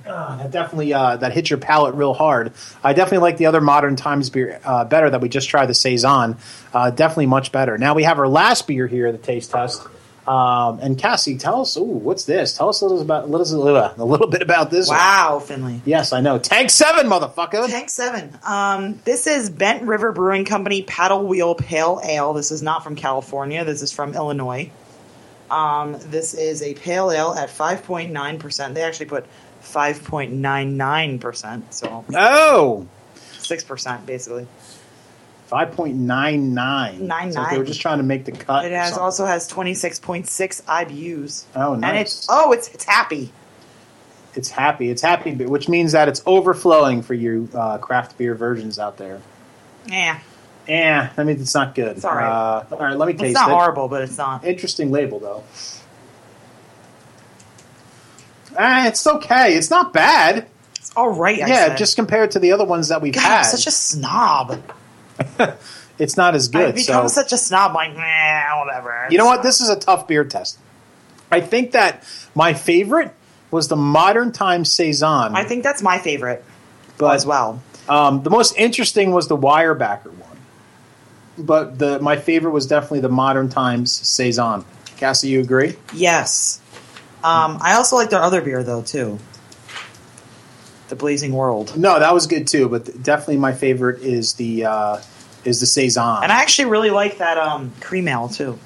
Uh, 0.07 0.37
that 0.37 0.53
definitely 0.53 0.95
uh, 0.95 1.17
that 1.17 1.33
hits 1.33 1.51
your 1.51 1.59
palate 1.59 1.97
real 1.97 2.15
hard. 2.15 2.53
I 2.85 2.93
definitely 2.93 3.19
like 3.19 3.37
the 3.37 3.47
other 3.47 3.61
modern 3.61 3.97
times 3.97 4.31
beer 4.31 4.61
uh, 4.65 4.85
better 4.85 5.11
that 5.11 5.21
we 5.21 5.29
just 5.29 5.49
tried 5.49 5.67
the 5.67 5.75
saison. 5.75 6.37
Uh, 6.73 6.91
definitely 6.91 7.27
much 7.27 7.51
better. 7.51 7.77
Now 7.79 7.95
we 7.95 8.05
have 8.05 8.21
our 8.21 8.29
last 8.29 8.69
beer 8.69 8.87
here, 8.87 9.11
the 9.11 9.19
taste 9.19 9.51
test. 9.51 9.83
Um, 10.27 10.81
and 10.81 10.99
Cassie, 10.99 11.39
tell 11.39 11.61
us, 11.61 11.77
ooh, 11.77 11.83
what's 11.85 12.25
this? 12.25 12.57
Tell 12.57 12.69
us 12.69 12.81
a 12.81 12.85
little 12.85 13.01
about, 13.01 13.25
a 13.25 13.27
little, 13.29 13.93
a 13.97 14.05
little 14.05 14.27
bit 14.27 14.43
about 14.43 14.71
this. 14.71 14.89
one. 14.89 14.97
wow, 14.97 15.39
Finley. 15.39 15.81
Yes, 15.85 16.13
I 16.13 16.21
know. 16.21 16.39
Tank 16.39 16.71
Seven, 16.71 17.07
motherfucker. 17.07 17.69
Tank 17.69 17.89
Seven. 17.91 18.37
Um, 18.45 19.01
this 19.05 19.27
is 19.29 19.51
Bent 19.51 19.85
River 19.85 20.11
Brewing 20.13 20.45
Company 20.45 20.83
Paddle 20.83 21.27
Wheel 21.27 21.55
Pale 21.55 22.01
Ale. 22.05 22.33
This 22.33 22.51
is 22.51 22.61
not 22.63 22.83
from 22.83 22.97
California. 22.97 23.65
This 23.65 23.83
is 23.83 23.93
from 23.93 24.15
Illinois. 24.15 24.71
Um, 25.49 25.97
this 26.07 26.35
is 26.35 26.61
a 26.61 26.75
pale 26.75 27.13
ale 27.13 27.33
at 27.33 27.49
five 27.49 27.85
point 27.85 28.11
nine 28.11 28.41
percent. 28.41 28.75
They 28.75 28.83
actually 28.83 29.07
put 29.07 29.27
five 29.61 30.03
point 30.03 30.33
nine 30.33 30.77
nine 30.77 31.21
percent, 31.21 31.73
so 31.73 32.05
Oh, 32.13 32.89
six 33.39 33.63
percent 33.63 34.07
basically. 34.07 34.49
Five 35.47 35.73
point 35.73 35.97
nine 35.97 36.55
nine. 36.55 37.07
Nine 37.07 37.31
They 37.31 37.59
were 37.59 37.65
just 37.65 37.81
trying 37.81 37.99
to 37.99 38.05
make 38.05 38.25
the 38.25 38.33
cut. 38.33 38.65
It 38.65 38.73
has 38.73 38.99
also 38.99 39.27
has 39.27 39.47
twenty 39.47 39.75
six 39.75 40.01
point 40.01 40.27
six 40.27 40.61
IBUs. 40.63 41.45
Oh, 41.55 41.75
And 41.75 41.85
it's 41.97 42.27
oh, 42.29 42.51
it's 42.53 42.69
it's 42.69 42.85
happy. 42.85 43.33
It's 44.35 44.51
happy. 44.51 44.91
It's 44.91 45.03
happy, 45.03 45.35
which 45.35 45.69
means 45.69 45.93
that 45.93 46.09
it's 46.09 46.23
overflowing 46.27 47.03
for 47.03 47.15
you 47.15 47.49
uh, 47.55 47.79
craft 47.79 48.19
beer 48.19 48.35
versions 48.35 48.79
out 48.79 48.99
there. 48.99 49.23
Yeah, 49.87 50.19
Yeah, 50.67 51.11
that 51.15 51.25
means 51.25 51.41
it's 51.41 51.55
not 51.55 51.75
good. 51.75 51.97
It's 51.97 52.05
all 52.05 52.15
right. 52.15 52.27
Uh, 52.27 52.65
all 52.73 52.79
right, 52.79 52.97
let 52.97 53.07
me 53.07 53.13
taste 53.13 53.23
it. 53.23 53.27
it's 53.29 53.35
not 53.35 53.49
it. 53.49 53.55
horrible, 53.55 53.89
but 53.89 54.03
it's 54.03 54.19
not. 54.19 54.45
Interesting 54.45 54.91
label, 54.91 55.21
though. 55.21 55.45
Ah, 58.59 58.89
it's 58.89 59.07
okay. 59.07 59.55
It's 59.55 59.71
not 59.71 59.93
bad. 59.93 60.47
It's 60.75 60.93
all 60.97 61.11
right. 61.11 61.41
I 61.41 61.47
yeah, 61.47 61.75
just 61.77 61.97
compared 61.97 62.33
to 62.33 62.39
the 62.39 62.53
other 62.53 62.65
ones 62.65 62.89
that 62.89 63.01
we've 63.01 63.15
God, 63.15 63.23
had, 63.23 63.39
I'm 63.39 63.45
such 63.45 63.67
a 63.67 63.71
snob. 63.71 64.61
it's 65.99 66.17
not 66.17 66.35
as 66.35 66.49
good. 66.49 66.69
I've 66.69 66.75
become 66.75 67.09
so 67.09 67.23
such 67.23 67.33
a 67.33 67.37
snob. 67.37 67.75
Like, 67.75 67.95
nah, 67.95 68.65
whatever. 68.65 69.09
You 69.11 69.19
know 69.19 69.27
what? 69.27 69.43
This 69.43 69.61
is 69.61 69.69
a 69.69 69.77
tough 69.77 70.07
beer 70.09 70.25
test. 70.25 70.59
I 71.31 71.41
think 71.41 71.73
that 71.73 72.05
my 72.35 72.55
favorite 72.55 73.13
was 73.51 73.69
the 73.69 73.77
Modern 73.77 74.33
Times 74.33 74.71
Saison. 74.71 75.35
I 75.35 75.45
think 75.45 75.63
that's 75.63 75.83
my 75.83 75.99
favorite 75.99 76.45
but, 76.99 77.15
as 77.15 77.27
well. 77.27 77.63
Um, 77.89 78.23
the 78.23 78.31
most 78.31 78.57
interesting 78.57 79.13
was 79.13 79.29
the 79.29 79.37
Wirebacker 79.37 80.13
one, 80.13 80.39
but 81.39 81.79
the 81.79 82.01
my 82.01 82.17
favorite 82.17 82.53
was 82.53 82.67
definitely 82.67 83.01
the 83.01 83.09
Modern 83.09 83.49
Times 83.49 83.93
Saison. 83.93 84.65
Cassie, 84.97 85.29
you 85.29 85.41
agree? 85.41 85.77
Yes. 85.95 86.61
Um, 87.23 87.59
I 87.61 87.75
also 87.75 87.97
like 87.97 88.11
their 88.11 88.23
other 88.23 88.41
beer 88.41 88.63
though 88.63 88.83
too. 88.83 89.19
The 90.89 90.97
Blazing 90.97 91.33
World. 91.33 91.77
No, 91.77 91.99
that 91.99 92.15
was 92.15 92.27
good 92.27 92.47
too, 92.47 92.69
but 92.69 93.03
definitely 93.03 93.39
my 93.39 93.53
favorite 93.53 94.03
is 94.03 94.35
the 94.35 94.67
uh, 94.67 95.03
is 95.45 95.61
the 95.61 95.67
Saison. 95.67 96.23
And 96.23 96.33
I 96.33 96.41
actually 96.41 96.67
really 96.67 96.91
like 96.91 97.19
that 97.19 97.39
um, 97.39 97.73
cream 97.81 98.09
ale 98.09 98.29
too. 98.29 98.59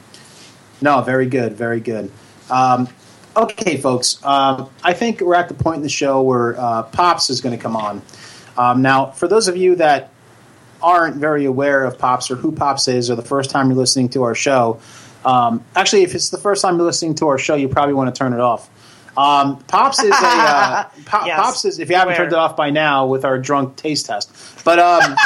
No, 0.82 1.02
very 1.02 1.26
good, 1.26 1.54
very 1.54 1.80
good. 1.80 2.10
Um, 2.50 2.88
okay, 3.36 3.76
folks, 3.76 4.24
um, 4.24 4.70
I 4.82 4.94
think 4.94 5.20
we're 5.20 5.34
at 5.34 5.48
the 5.48 5.54
point 5.54 5.76
in 5.76 5.82
the 5.82 5.88
show 5.88 6.22
where 6.22 6.58
uh, 6.58 6.84
Pops 6.84 7.30
is 7.30 7.40
going 7.40 7.56
to 7.56 7.62
come 7.62 7.76
on. 7.76 8.02
Um, 8.56 8.82
now, 8.82 9.06
for 9.06 9.28
those 9.28 9.48
of 9.48 9.56
you 9.56 9.76
that 9.76 10.10
aren't 10.82 11.16
very 11.16 11.44
aware 11.44 11.84
of 11.84 11.98
Pops 11.98 12.30
or 12.30 12.36
who 12.36 12.52
Pops 12.52 12.88
is, 12.88 13.10
or 13.10 13.14
the 13.14 13.22
first 13.22 13.50
time 13.50 13.68
you're 13.68 13.78
listening 13.78 14.08
to 14.10 14.22
our 14.22 14.34
show, 14.34 14.80
um, 15.24 15.64
actually, 15.76 16.02
if 16.02 16.14
it's 16.14 16.30
the 16.30 16.38
first 16.38 16.62
time 16.62 16.76
you're 16.76 16.86
listening 16.86 17.14
to 17.16 17.28
our 17.28 17.38
show, 17.38 17.54
you 17.54 17.68
probably 17.68 17.94
want 17.94 18.14
to 18.14 18.18
turn 18.18 18.32
it 18.32 18.40
off. 18.40 18.68
Um, 19.20 19.58
Pops 19.64 19.98
is 19.98 20.10
a 20.10 20.14
uh, 20.14 20.84
Yes. 21.26 21.40
Pops 21.40 21.64
is 21.64 21.78
if 21.78 21.90
you 21.90 21.96
haven't 21.96 22.14
Beware. 22.14 22.24
turned 22.24 22.32
it 22.32 22.38
off 22.38 22.56
by 22.56 22.70
now 22.70 23.06
with 23.06 23.24
our 23.24 23.38
drunk 23.38 23.76
taste 23.76 24.06
test, 24.06 24.32
but 24.64 24.78
um, 24.78 25.16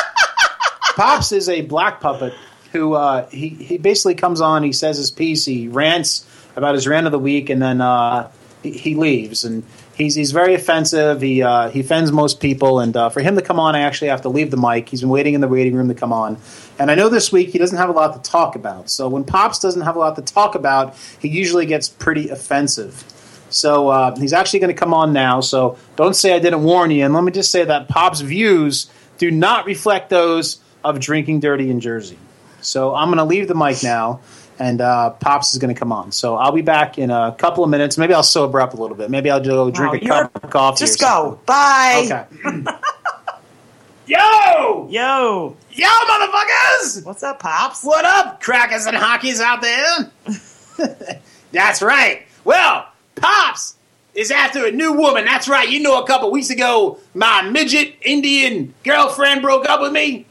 Pops 0.96 1.32
is 1.32 1.48
a 1.48 1.60
black 1.60 2.00
puppet 2.00 2.34
who 2.72 2.94
uh, 2.94 3.28
he 3.28 3.48
he 3.50 3.78
basically 3.78 4.16
comes 4.16 4.40
on, 4.40 4.62
he 4.62 4.72
says 4.72 4.96
his 4.96 5.10
piece, 5.10 5.44
he 5.44 5.68
rants 5.68 6.26
about 6.56 6.74
his 6.74 6.86
rant 6.88 7.06
of 7.06 7.12
the 7.12 7.18
week, 7.18 7.50
and 7.50 7.62
then 7.62 7.80
uh, 7.80 8.30
he, 8.62 8.72
he 8.72 8.94
leaves. 8.96 9.44
And 9.44 9.62
he's 9.94 10.14
he's 10.14 10.32
very 10.32 10.54
offensive. 10.54 11.20
He 11.20 11.42
uh, 11.42 11.70
he 11.70 11.80
offends 11.80 12.10
most 12.10 12.40
people, 12.40 12.80
and 12.80 12.96
uh, 12.96 13.10
for 13.10 13.20
him 13.20 13.36
to 13.36 13.42
come 13.42 13.60
on, 13.60 13.76
I 13.76 13.80
actually 13.80 14.08
have 14.08 14.22
to 14.22 14.28
leave 14.28 14.50
the 14.50 14.56
mic. 14.56 14.88
He's 14.88 15.00
been 15.02 15.10
waiting 15.10 15.34
in 15.34 15.40
the 15.40 15.48
waiting 15.48 15.74
room 15.74 15.88
to 15.88 15.94
come 15.94 16.12
on. 16.12 16.38
And 16.78 16.90
I 16.90 16.96
know 16.96 17.08
this 17.08 17.30
week 17.30 17.50
he 17.50 17.58
doesn't 17.58 17.78
have 17.78 17.88
a 17.88 17.92
lot 17.92 18.14
to 18.14 18.30
talk 18.30 18.56
about. 18.56 18.90
So 18.90 19.08
when 19.08 19.22
Pops 19.24 19.60
doesn't 19.60 19.82
have 19.82 19.94
a 19.94 20.00
lot 20.00 20.16
to 20.16 20.22
talk 20.22 20.56
about, 20.56 20.96
he 21.20 21.28
usually 21.28 21.66
gets 21.66 21.88
pretty 21.88 22.28
offensive. 22.28 23.04
So 23.54 23.88
uh, 23.88 24.16
he's 24.16 24.32
actually 24.32 24.58
going 24.58 24.74
to 24.74 24.78
come 24.78 24.92
on 24.92 25.12
now. 25.12 25.40
So 25.40 25.78
don't 25.94 26.14
say 26.14 26.34
I 26.34 26.40
didn't 26.40 26.64
warn 26.64 26.90
you. 26.90 27.04
And 27.04 27.14
let 27.14 27.22
me 27.22 27.30
just 27.30 27.52
say 27.52 27.64
that 27.64 27.88
Pop's 27.88 28.20
views 28.20 28.90
do 29.18 29.30
not 29.30 29.64
reflect 29.64 30.10
those 30.10 30.58
of 30.82 30.98
Drinking 30.98 31.38
Dirty 31.40 31.70
in 31.70 31.78
Jersey. 31.78 32.18
So 32.62 32.94
I'm 32.94 33.08
going 33.08 33.18
to 33.18 33.24
leave 33.24 33.46
the 33.46 33.54
mic 33.54 33.82
now, 33.84 34.20
and 34.58 34.80
uh, 34.80 35.10
Pops 35.10 35.52
is 35.54 35.60
going 35.60 35.72
to 35.72 35.78
come 35.78 35.92
on. 35.92 36.10
So 36.12 36.34
I'll 36.36 36.50
be 36.52 36.62
back 36.62 36.98
in 36.98 37.10
a 37.10 37.32
couple 37.38 37.62
of 37.62 37.70
minutes. 37.70 37.96
Maybe 37.96 38.12
I'll 38.12 38.22
sober 38.24 38.60
up 38.60 38.74
a 38.74 38.76
little 38.76 38.96
bit. 38.96 39.08
Maybe 39.10 39.30
I'll 39.30 39.38
go 39.40 39.70
drink 39.70 39.92
Wow, 39.92 39.98
a 39.98 40.02
you're- 40.04 40.28
cup 40.32 40.44
of 40.44 40.50
coffee. 40.50 40.78
Just 40.80 40.98
go. 41.00 41.38
Bye. 41.46 42.26
Okay. 42.42 42.64
Yo! 44.06 44.88
Yo. 44.90 45.56
Yo, 45.72 45.86
motherfuckers! 45.88 47.04
What's 47.06 47.22
up, 47.22 47.38
Pops? 47.40 47.82
What 47.84 48.04
up, 48.04 48.42
crackers 48.42 48.84
and 48.86 48.94
hockeys 48.96 49.40
out 49.40 49.62
there? 49.62 50.10
That's 51.52 51.80
right. 51.80 52.22
Well, 52.44 52.86
Pops 53.16 53.76
is 54.14 54.30
after 54.30 54.66
a 54.66 54.70
new 54.70 54.92
woman. 54.92 55.24
That's 55.24 55.48
right. 55.48 55.68
You 55.68 55.80
know, 55.80 56.02
a 56.02 56.06
couple 56.06 56.30
weeks 56.30 56.50
ago, 56.50 56.98
my 57.14 57.42
midget 57.42 57.94
Indian 58.02 58.74
girlfriend 58.84 59.42
broke 59.42 59.68
up 59.68 59.80
with 59.80 59.92
me. 59.92 60.26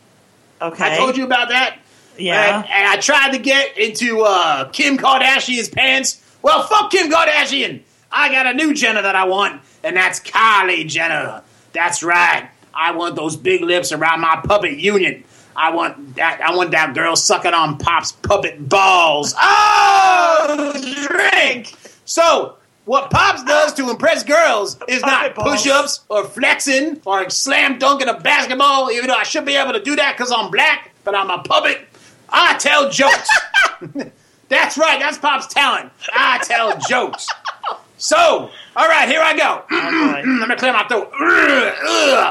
Okay. 0.62 0.94
I 0.94 0.98
told 0.98 1.18
you 1.18 1.26
about 1.26 1.50
that. 1.50 1.78
Yeah. 2.18 2.58
And, 2.58 2.66
and 2.70 2.88
I 2.88 2.98
tried 2.98 3.32
to 3.32 3.40
get 3.40 3.78
into 3.78 4.22
uh, 4.22 4.70
Kim 4.70 4.98
Kardashian's 4.98 5.70
pants. 5.70 6.22
Well, 6.42 6.64
fuck 6.64 6.92
Kim 6.92 7.12
Kardashian. 7.12 7.82
I 8.12 8.32
got 8.32 8.46
a 8.46 8.54
new 8.54 8.74
Jenna 8.74 9.02
that 9.02 9.16
I 9.16 9.26
want, 9.26 9.62
and 9.84 9.98
that's 9.98 10.20
Kylie 10.20 10.88
Jenner. 10.88 11.42
That's 11.74 12.04
right. 12.04 12.50
I 12.74 12.92
want 12.92 13.16
those 13.16 13.36
big 13.36 13.62
lips 13.62 13.92
around 13.92 14.22
my 14.22 14.40
puppet 14.46 14.78
union. 14.78 15.24
I 15.56 15.74
want 15.74 16.16
that. 16.16 16.42
I 16.42 16.56
want 16.56 16.72
that 16.72 16.94
girl 16.94 17.16
sucking 17.16 17.54
on 17.54 17.78
Pop's 17.78 18.12
puppet 18.12 18.68
balls. 18.70 19.34
Oh, 19.40 20.74
drink. 21.08 21.76
So 22.06 22.58
What 22.86 23.12
Pops 23.12 23.44
does 23.46 23.74
to 23.76 23.90
impress 23.90 24.24
girls 24.24 24.78
is 24.90 25.02
not 25.04 25.36
push 25.36 25.68
ups 25.68 26.02
or 26.10 26.26
flexing 26.26 27.02
or 27.06 27.30
slam 27.30 27.80
dunking 27.80 28.10
a 28.10 28.20
basketball, 28.20 28.92
even 28.92 29.08
though 29.08 29.16
I 29.16 29.24
should 29.24 29.46
be 29.46 29.56
able 29.56 29.72
to 29.74 29.82
do 29.82 29.96
that 29.96 30.18
because 30.18 30.34
I'm 30.36 30.52
black, 30.52 30.92
but 31.06 31.16
I'm 31.16 31.30
a 31.30 31.42
puppet. 31.44 31.88
I 32.30 32.58
tell 32.58 32.90
jokes. 32.90 33.30
that's 34.50 34.78
right, 34.78 35.00
that's 35.00 35.18
Pop's 35.18 35.48
talent. 35.48 35.92
I 36.14 36.40
tell 36.44 36.78
jokes. 36.90 37.28
So, 37.98 38.50
all 38.76 38.88
right, 38.90 39.08
here 39.08 39.22
I 39.22 39.38
go. 39.38 39.64
Boy. 39.70 40.30
Let 40.40 40.50
me 40.50 40.56
clear 40.56 40.74
my 40.74 40.86
throat. 40.88 41.10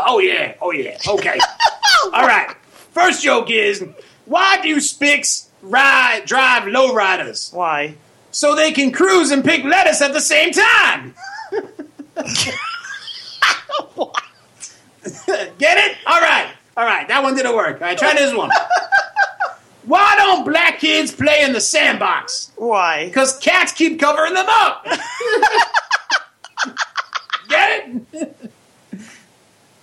Oh, 0.05 0.19
yeah, 0.19 0.55
oh, 0.61 0.73
yeah, 0.73 0.99
okay. 1.09 1.39
all 2.13 2.27
right, 2.27 2.55
first 2.93 3.23
joke 3.23 3.51
is 3.51 3.83
why 4.27 4.61
do 4.61 4.79
Spicks 4.81 5.49
ride, 5.63 6.25
drive 6.27 6.65
lowriders? 6.65 7.53
Why? 7.55 7.95
So 8.33 8.57
they 8.57 8.73
can 8.73 8.91
cruise 8.91 9.31
and 9.31 9.45
pick 9.45 9.63
lettuce 9.63 10.03
at 10.03 10.13
the 10.13 10.21
same 10.21 10.51
time. 10.51 11.15
Get 15.59 15.79
it? 15.79 15.97
All 16.07 16.21
right. 16.21 16.49
All 16.77 16.85
right. 16.85 17.07
That 17.09 17.23
one 17.23 17.37
didn't 17.37 17.55
work. 17.55 17.81
All 17.81 17.87
right, 17.87 17.97
try 17.97 18.15
this 18.15 18.35
one. 18.35 18.51
Why 19.85 20.15
don't 20.17 20.45
black 20.45 20.79
kids 20.79 21.13
play 21.13 21.43
in 21.43 21.53
the 21.53 21.61
sandbox? 21.61 22.53
Why? 22.57 23.07
Because 23.07 23.39
cats 23.39 23.73
keep 23.73 23.99
covering 23.99 24.35
them 24.35 24.47
up. 24.49 24.87
Get 27.49 27.91
it? 28.13 28.51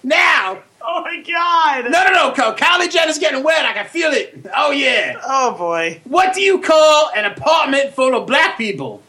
now, 0.04 0.64
Oh 0.82 1.02
my 1.02 1.22
god! 1.22 1.92
no, 1.92 2.04
no, 2.06 2.30
no, 2.30 2.54
Kylie 2.56 2.90
Jenner's 2.90 3.18
getting 3.20 3.44
wet. 3.44 3.66
I 3.66 3.74
can 3.74 3.86
feel 3.86 4.12
it. 4.12 4.46
Oh, 4.56 4.72
yeah. 4.72 5.20
Oh 5.26 5.56
boy! 5.58 6.02
What 6.06 6.34
do 6.34 6.42
you 6.42 6.60
call 6.62 7.10
an 7.16 7.26
apartment 7.26 7.94
full 7.94 8.16
of 8.16 8.26
black 8.28 8.58
people? 8.58 9.02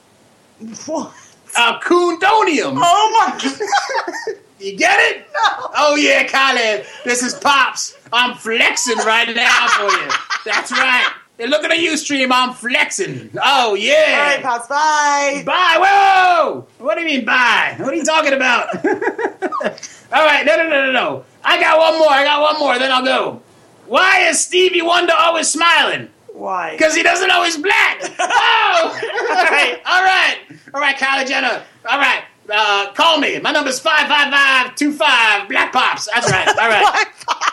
What? 0.87 1.12
Uh, 1.57 1.79
A 1.81 1.85
coondonium. 1.85 2.79
Oh 2.81 3.29
my 3.31 3.39
god! 3.43 4.37
You 4.61 4.77
get 4.77 4.99
it? 5.01 5.27
No. 5.33 5.71
Oh 5.75 5.97
yeah, 5.97 6.27
Kylie. 6.27 6.85
This 7.03 7.23
is 7.23 7.33
Pops. 7.35 7.97
I'm 8.12 8.37
flexing 8.37 8.99
right 8.99 9.35
now 9.35 9.68
for 9.68 9.85
you. 9.91 10.11
That's 10.45 10.71
right. 10.71 11.09
Hey, 11.39 11.47
look 11.47 11.64
at 11.64 11.71
the 11.71 11.97
stream. 11.97 12.31
I'm 12.31 12.53
flexing. 12.53 13.31
Oh 13.43 13.73
yeah. 13.75 13.95
All 13.95 14.35
right, 14.35 14.43
pops. 14.43 14.68
Bye. 14.68 15.43
Bye. 15.47 15.79
Whoa. 15.81 16.66
What 16.77 16.97
do 16.97 17.01
you 17.01 17.07
mean 17.07 17.25
bye? 17.25 17.75
What 17.79 17.95
are 17.95 17.97
you 17.97 18.05
talking 18.05 18.35
about? 18.35 18.68
All 18.85 20.27
right. 20.27 20.45
No, 20.45 20.57
no, 20.57 20.68
no, 20.68 20.87
no, 20.87 20.93
no. 20.93 21.25
I 21.45 21.61
got 21.61 21.78
one 21.78 21.99
more. 21.99 22.11
I 22.11 22.24
got 22.24 22.41
one 22.43 22.59
more. 22.59 22.78
Then 22.78 22.93
I'll 22.93 23.05
go. 23.05 23.43
Why 23.86 24.20
is 24.28 24.41
Stevie 24.41 24.82
Wonder 24.82 25.12
always 25.16 25.49
smiling? 25.49 26.11
Why? 26.32 26.72
Because 26.72 26.95
he 26.95 27.03
doesn't 27.03 27.28
know 27.28 27.43
he's 27.45 27.57
black. 27.57 28.01
Oh! 28.22 28.82
all 29.30 29.45
right, 29.45 29.80
all 29.84 30.03
right, 30.03 30.36
all 30.72 30.80
right, 30.80 30.97
Kylie 30.97 31.26
Jenner. 31.26 31.62
All 31.88 31.99
right, 31.99 32.22
uh, 32.51 32.93
call 32.93 33.18
me. 33.18 33.38
My 33.41 33.51
number's 33.53 33.78
five 33.78 34.07
five 34.09 34.32
five 34.32 34.74
two 34.76 34.93
five 34.93 35.49
Black 35.49 35.72
Pops. 35.72 36.09
That's 36.12 36.30
right. 36.30 36.49
All 36.59 36.68
right, 36.68 37.07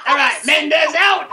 all 0.07 0.15
right. 0.15 0.39
Mendez 0.45 0.95
out. 0.95 1.29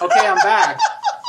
Okay, 0.00 0.26
I'm 0.26 0.36
back. 0.38 0.78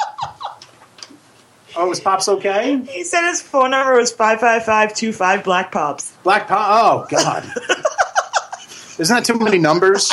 Oh, 1.76 1.91
is 1.91 1.99
Pops 1.99 2.30
okay? 2.30 2.80
He 2.82 3.03
said 3.03 3.28
his 3.28 3.41
phone 3.41 3.71
number 3.71 3.97
was 3.97 4.11
five 4.11 4.39
five 4.39 4.63
five 4.63 4.93
two 4.93 5.11
five 5.11 5.43
Black 5.43 5.71
Pops. 5.71 6.13
Black 6.24 6.47
Pop. 6.47 6.67
Oh 6.69 7.07
God. 7.09 7.43
Isn't 8.99 9.15
that 9.15 9.26
too 9.26 9.39
many 9.39 9.57
numbers? 9.57 10.11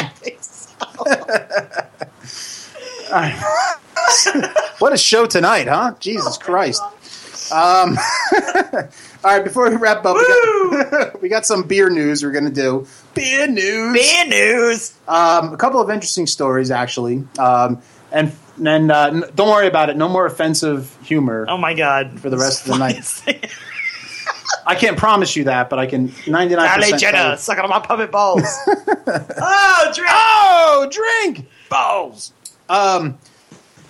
Right. 3.12 3.38
what 4.78 4.92
a 4.92 4.96
show 4.96 5.26
tonight, 5.26 5.68
huh? 5.68 5.94
Jesus 6.00 6.38
Christ. 6.38 6.82
Um, 7.52 7.98
all 8.32 8.88
right, 9.24 9.44
before 9.44 9.68
we 9.68 9.76
wrap 9.76 10.04
up, 10.06 10.16
we 10.16 10.84
got, 10.84 11.22
we 11.22 11.28
got 11.28 11.44
some 11.44 11.64
beer 11.64 11.90
news 11.90 12.22
we're 12.22 12.30
going 12.30 12.44
to 12.44 12.50
do. 12.50 12.86
Beer 13.14 13.46
news. 13.48 13.92
Beer 13.92 14.26
news. 14.26 14.94
Um, 15.08 15.52
a 15.52 15.56
couple 15.56 15.80
of 15.80 15.90
interesting 15.90 16.26
stories, 16.26 16.70
actually. 16.70 17.24
Um, 17.38 17.82
and 18.12 18.32
and 18.66 18.90
uh, 18.92 19.06
n- 19.12 19.24
don't 19.34 19.48
worry 19.48 19.66
about 19.66 19.90
it. 19.90 19.96
No 19.96 20.08
more 20.08 20.26
offensive 20.26 20.96
humor. 21.02 21.46
Oh 21.48 21.56
my 21.58 21.74
god! 21.74 22.20
For 22.20 22.30
the 22.30 22.38
rest 22.38 22.66
of 22.66 22.72
the 22.72 22.78
night. 22.78 23.04
I 24.66 24.74
can't 24.74 24.96
promise 24.98 25.36
you 25.36 25.44
that, 25.44 25.70
but 25.70 25.78
I 25.78 25.86
can 25.86 26.08
99%. 26.08 26.66
Kylie 26.66 26.98
Jenner 26.98 27.12
tell 27.18 27.30
you- 27.32 27.36
sucking 27.38 27.64
on 27.64 27.70
my 27.70 27.80
puppet 27.80 28.10
balls. 28.12 28.42
oh, 28.66 29.92
drink. 29.94 30.10
Oh, 30.12 30.88
drink 30.90 31.46
balls. 31.68 32.32
Um, 32.68 33.18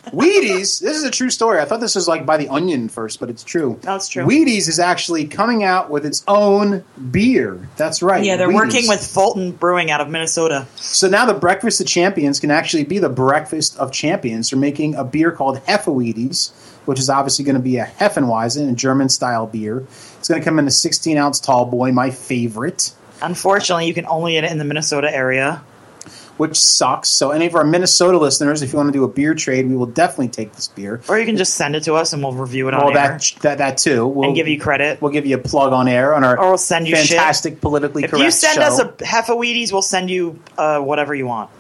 Wheaties. 0.07 0.81
This 0.81 0.97
is 0.97 1.05
a 1.05 1.11
true 1.11 1.31
story. 1.31 1.61
I 1.61 1.65
thought 1.65 1.81
this 1.81 1.95
was 1.95 2.09
like 2.09 2.25
by 2.27 2.37
the 2.37 2.49
Onion 2.49 2.89
first, 2.89 3.21
but 3.21 3.29
it's 3.31 3.45
true. 3.45 3.75
Oh, 3.75 3.79
That's 3.83 4.09
true. 4.09 4.25
Wheaties 4.25 4.69
is 4.69 4.79
actually 4.79 5.27
coming 5.27 5.63
out 5.63 5.91
with 5.91 6.07
its 6.07 6.25
own 6.27 6.85
beer. 7.11 7.69
That's 7.77 8.03
right. 8.03 8.25
Yeah, 8.25 8.37
they're 8.37 8.49
Wheaties. 8.49 8.55
working 8.55 8.89
with 8.89 9.07
Fulton 9.07 9.53
Brewing 9.53 9.91
out 9.91 10.01
of 10.01 10.09
Minnesota. 10.09 10.67
So 10.77 11.09
now 11.09 11.27
the 11.27 11.35
breakfast 11.35 11.81
of 11.81 11.87
champions 11.87 12.41
can 12.41 12.51
actually 12.51 12.85
be 12.85 12.99
the 12.99 13.09
breakfast 13.11 13.79
of 13.79 13.93
champions. 13.93 14.51
They're 14.51 14.59
making 14.59 14.95
a 14.95 15.05
beer 15.05 15.31
called 15.33 15.59
Hefewheaties, 15.67 16.51
which 16.87 16.99
is 16.99 17.11
obviously 17.11 17.45
going 17.45 17.57
to 17.57 17.63
be 17.63 17.77
a 17.77 17.85
Hefeweizen, 17.85 18.71
a 18.73 18.75
German 18.75 19.09
style 19.11 19.47
beer. 19.47 19.81
It's 20.19 20.29
going 20.29 20.41
to 20.41 20.45
come 20.45 20.59
in 20.59 20.67
a 20.67 20.71
16 20.71 21.17
ounce 21.19 21.41
tall 21.41 21.67
boy, 21.67 21.93
my 21.93 22.11
favorite. 22.11 22.93
Unfortunately, 23.23 23.87
you 23.87 23.95
can 23.95 24.07
only 24.07 24.33
get 24.33 24.45
it 24.45 24.51
in 24.51 24.59
the 24.59 24.65
Minnesota 24.65 25.15
area. 25.15 25.63
Which 26.41 26.59
sucks. 26.59 27.11
So, 27.11 27.33
any 27.33 27.45
of 27.47 27.55
our 27.55 27.65
Minnesota 27.65 28.17
listeners, 28.17 28.63
if 28.63 28.73
you 28.73 28.79
want 28.79 28.89
to 28.89 28.93
do 28.93 29.05
a 29.05 29.09
beer 29.09 29.35
trade, 29.35 29.69
we 29.69 29.77
will 29.77 29.85
definitely 29.85 30.29
take 30.29 30.55
this 30.55 30.69
beer. 30.69 31.03
Or 31.07 31.19
you 31.19 31.27
can 31.27 31.37
just 31.37 31.53
send 31.55 31.77
it 31.77 31.83
to 31.85 31.95
us 31.95 32.15
and 32.15 32.23
we'll 32.23 32.33
review 32.33 32.67
it 32.69 32.73
on 32.75 32.81
Well, 32.87 32.97
air. 32.97 33.19
that, 33.19 33.33
that 33.43 33.59
that 33.59 33.77
too. 33.79 34.07
We'll 34.07 34.29
and 34.29 34.35
give 34.35 34.49
you 34.49 34.59
credit. 34.59 35.03
We'll 35.03 35.13
give 35.13 35.27
you 35.27 35.37
a 35.37 35.41
plug 35.41 35.73
on 35.75 35.87
air 35.87 36.15
on 36.15 36.25
our 36.25 36.39
Or 36.39 36.49
we'll 36.49 36.59
send 36.59 36.89
you 36.89 36.97
shit. 36.97 37.09
fantastic 37.19 37.61
politically 37.61 38.05
If 38.05 38.11
correct 38.11 38.21
If 38.23 38.25
you 38.27 38.31
send 38.31 38.55
show. 38.55 38.63
us 38.63 38.79
a 38.81 38.87
Hefewheaties, 39.05 39.71
we'll 39.71 39.83
send 39.83 40.09
you 40.11 40.41
uh, 40.57 40.81
whatever 40.81 41.15
you 41.15 41.27
want. 41.27 41.51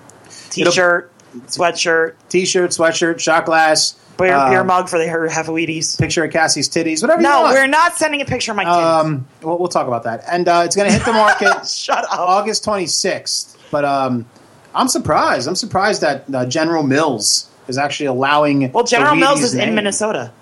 T-shirt, 0.50 1.12
sweatshirt, 1.48 2.14
t-shirt, 2.28 2.70
sweatshirt, 2.70 3.20
shot 3.20 3.44
glass, 3.44 3.92
beer, 4.18 4.32
uh, 4.32 4.48
beer 4.50 4.64
mug 4.64 4.88
for 4.88 4.98
the 4.98 5.06
her 5.08 5.28
Hefewheaties. 5.28 5.98
picture 5.98 6.24
of 6.24 6.32
Cassie's 6.32 6.68
titties, 6.68 7.02
whatever. 7.02 7.20
you 7.20 7.28
No, 7.28 7.42
we're 7.44 7.66
not 7.66 7.96
sending 7.96 8.20
a 8.20 8.24
picture 8.24 8.52
of 8.52 8.56
my 8.56 8.64
kids. 8.64 8.74
Um, 8.76 9.26
we'll, 9.42 9.58
we'll 9.58 9.68
talk 9.68 9.86
about 9.86 10.04
that, 10.04 10.24
and 10.30 10.48
uh, 10.48 10.62
it's 10.64 10.74
going 10.76 10.88
to 10.90 10.96
hit 10.96 11.04
the 11.04 11.12
market 11.12 11.66
Shut 11.68 12.04
up. 12.04 12.18
August 12.18 12.64
26th. 12.64 13.56
But 13.70 13.84
um, 13.84 14.26
I'm 14.74 14.88
surprised. 14.88 15.48
I'm 15.48 15.56
surprised 15.56 16.00
that 16.02 16.32
uh, 16.32 16.46
General 16.46 16.82
Mills 16.82 17.50
is 17.68 17.78
actually 17.78 18.06
allowing. 18.06 18.70
well, 18.72 18.84
General 18.84 19.16
Mills 19.16 19.42
is 19.42 19.54
in. 19.54 19.74
Minnesota. 19.74 20.32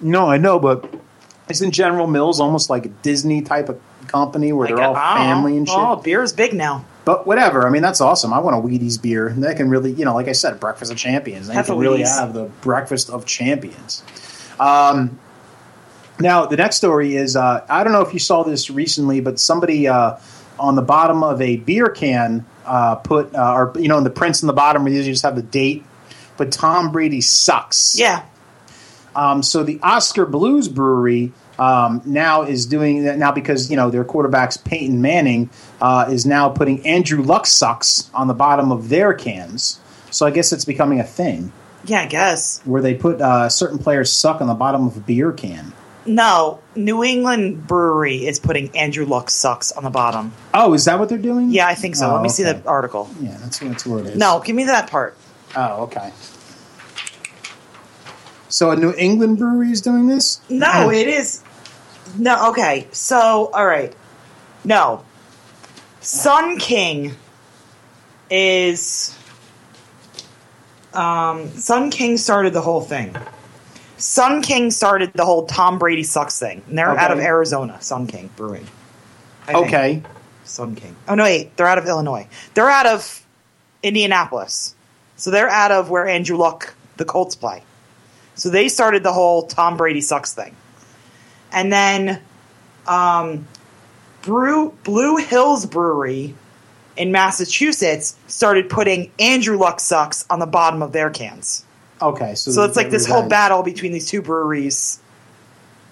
No, 0.00 0.28
I 0.28 0.36
know, 0.36 0.58
but 0.58 0.92
isn't 1.48 1.70
General 1.72 2.06
Mills 2.06 2.40
almost 2.40 2.68
like 2.70 2.86
a 2.86 2.88
Disney 2.88 3.42
type 3.42 3.68
of 3.68 3.80
company 4.06 4.52
where 4.52 4.68
they're 4.68 4.80
all 4.80 4.96
I 4.96 5.18
don't 5.18 5.26
know. 5.28 5.34
family 5.34 5.56
and 5.56 5.68
shit? 5.68 5.76
Oh, 5.78 5.96
beer 5.96 6.22
is 6.22 6.32
big 6.32 6.52
now. 6.52 6.84
But 7.04 7.26
whatever. 7.26 7.66
I 7.66 7.70
mean, 7.70 7.82
that's 7.82 8.00
awesome. 8.00 8.32
I 8.32 8.38
want 8.40 8.56
a 8.56 8.60
Wheaties 8.60 9.00
beer. 9.00 9.28
And 9.28 9.42
They 9.42 9.54
can 9.54 9.68
really, 9.68 9.92
you 9.92 10.04
know, 10.04 10.14
like 10.14 10.28
I 10.28 10.32
said, 10.32 10.58
breakfast 10.58 10.90
of 10.90 10.96
champions. 10.96 11.48
They 11.48 11.54
can 11.54 11.70
a 11.70 11.76
really 11.76 12.02
have 12.02 12.32
the 12.32 12.44
breakfast 12.62 13.10
of 13.10 13.26
champions. 13.26 14.02
Um, 14.58 15.18
now, 16.18 16.46
the 16.46 16.56
next 16.56 16.76
story 16.76 17.16
is 17.16 17.36
uh, 17.36 17.64
I 17.68 17.84
don't 17.84 17.92
know 17.92 18.00
if 18.00 18.14
you 18.14 18.20
saw 18.20 18.42
this 18.42 18.70
recently, 18.70 19.20
but 19.20 19.38
somebody 19.38 19.86
uh, 19.88 20.16
on 20.58 20.74
the 20.74 20.82
bottom 20.82 21.22
of 21.22 21.40
a 21.42 21.56
beer 21.56 21.86
can 21.88 22.44
uh, 22.64 22.96
put, 22.96 23.34
uh, 23.34 23.52
or, 23.54 23.72
you 23.78 23.88
know, 23.88 23.98
in 23.98 24.04
the 24.04 24.10
prints 24.10 24.42
in 24.42 24.46
the 24.46 24.52
bottom, 24.52 24.84
where 24.84 24.92
you 24.92 25.02
just 25.02 25.22
have 25.22 25.36
the 25.36 25.42
date, 25.42 25.84
but 26.36 26.50
Tom 26.52 26.92
Brady 26.92 27.20
sucks. 27.20 27.98
Yeah. 27.98 28.24
Um, 29.16 29.42
so 29.42 29.62
the 29.62 29.78
Oskar 29.82 30.26
Blues 30.26 30.68
Brewery 30.68 31.32
um, 31.58 32.02
now 32.04 32.42
is 32.42 32.66
doing 32.66 33.04
that 33.04 33.16
now 33.16 33.30
because 33.30 33.70
you 33.70 33.76
know 33.76 33.88
their 33.90 34.04
quarterbacks 34.04 34.62
Peyton 34.64 35.00
Manning 35.00 35.50
uh, 35.80 36.06
is 36.10 36.26
now 36.26 36.48
putting 36.48 36.84
Andrew 36.84 37.22
Luck 37.22 37.46
sucks 37.46 38.10
on 38.12 38.26
the 38.26 38.34
bottom 38.34 38.72
of 38.72 38.88
their 38.88 39.14
cans. 39.14 39.78
So 40.10 40.26
I 40.26 40.30
guess 40.30 40.52
it's 40.52 40.64
becoming 40.64 40.98
a 41.00 41.04
thing 41.04 41.52
Yeah, 41.84 42.00
I 42.00 42.06
guess. 42.06 42.60
where 42.64 42.82
they 42.82 42.94
put 42.94 43.20
uh, 43.20 43.48
certain 43.48 43.78
players 43.78 44.10
suck 44.10 44.40
on 44.40 44.48
the 44.48 44.54
bottom 44.54 44.86
of 44.86 44.96
a 44.96 45.00
beer 45.00 45.30
can. 45.32 45.72
No, 46.06 46.60
New 46.76 47.02
England 47.02 47.66
Brewery 47.66 48.26
is 48.26 48.38
putting 48.38 48.76
Andrew 48.76 49.06
Luck 49.06 49.30
sucks 49.30 49.72
on 49.72 49.84
the 49.84 49.90
bottom. 49.90 50.32
Oh, 50.52 50.74
is 50.74 50.84
that 50.84 50.98
what 50.98 51.08
they're 51.08 51.16
doing? 51.18 51.50
Yeah, 51.50 51.66
I 51.66 51.74
think 51.74 51.96
so. 51.96 52.10
Oh, 52.10 52.14
Let 52.14 52.22
me 52.22 52.28
see 52.28 52.42
the 52.42 52.60
article. 52.66 53.08
Yeah, 53.20 53.36
that's, 53.40 53.58
that's 53.58 53.86
where 53.86 54.00
it 54.00 54.06
is. 54.08 54.16
No, 54.18 54.40
give 54.44 54.54
me 54.54 54.64
that 54.64 54.90
part. 54.90 55.16
Oh, 55.56 55.84
okay. 55.84 56.12
So 58.48 58.70
a 58.70 58.76
New 58.76 58.92
England 58.96 59.38
brewery 59.38 59.70
is 59.70 59.80
doing 59.80 60.06
this? 60.06 60.40
No, 60.48 60.90
it 60.90 61.08
is. 61.08 61.42
No, 62.18 62.50
okay. 62.50 62.86
So, 62.92 63.50
all 63.52 63.66
right. 63.66 63.94
No. 64.62 65.04
Sun 66.00 66.58
King 66.58 67.14
is. 68.30 69.18
Um, 70.92 71.48
Sun 71.50 71.90
King 71.90 72.16
started 72.16 72.52
the 72.52 72.60
whole 72.60 72.80
thing. 72.82 73.16
Sun 73.96 74.42
King 74.42 74.70
started 74.70 75.12
the 75.14 75.24
whole 75.24 75.46
Tom 75.46 75.78
Brady 75.78 76.02
sucks 76.02 76.38
thing. 76.38 76.62
And 76.68 76.78
they're 76.78 76.88
out 76.88 77.12
of 77.12 77.18
Arizona, 77.20 77.80
Sun 77.80 78.06
King 78.08 78.30
Brewing. 78.36 78.66
I 79.46 79.52
think. 79.52 79.66
Okay. 79.66 80.02
Sun 80.44 80.76
King. 80.76 80.96
Oh, 81.08 81.14
no, 81.14 81.24
wait. 81.24 81.56
They're 81.56 81.66
out 81.66 81.78
of 81.78 81.86
Illinois. 81.86 82.26
They're 82.54 82.70
out 82.70 82.86
of 82.86 83.24
Indianapolis. 83.82 84.74
So 85.16 85.30
they're 85.30 85.48
out 85.48 85.70
of 85.70 85.90
where 85.90 86.08
Andrew 86.08 86.36
Luck, 86.36 86.74
the 86.96 87.04
Colts 87.04 87.36
play. 87.36 87.62
So 88.34 88.50
they 88.50 88.68
started 88.68 89.02
the 89.02 89.12
whole 89.12 89.46
Tom 89.46 89.76
Brady 89.76 90.00
sucks 90.00 90.34
thing. 90.34 90.56
And 91.52 91.72
then 91.72 92.20
um, 92.86 93.46
Brew, 94.22 94.76
Blue 94.82 95.16
Hills 95.16 95.66
Brewery 95.66 96.34
in 96.96 97.12
Massachusetts 97.12 98.16
started 98.26 98.68
putting 98.68 99.12
Andrew 99.18 99.56
Luck 99.56 99.80
sucks 99.80 100.26
on 100.30 100.40
the 100.40 100.46
bottom 100.46 100.82
of 100.82 100.92
their 100.92 101.10
cans. 101.10 101.64
Okay, 102.02 102.34
so 102.34 102.50
So 102.50 102.64
it's 102.64 102.76
like 102.76 102.90
this 102.90 103.06
whole 103.06 103.28
battle 103.28 103.62
between 103.62 103.92
these 103.92 104.06
two 104.08 104.20
breweries. 104.22 104.98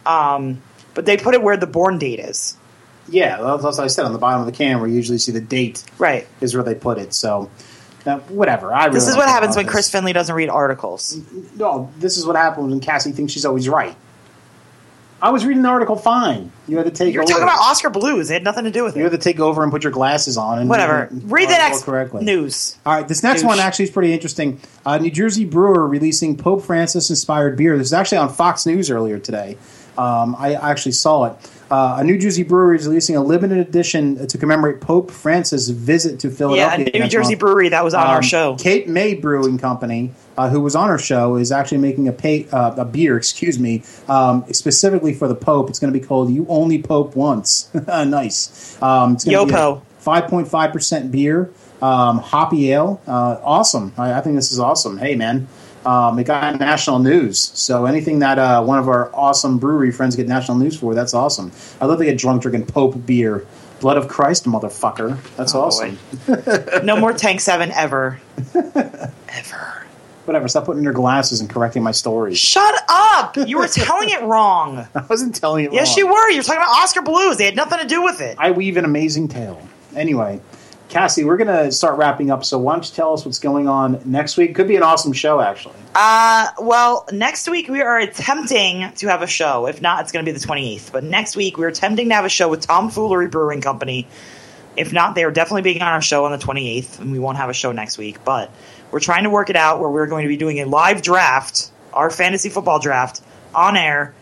Um, 0.05 0.63
but 0.95 1.07
they 1.07 1.17
put 1.17 1.35
it 1.35 1.43
where 1.43 1.57
the 1.57 1.67
born 1.67 1.99
date 1.99 2.19
is. 2.19 2.57
Yeah, 3.09 3.37
that's 3.41 3.63
what 3.63 3.79
I 3.81 3.87
said 3.89 4.05
on 4.05 4.13
the 4.13 4.19
bottom 4.19 4.41
of 4.41 4.47
the 4.47 4.53
can, 4.53 4.79
where 4.81 4.89
you 4.89 4.95
usually 4.97 5.19
see 5.19 5.33
the 5.33 5.41
date 5.41 5.85
Right. 5.99 6.27
is 6.41 6.55
where 6.55 6.63
they 6.63 6.75
put 6.75 6.99
it. 6.99 7.15
So, 7.15 7.51
now, 8.07 8.19
whatever. 8.29 8.73
I 8.73 8.85
really 8.87 8.95
This 8.95 9.09
is 9.09 9.17
what 9.17 9.29
happens 9.29 9.57
when 9.57 9.67
this. 9.67 9.73
Chris 9.73 9.91
Finley 9.91 10.13
doesn't 10.13 10.35
read 10.35 10.49
articles. 10.49 11.19
No, 11.57 11.91
this 11.99 12.17
is 12.17 12.27
what 12.27 12.37
happens 12.37 12.69
when 12.71 12.81
Cassie 12.81 13.13
thinks 13.13 13.33
she's 13.33 13.45
always 13.45 13.69
right. 13.69 13.97
I 15.23 15.31
was 15.31 15.47
reading 15.47 15.63
the 15.63 15.69
article 15.69 15.95
fine. 15.95 16.51
You 16.67 16.77
had 16.79 16.87
to 16.87 16.91
take. 16.91 17.15
You're 17.15 17.23
over. 17.23 17.31
talking 17.31 17.45
about 17.45 17.61
Oskar 17.61 17.91
Blues. 17.91 18.29
It 18.29 18.35
had 18.35 18.43
nothing 18.45 18.65
to 18.65 18.73
do 18.73 18.83
with 18.83 18.97
it. 18.97 18.99
You 18.99 19.05
had 19.05 19.13
to 19.13 19.19
take 19.19 19.39
over 19.39 19.63
and 19.63 19.71
put 19.71 19.85
your 19.85 19.93
glasses 19.93 20.37
on 20.37 20.59
and 20.59 20.69
Whatever. 20.69 21.09
Read 21.13 21.49
the 21.49 21.53
article 21.55 21.69
next 21.71 21.85
correctly. 21.85 22.25
news. 22.25 22.77
All 22.85 22.93
right, 22.95 23.07
this 23.07 23.23
next 23.23 23.43
Douche. 23.43 23.49
one 23.49 23.61
actually 23.61 23.85
is 23.85 23.91
pretty 23.93 24.13
interesting. 24.13 24.61
Uh, 24.85 24.99
New 24.99 25.11
Jersey 25.13 25.45
brewer 25.45 25.87
releasing 25.87 26.37
Pope 26.37 26.63
Francis 26.65 27.09
inspired 27.09 27.57
beer. 27.57 27.79
This 27.79 27.87
is 27.89 27.93
actually 27.93 28.19
on 28.19 28.31
Fox 28.31 28.67
News 28.67 28.91
earlier 28.91 29.21
today. 29.21 29.57
Um, 29.97 30.35
I 30.39 30.55
actually 30.55 30.93
saw 30.93 31.27
it. 31.27 31.35
Uh, 31.71 31.97
a 32.01 32.05
New 32.05 32.19
Jersey 32.19 32.43
brewery 32.43 32.77
is 32.77 32.87
releasing 32.87 33.15
a 33.17 33.23
limited 33.23 33.59
edition 33.59 34.27
to 34.27 34.39
commemorate 34.39 34.81
Pope 34.81 35.11
Francis' 35.11 35.69
visit 35.69 36.19
to 36.21 36.29
Yeah, 36.29 36.35
Philadelphia. 36.35 36.91
a 36.95 36.99
New 36.99 37.09
Jersey 37.09 37.31
month. 37.35 37.41
brewery 37.41 37.69
that 37.71 37.85
was 37.85 37.95
on 37.95 38.07
our 38.07 38.17
Um, 38.17 38.23
show. 38.23 38.57
Cape 38.57 38.89
May 38.89 39.15
Brewing 39.15 39.57
Company, 39.59 40.13
uh, 40.37 40.49
who 40.49 40.61
was 40.61 40.75
on 40.75 40.89
our 40.89 40.99
show, 40.99 41.37
is 41.37 41.53
actually 41.53 41.79
making 41.79 42.09
a, 42.09 42.13
pay, 42.13 42.47
uh, 42.51 42.75
a 42.77 42.85
beer, 42.85 43.17
excuse 43.17 43.59
me, 43.59 43.83
um, 44.09 44.45
specifically 44.53 45.15
for 45.15 45.29
the 45.29 45.35
Pope. 45.35 45.69
It's 45.71 45.79
going 45.79 45.93
to 45.93 45.99
be 45.99 46.05
called 46.05 46.31
"You 46.31 46.47
Only 46.49 46.83
Pope 46.83 47.15
Once." 47.17 47.73
nice. 47.87 48.81
Um, 48.83 49.15
it's 49.15 49.25
gonna 49.25 49.47
be 49.47 49.53
Yopo. 49.53 49.83
5.5% 50.05 51.11
beer, 51.11 51.53
um, 51.81 52.19
hoppy 52.19 52.73
ale. 52.73 53.01
Uh, 53.07 53.39
awesome. 53.43 53.93
I, 53.97 54.15
I 54.15 54.21
think 54.21 54.37
this 54.37 54.51
is 54.53 54.59
awesome. 54.59 54.99
Hey, 54.99 55.15
man. 55.15 55.47
Um, 55.85 56.19
it 56.19 56.25
got 56.25 56.59
national 56.61 57.01
news. 57.01 57.41
So 57.41 57.87
anything 57.87 58.21
that 58.21 58.39
uh, 58.39 58.63
one 58.63 58.79
of 58.79 58.89
our 58.89 59.11
awesome 59.15 59.59
brewery 59.59 59.91
friends 59.91 60.15
get 60.15 60.29
national 60.29 60.59
news 60.59 60.79
for, 60.79 60.95
that's 60.95 61.13
awesome. 61.15 61.51
I 61.81 61.87
love 61.87 61.99
to 61.99 62.05
get 62.05 62.17
drunk 62.19 62.43
drinking 62.43 62.67
Pope 62.67 63.05
beer. 63.05 63.45
Blood 63.81 63.97
of 63.97 64.07
Christ, 64.07 64.45
motherfucker. 64.45 65.19
That's 65.37 65.57
Oh, 65.57 65.63
awesome. 65.63 65.99
no 66.87 66.95
more 66.97 67.13
Tank 67.13 67.41
7 67.41 67.73
ever. 67.73 68.21
ever. 68.65 69.82
Whatever. 70.25 70.47
Stop 70.49 70.67
putting 70.67 70.85
your 70.85 70.93
glasses 70.93 71.41
and 71.41 71.51
correcting 71.51 71.83
my 71.83 71.91
stories. 71.91 72.39
Shut 72.39 72.75
up! 72.89 73.37
You 73.37 73.59
were 73.59 73.67
telling 73.69 74.11
it 74.11 74.23
wrong. 74.23 74.87
I 74.95 75.05
wasn't 75.09 75.35
telling 75.35 75.65
you. 75.65 75.71
Yes, 75.73 75.97
you 75.97 76.07
were. 76.07 76.31
You 76.31 76.39
were 76.39 76.43
talking 76.43 76.63
about 76.63 76.83
Oskar 76.83 77.03
Blues. 77.03 77.39
They 77.39 77.45
had 77.45 77.57
nothing 77.57 77.81
to 77.81 77.87
do 77.87 78.03
with 78.03 78.21
it. 78.21 78.37
I 78.39 78.53
weave 78.53 78.77
an 78.77 78.85
amazing 78.85 79.29
tale. 79.29 79.61
Anyway, 79.97 80.41
Cassie, 80.89 81.25
we're 81.25 81.37
gonna 81.39 81.73
start 81.73 81.99
wrapping 81.99 82.31
up. 82.31 82.45
So 82.45 82.59
why 82.59 82.75
don't 82.75 82.89
you 82.89 82.95
tell 82.95 83.15
us 83.15 83.25
what's 83.25 83.39
going 83.39 83.67
on 83.67 84.01
next 84.05 84.37
week? 84.37 84.55
Could 84.55 84.69
be 84.69 84.77
an 84.77 84.83
awesome 84.83 85.13
show, 85.13 85.41
actually. 85.41 85.75
Uh, 85.95 86.49
well, 86.61 87.07
next 87.13 87.49
week 87.49 87.69
we 87.69 87.81
are 87.81 87.99
attempting 87.99 88.93
to 88.97 89.09
have 89.09 89.23
a 89.23 89.27
show. 89.27 89.67
If 89.67 89.83
not, 89.83 90.03
it's 90.03 90.13
going 90.13 90.25
to 90.25 90.31
be 90.33 90.39
the 90.39 90.47
28th. 90.47 90.93
But 90.93 91.05
next 91.05 91.35
week 91.35 91.59
we're 91.59 91.69
attempting 91.69 92.09
to 92.11 92.15
have 92.15 92.25
a 92.25 92.31
show 92.31 92.49
with 92.49 92.61
Tomfoolery 92.61 93.29
Brewing 93.29 93.61
Company. 93.61 94.07
If 94.77 94.93
not, 94.93 95.15
they 95.15 95.25
are 95.25 95.31
definitely 95.31 95.63
being 95.63 95.83
on 95.83 95.93
our 95.93 96.03
show 96.03 96.25
on 96.25 96.33
the 96.33 96.39
28th, 96.39 97.01
and 97.01 97.13
we 97.13 97.19
won't 97.19 97.37
have 97.37 97.51
a 97.51 97.55
show 97.55 97.73
next 97.73 97.99
week. 97.99 98.25
But 98.25 98.51
we're 98.91 99.01
trying 99.01 99.25
to 99.25 99.31
work 99.31 99.51
it 99.51 99.57
out 99.57 99.81
where 99.81 99.91
we're 99.91 100.07
going 100.07 100.25
to 100.25 100.29
be 100.29 100.37
doing 100.37 100.61
a 100.61 100.65
live 100.65 101.03
draft, 101.03 101.71
our 101.93 102.11
fantasy 102.11 102.49
football 102.49 102.79
draft, 102.79 103.21
on 103.55 103.77
air 103.77 104.15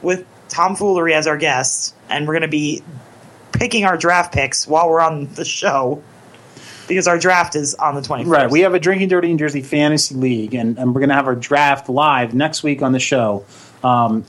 with 0.00 0.26
Tomfoolery 0.48 1.14
as 1.14 1.26
our 1.26 1.36
guest, 1.36 1.94
and 2.08 2.26
we're 2.26 2.34
going 2.34 2.42
to 2.42 2.48
be 2.48 2.82
picking 3.52 3.84
our 3.84 3.96
draft 3.96 4.32
picks 4.32 4.66
while 4.66 4.88
we're 4.88 5.00
on 5.00 5.26
the 5.34 5.44
show 5.44 6.02
because 6.86 7.06
our 7.06 7.18
draft 7.18 7.54
is 7.54 7.74
on 7.74 7.94
the 7.94 8.00
21st. 8.00 8.26
Right. 8.26 8.50
We 8.50 8.60
have 8.60 8.74
a 8.74 8.80
Drinking 8.80 9.08
Dirty 9.08 9.30
in 9.30 9.38
Jersey 9.38 9.60
Fantasy 9.62 10.14
League, 10.14 10.54
and, 10.54 10.78
and 10.78 10.94
we're 10.94 11.00
going 11.00 11.10
to 11.10 11.14
have 11.14 11.26
our 11.26 11.34
draft 11.34 11.88
live 11.88 12.34
next 12.34 12.62
week 12.62 12.80
on 12.82 12.92
the 12.92 13.00
show. 13.00 13.44
Um, 13.84 14.24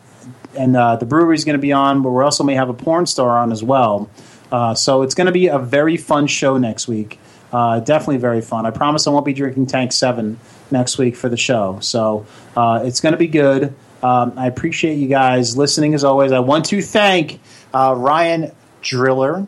and 0.58 0.76
uh, 0.76 0.98
the 0.98 1.06
brewery's 1.06 1.46
going 1.46 1.58
to 1.58 1.62
be 1.62 1.72
on, 1.72 2.02
but 2.02 2.10
we 2.10 2.22
also 2.22 2.44
may 2.44 2.56
have 2.56 2.70
a 2.70 2.74
porn 2.74 3.06
star 3.06 3.30
on 3.30 3.52
as 3.52 3.64
well. 3.64 4.10
Uh, 4.52 4.74
so 4.76 5.02
it's 5.02 5.16
going 5.16 5.28
to 5.28 5.32
be 5.32 5.48
a 5.48 5.60
very 5.60 5.98
fun 5.98 6.28
show 6.28 6.58
next 6.58 6.88
week. 6.88 7.20
Uh, 7.52 7.80
definitely 7.80 8.18
very 8.18 8.42
fun. 8.42 8.66
I 8.66 8.72
promise 8.72 9.08
I 9.08 9.12
won't 9.12 9.26
be 9.26 9.34
drinking 9.34 9.68
Tank 9.68 9.92
7 9.92 10.40
next 10.72 10.98
week 10.98 11.16
for 11.16 11.30
the 11.30 11.38
show. 11.38 11.80
So 11.82 12.26
uh, 12.56 12.82
it's 12.84 13.02
going 13.02 13.14
to 13.14 13.18
be 13.18 13.28
good. 13.28 13.74
Um, 14.04 14.34
I 14.38 14.48
appreciate 14.48 14.96
you 14.96 15.08
guys 15.08 15.58
listening 15.58 15.94
as 15.94 16.04
always. 16.04 16.32
I 16.32 16.40
want 16.40 16.66
to 16.66 16.82
thank 16.82 17.40
uh, 17.74 17.96
Ryan 17.98 18.52
Driller 18.82 19.48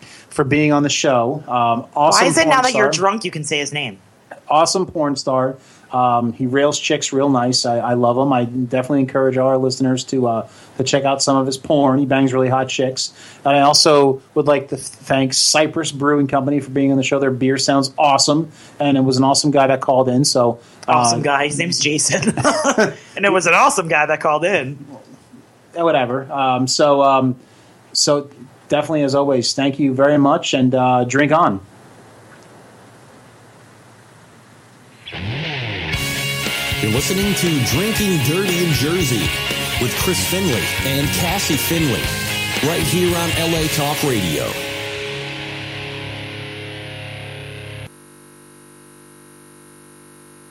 for 0.00 0.44
being 0.44 0.72
on 0.72 0.82
the 0.82 0.88
show. 0.88 1.36
Um, 1.46 1.86
awesome 1.94 2.24
Why 2.24 2.28
is 2.28 2.38
it 2.38 2.48
now 2.48 2.62
that 2.62 2.74
you're 2.74 2.90
drunk 2.90 3.24
you 3.24 3.30
can 3.30 3.44
say 3.44 3.58
his 3.58 3.72
name? 3.72 3.98
awesome 4.48 4.86
porn 4.86 5.16
star. 5.16 5.56
Um, 5.92 6.32
he 6.32 6.46
rails 6.46 6.78
chicks 6.78 7.12
real 7.12 7.28
nice. 7.28 7.64
I, 7.64 7.78
I 7.78 7.94
love 7.94 8.18
him. 8.18 8.32
I 8.32 8.44
definitely 8.44 9.00
encourage 9.00 9.36
all 9.36 9.48
our 9.48 9.58
listeners 9.58 10.04
to 10.04 10.26
uh, 10.26 10.48
to 10.78 10.84
check 10.84 11.04
out 11.04 11.22
some 11.22 11.36
of 11.36 11.46
his 11.46 11.56
porn. 11.56 11.98
He 11.98 12.06
bangs 12.06 12.32
really 12.32 12.48
hot 12.48 12.68
chicks. 12.68 13.12
And 13.44 13.56
I 13.56 13.60
also 13.60 14.20
would 14.34 14.46
like 14.46 14.68
to 14.68 14.76
thank 14.76 15.32
Cypress 15.32 15.92
Brewing 15.92 16.26
Company 16.26 16.60
for 16.60 16.70
being 16.70 16.90
on 16.90 16.96
the 16.96 17.04
show. 17.04 17.18
Their 17.18 17.30
beer 17.30 17.56
sounds 17.58 17.92
awesome, 17.96 18.50
and 18.80 18.96
it 18.96 19.02
was 19.02 19.16
an 19.16 19.24
awesome 19.24 19.50
guy 19.50 19.68
that 19.68 19.80
called 19.80 20.08
in. 20.08 20.24
So 20.24 20.60
Awesome 20.88 21.20
uh, 21.20 21.22
guy. 21.22 21.46
His 21.46 21.58
name's 21.58 21.80
Jason. 21.80 22.28
and 23.16 23.24
it 23.24 23.32
was 23.32 23.46
an 23.46 23.54
awesome 23.54 23.88
guy 23.88 24.06
that 24.06 24.20
called 24.20 24.44
in. 24.44 24.76
whatever. 25.74 26.30
Um, 26.30 26.66
so 26.66 27.02
um, 27.02 27.36
so 27.92 28.30
definitely, 28.68 29.02
as 29.02 29.14
always, 29.14 29.52
thank 29.52 29.78
you 29.78 29.94
very 29.94 30.18
much, 30.18 30.54
and 30.54 30.74
uh, 30.74 31.04
drink 31.04 31.32
on. 31.32 31.60
Listening 36.96 37.34
to 37.34 37.62
Drinking 37.66 38.16
Dirty 38.24 38.64
in 38.64 38.72
Jersey 38.72 39.28
with 39.82 39.94
Chris 39.98 40.26
Finley 40.30 40.62
and 40.86 41.06
Cassie 41.08 41.58
Finley, 41.58 42.00
right 42.66 42.80
here 42.86 43.14
on 43.14 43.28
LA 43.52 43.66
Talk 43.66 44.02
Radio. 44.02 44.65